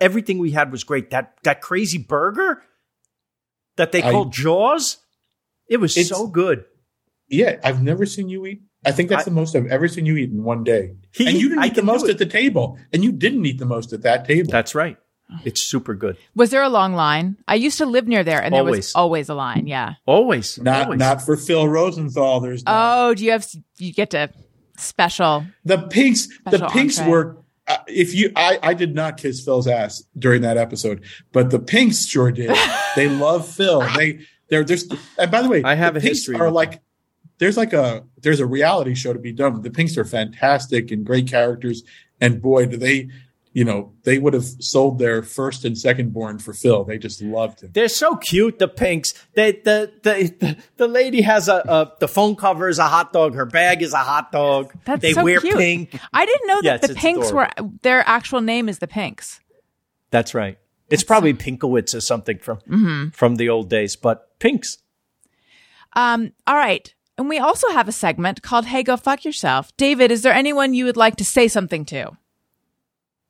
[0.00, 1.10] everything we had was great.
[1.10, 2.62] That that crazy burger
[3.76, 4.98] that they called Jaws,
[5.68, 6.64] it was so good.
[7.28, 8.62] Yeah, I've never seen you eat.
[8.86, 10.94] I think that's I- the most I've ever seen you eat in one day.
[11.12, 13.58] He- and you didn't I eat the most at the table, and you didn't eat
[13.58, 14.50] the most at that table.
[14.50, 14.96] That's right.
[15.44, 16.16] It's super good.
[16.36, 17.36] Was there a long line?
[17.48, 19.66] I used to live near there, and there was always a line.
[19.66, 19.94] Yeah.
[20.06, 20.98] Always, not always.
[20.98, 22.40] not for Phil Rosenthal.
[22.40, 23.08] There's not.
[23.08, 23.46] Oh, do you have?
[23.78, 24.30] You get to
[24.76, 25.46] special.
[25.64, 26.26] the pinks.
[26.44, 27.10] The Special pinks entree.
[27.10, 27.38] were.
[27.66, 31.02] Uh, if you, I, I did not kiss Phil's ass during that episode,
[31.32, 32.54] but the pinks sure did.
[32.96, 33.80] they love Phil.
[33.96, 34.20] They
[34.50, 34.94] they're just.
[35.18, 36.82] And by the way, I have a history Are like
[37.44, 39.60] there's like a there's a reality show to be done.
[39.60, 41.82] The pinks are fantastic and great characters,
[42.20, 43.10] and boy, do they.
[43.52, 46.82] You know, they would have sold their first and second born for Phil.
[46.82, 47.70] They just loved him.
[47.72, 49.14] They're so cute, the pinks.
[49.34, 53.12] They, the, the, the, the lady has a, a, the phone cover is a hot
[53.12, 53.36] dog.
[53.36, 54.72] Her bag is a hot dog.
[54.84, 55.56] That's they so wear cute.
[55.56, 55.96] pink.
[56.12, 57.64] I didn't know that Yes, the it's Pinks adorable.
[57.64, 59.38] were their actual name is the Pinks.
[60.10, 60.58] That's right.
[60.90, 64.78] It's probably Pinkowitz or something from, from the old days, but pinks.
[65.92, 66.92] Um, all right.
[67.16, 69.74] And we also have a segment called Hey Go Fuck Yourself.
[69.76, 72.16] David, is there anyone you would like to say something to?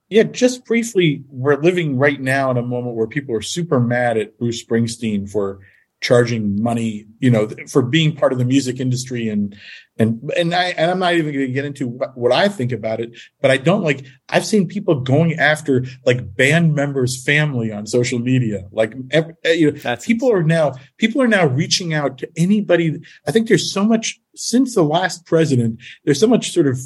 [0.08, 4.16] Yeah, just briefly, we're living right now in a moment where people are super mad
[4.16, 5.60] at Bruce Springsteen for
[6.04, 9.56] charging money, you know, for being part of the music industry and
[9.98, 12.72] and and I and I'm not even going to get into what, what I think
[12.72, 17.72] about it, but I don't like I've seen people going after like band members' family
[17.72, 18.68] on social media.
[18.70, 22.28] Like ev- eh, you know, That's people are now people are now reaching out to
[22.36, 23.00] anybody.
[23.26, 26.78] I think there's so much since the last president, there's so much sort of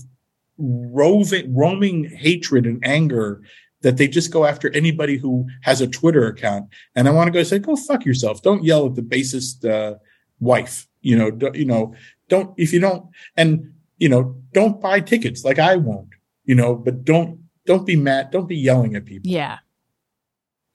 [0.58, 3.42] roving, roaming hatred and anger
[3.82, 6.68] that they just go after anybody who has a Twitter account.
[6.94, 8.42] And I want to go say, go fuck yourself.
[8.42, 9.98] Don't yell at the bassist uh,
[10.40, 10.86] wife.
[11.00, 11.94] You know, don't, you know,
[12.28, 13.06] don't if you don't,
[13.36, 16.08] and you know, don't buy tickets like I won't.
[16.44, 18.30] You know, but don't don't be mad.
[18.30, 19.30] Don't be yelling at people.
[19.30, 19.58] Yeah.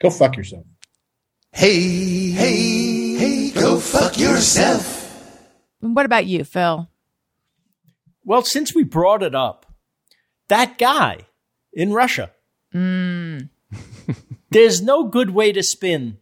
[0.01, 0.65] Go fuck yourself.
[1.51, 5.01] Hey, hey, hey, go fuck yourself.
[5.79, 6.89] What about you, Phil?
[8.25, 9.65] Well, since we brought it up,
[10.47, 11.27] that guy
[11.73, 12.31] in Russia,
[12.73, 13.49] Mm.
[14.49, 16.17] there's no good way to spin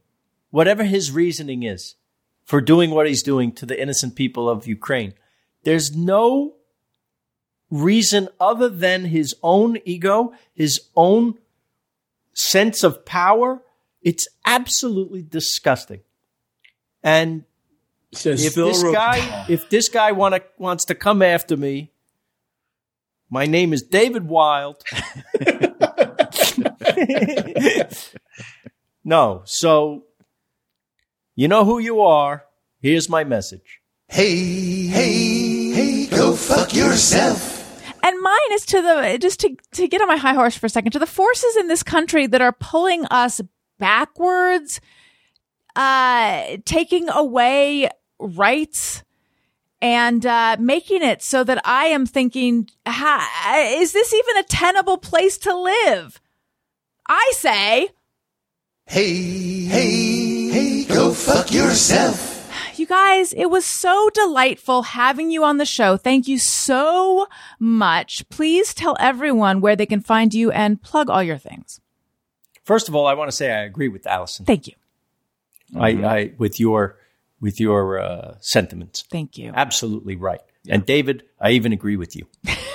[0.49, 1.95] whatever his reasoning is
[2.44, 5.14] for doing what he's doing to the innocent people of Ukraine.
[5.64, 6.56] There's no
[7.69, 11.36] reason other than his own ego, his own
[12.34, 13.61] sense of power.
[14.02, 16.02] It's absolutely disgusting.
[17.03, 17.45] And
[18.14, 21.91] Says if this guy if this guy wanna, wants to come after me
[23.30, 24.84] my name is david wild
[29.03, 30.03] no so
[31.35, 32.45] you know who you are
[32.81, 33.81] here's my message
[34.11, 37.81] Hey, hey, hey, go fuck yourself.
[38.03, 40.69] And mine is to the just to to get on my high horse for a
[40.69, 43.39] second to the forces in this country that are pulling us
[43.80, 44.81] backwards,
[45.77, 47.89] uh, taking away
[48.19, 49.01] rights
[49.81, 54.97] and uh, making it so that I am thinking, ha, is this even a tenable
[54.97, 56.20] place to live?
[57.13, 57.89] I say,
[58.85, 59.13] Hey,
[59.65, 62.29] hey, hey, go fuck yourself.
[62.79, 65.97] you guys, it was so delightful having you on the show.
[65.97, 67.27] Thank you so
[67.59, 68.27] much.
[68.29, 71.81] Please tell everyone where they can find you and plug all your things.
[72.63, 74.75] first of all i want to say i agree with allison Thank you.
[75.75, 76.97] I, I with your
[77.41, 79.51] with your uh, sentiments Thank you.
[79.53, 82.25] absolutely right and david i even agree with you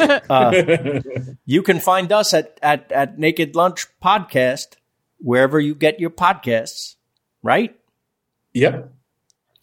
[0.00, 1.00] Uh,
[1.44, 4.76] you can find us at, at, at Naked Lunch Podcast,
[5.18, 6.96] wherever you get your podcasts,
[7.42, 7.76] right?
[8.54, 8.92] Yep.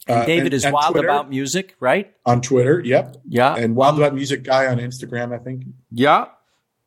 [0.08, 2.14] And Uh, David and- is and wild Twitter, about music, right?
[2.26, 2.80] on Twitter.
[2.84, 3.18] Yep.
[3.28, 3.56] Yeah.
[3.56, 5.64] And Wild About Music guy on Instagram, I think.
[5.92, 6.28] Yeah.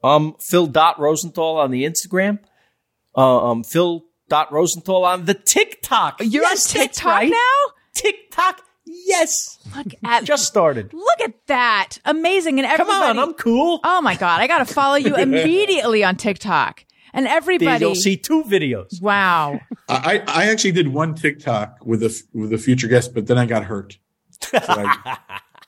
[0.02, 2.38] Um, Phil dot Rosenthal on the Instagram.
[3.16, 6.20] Uh, um, Phil dot Rosenthal on the TikTok.
[6.20, 7.30] You're Yes, on TikTok right.
[7.30, 7.72] now?
[7.94, 8.62] TikTok.
[8.90, 9.58] Yes.
[9.76, 10.92] Look at Just started.
[10.92, 11.98] Look at that.
[12.04, 12.58] Amazing.
[12.58, 12.90] And everybody.
[12.90, 13.80] Come on, I'm cool.
[13.84, 16.84] Oh my god, I got to follow you immediately on TikTok.
[17.12, 19.02] And everybody You'll see two videos.
[19.02, 19.60] Wow.
[19.88, 23.46] I, I actually did one TikTok with a with a future guest, but then I
[23.46, 23.98] got hurt.
[24.30, 25.18] So I,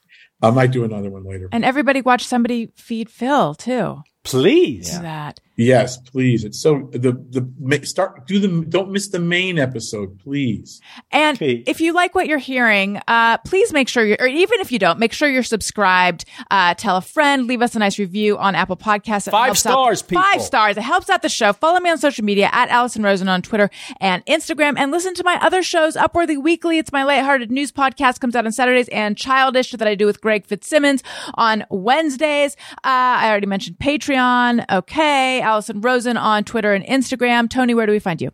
[0.42, 1.48] I might do another one later.
[1.52, 4.02] And everybody watch somebody feed Phil too.
[4.24, 4.90] Please.
[4.90, 5.40] Do that.
[5.56, 6.44] Yes, please.
[6.44, 10.80] It's so the the start do the don't miss the main episode, please.
[11.10, 11.62] And Okay.
[11.66, 14.78] if you like what you're hearing, uh, please make sure you're, or even if you
[14.78, 16.24] don't, make sure you're subscribed.
[16.50, 19.28] Uh, tell a friend, leave us a nice review on Apple Podcasts.
[19.28, 20.22] It Five helps out- stars, people.
[20.22, 20.76] Five stars.
[20.78, 21.52] It helps out the show.
[21.52, 23.68] Follow me on social media at Allison Rosen on Twitter
[24.00, 26.78] and Instagram and listen to my other shows, Upworthy Weekly.
[26.78, 30.22] It's my lighthearted news podcast comes out on Saturdays and Childish that I do with
[30.22, 31.02] Greg Fitzsimmons
[31.34, 32.56] on Wednesdays.
[32.78, 34.64] Uh, I already mentioned Patreon.
[34.72, 35.41] Okay.
[35.42, 37.50] Allison Rosen on Twitter and Instagram.
[37.50, 38.30] Tony, where do we find you?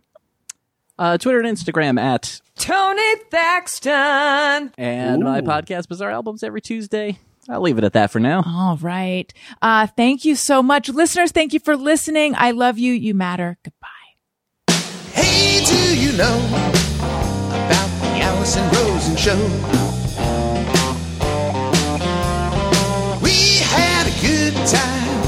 [0.99, 4.73] Uh, Twitter and Instagram at Tony Thaxton.
[4.77, 7.19] and my podcast Bizarre Albums every Tuesday.
[7.49, 8.43] I'll leave it at that for now.
[8.45, 9.33] All right.
[9.63, 10.89] Uh, thank you so much.
[10.89, 12.35] Listeners, thank you for listening.
[12.37, 12.93] I love you.
[12.93, 13.57] You matter.
[13.65, 13.89] Goodbye.
[15.13, 19.39] Hey, do you know about the Allison Rosen show?
[23.23, 25.28] We had a good time,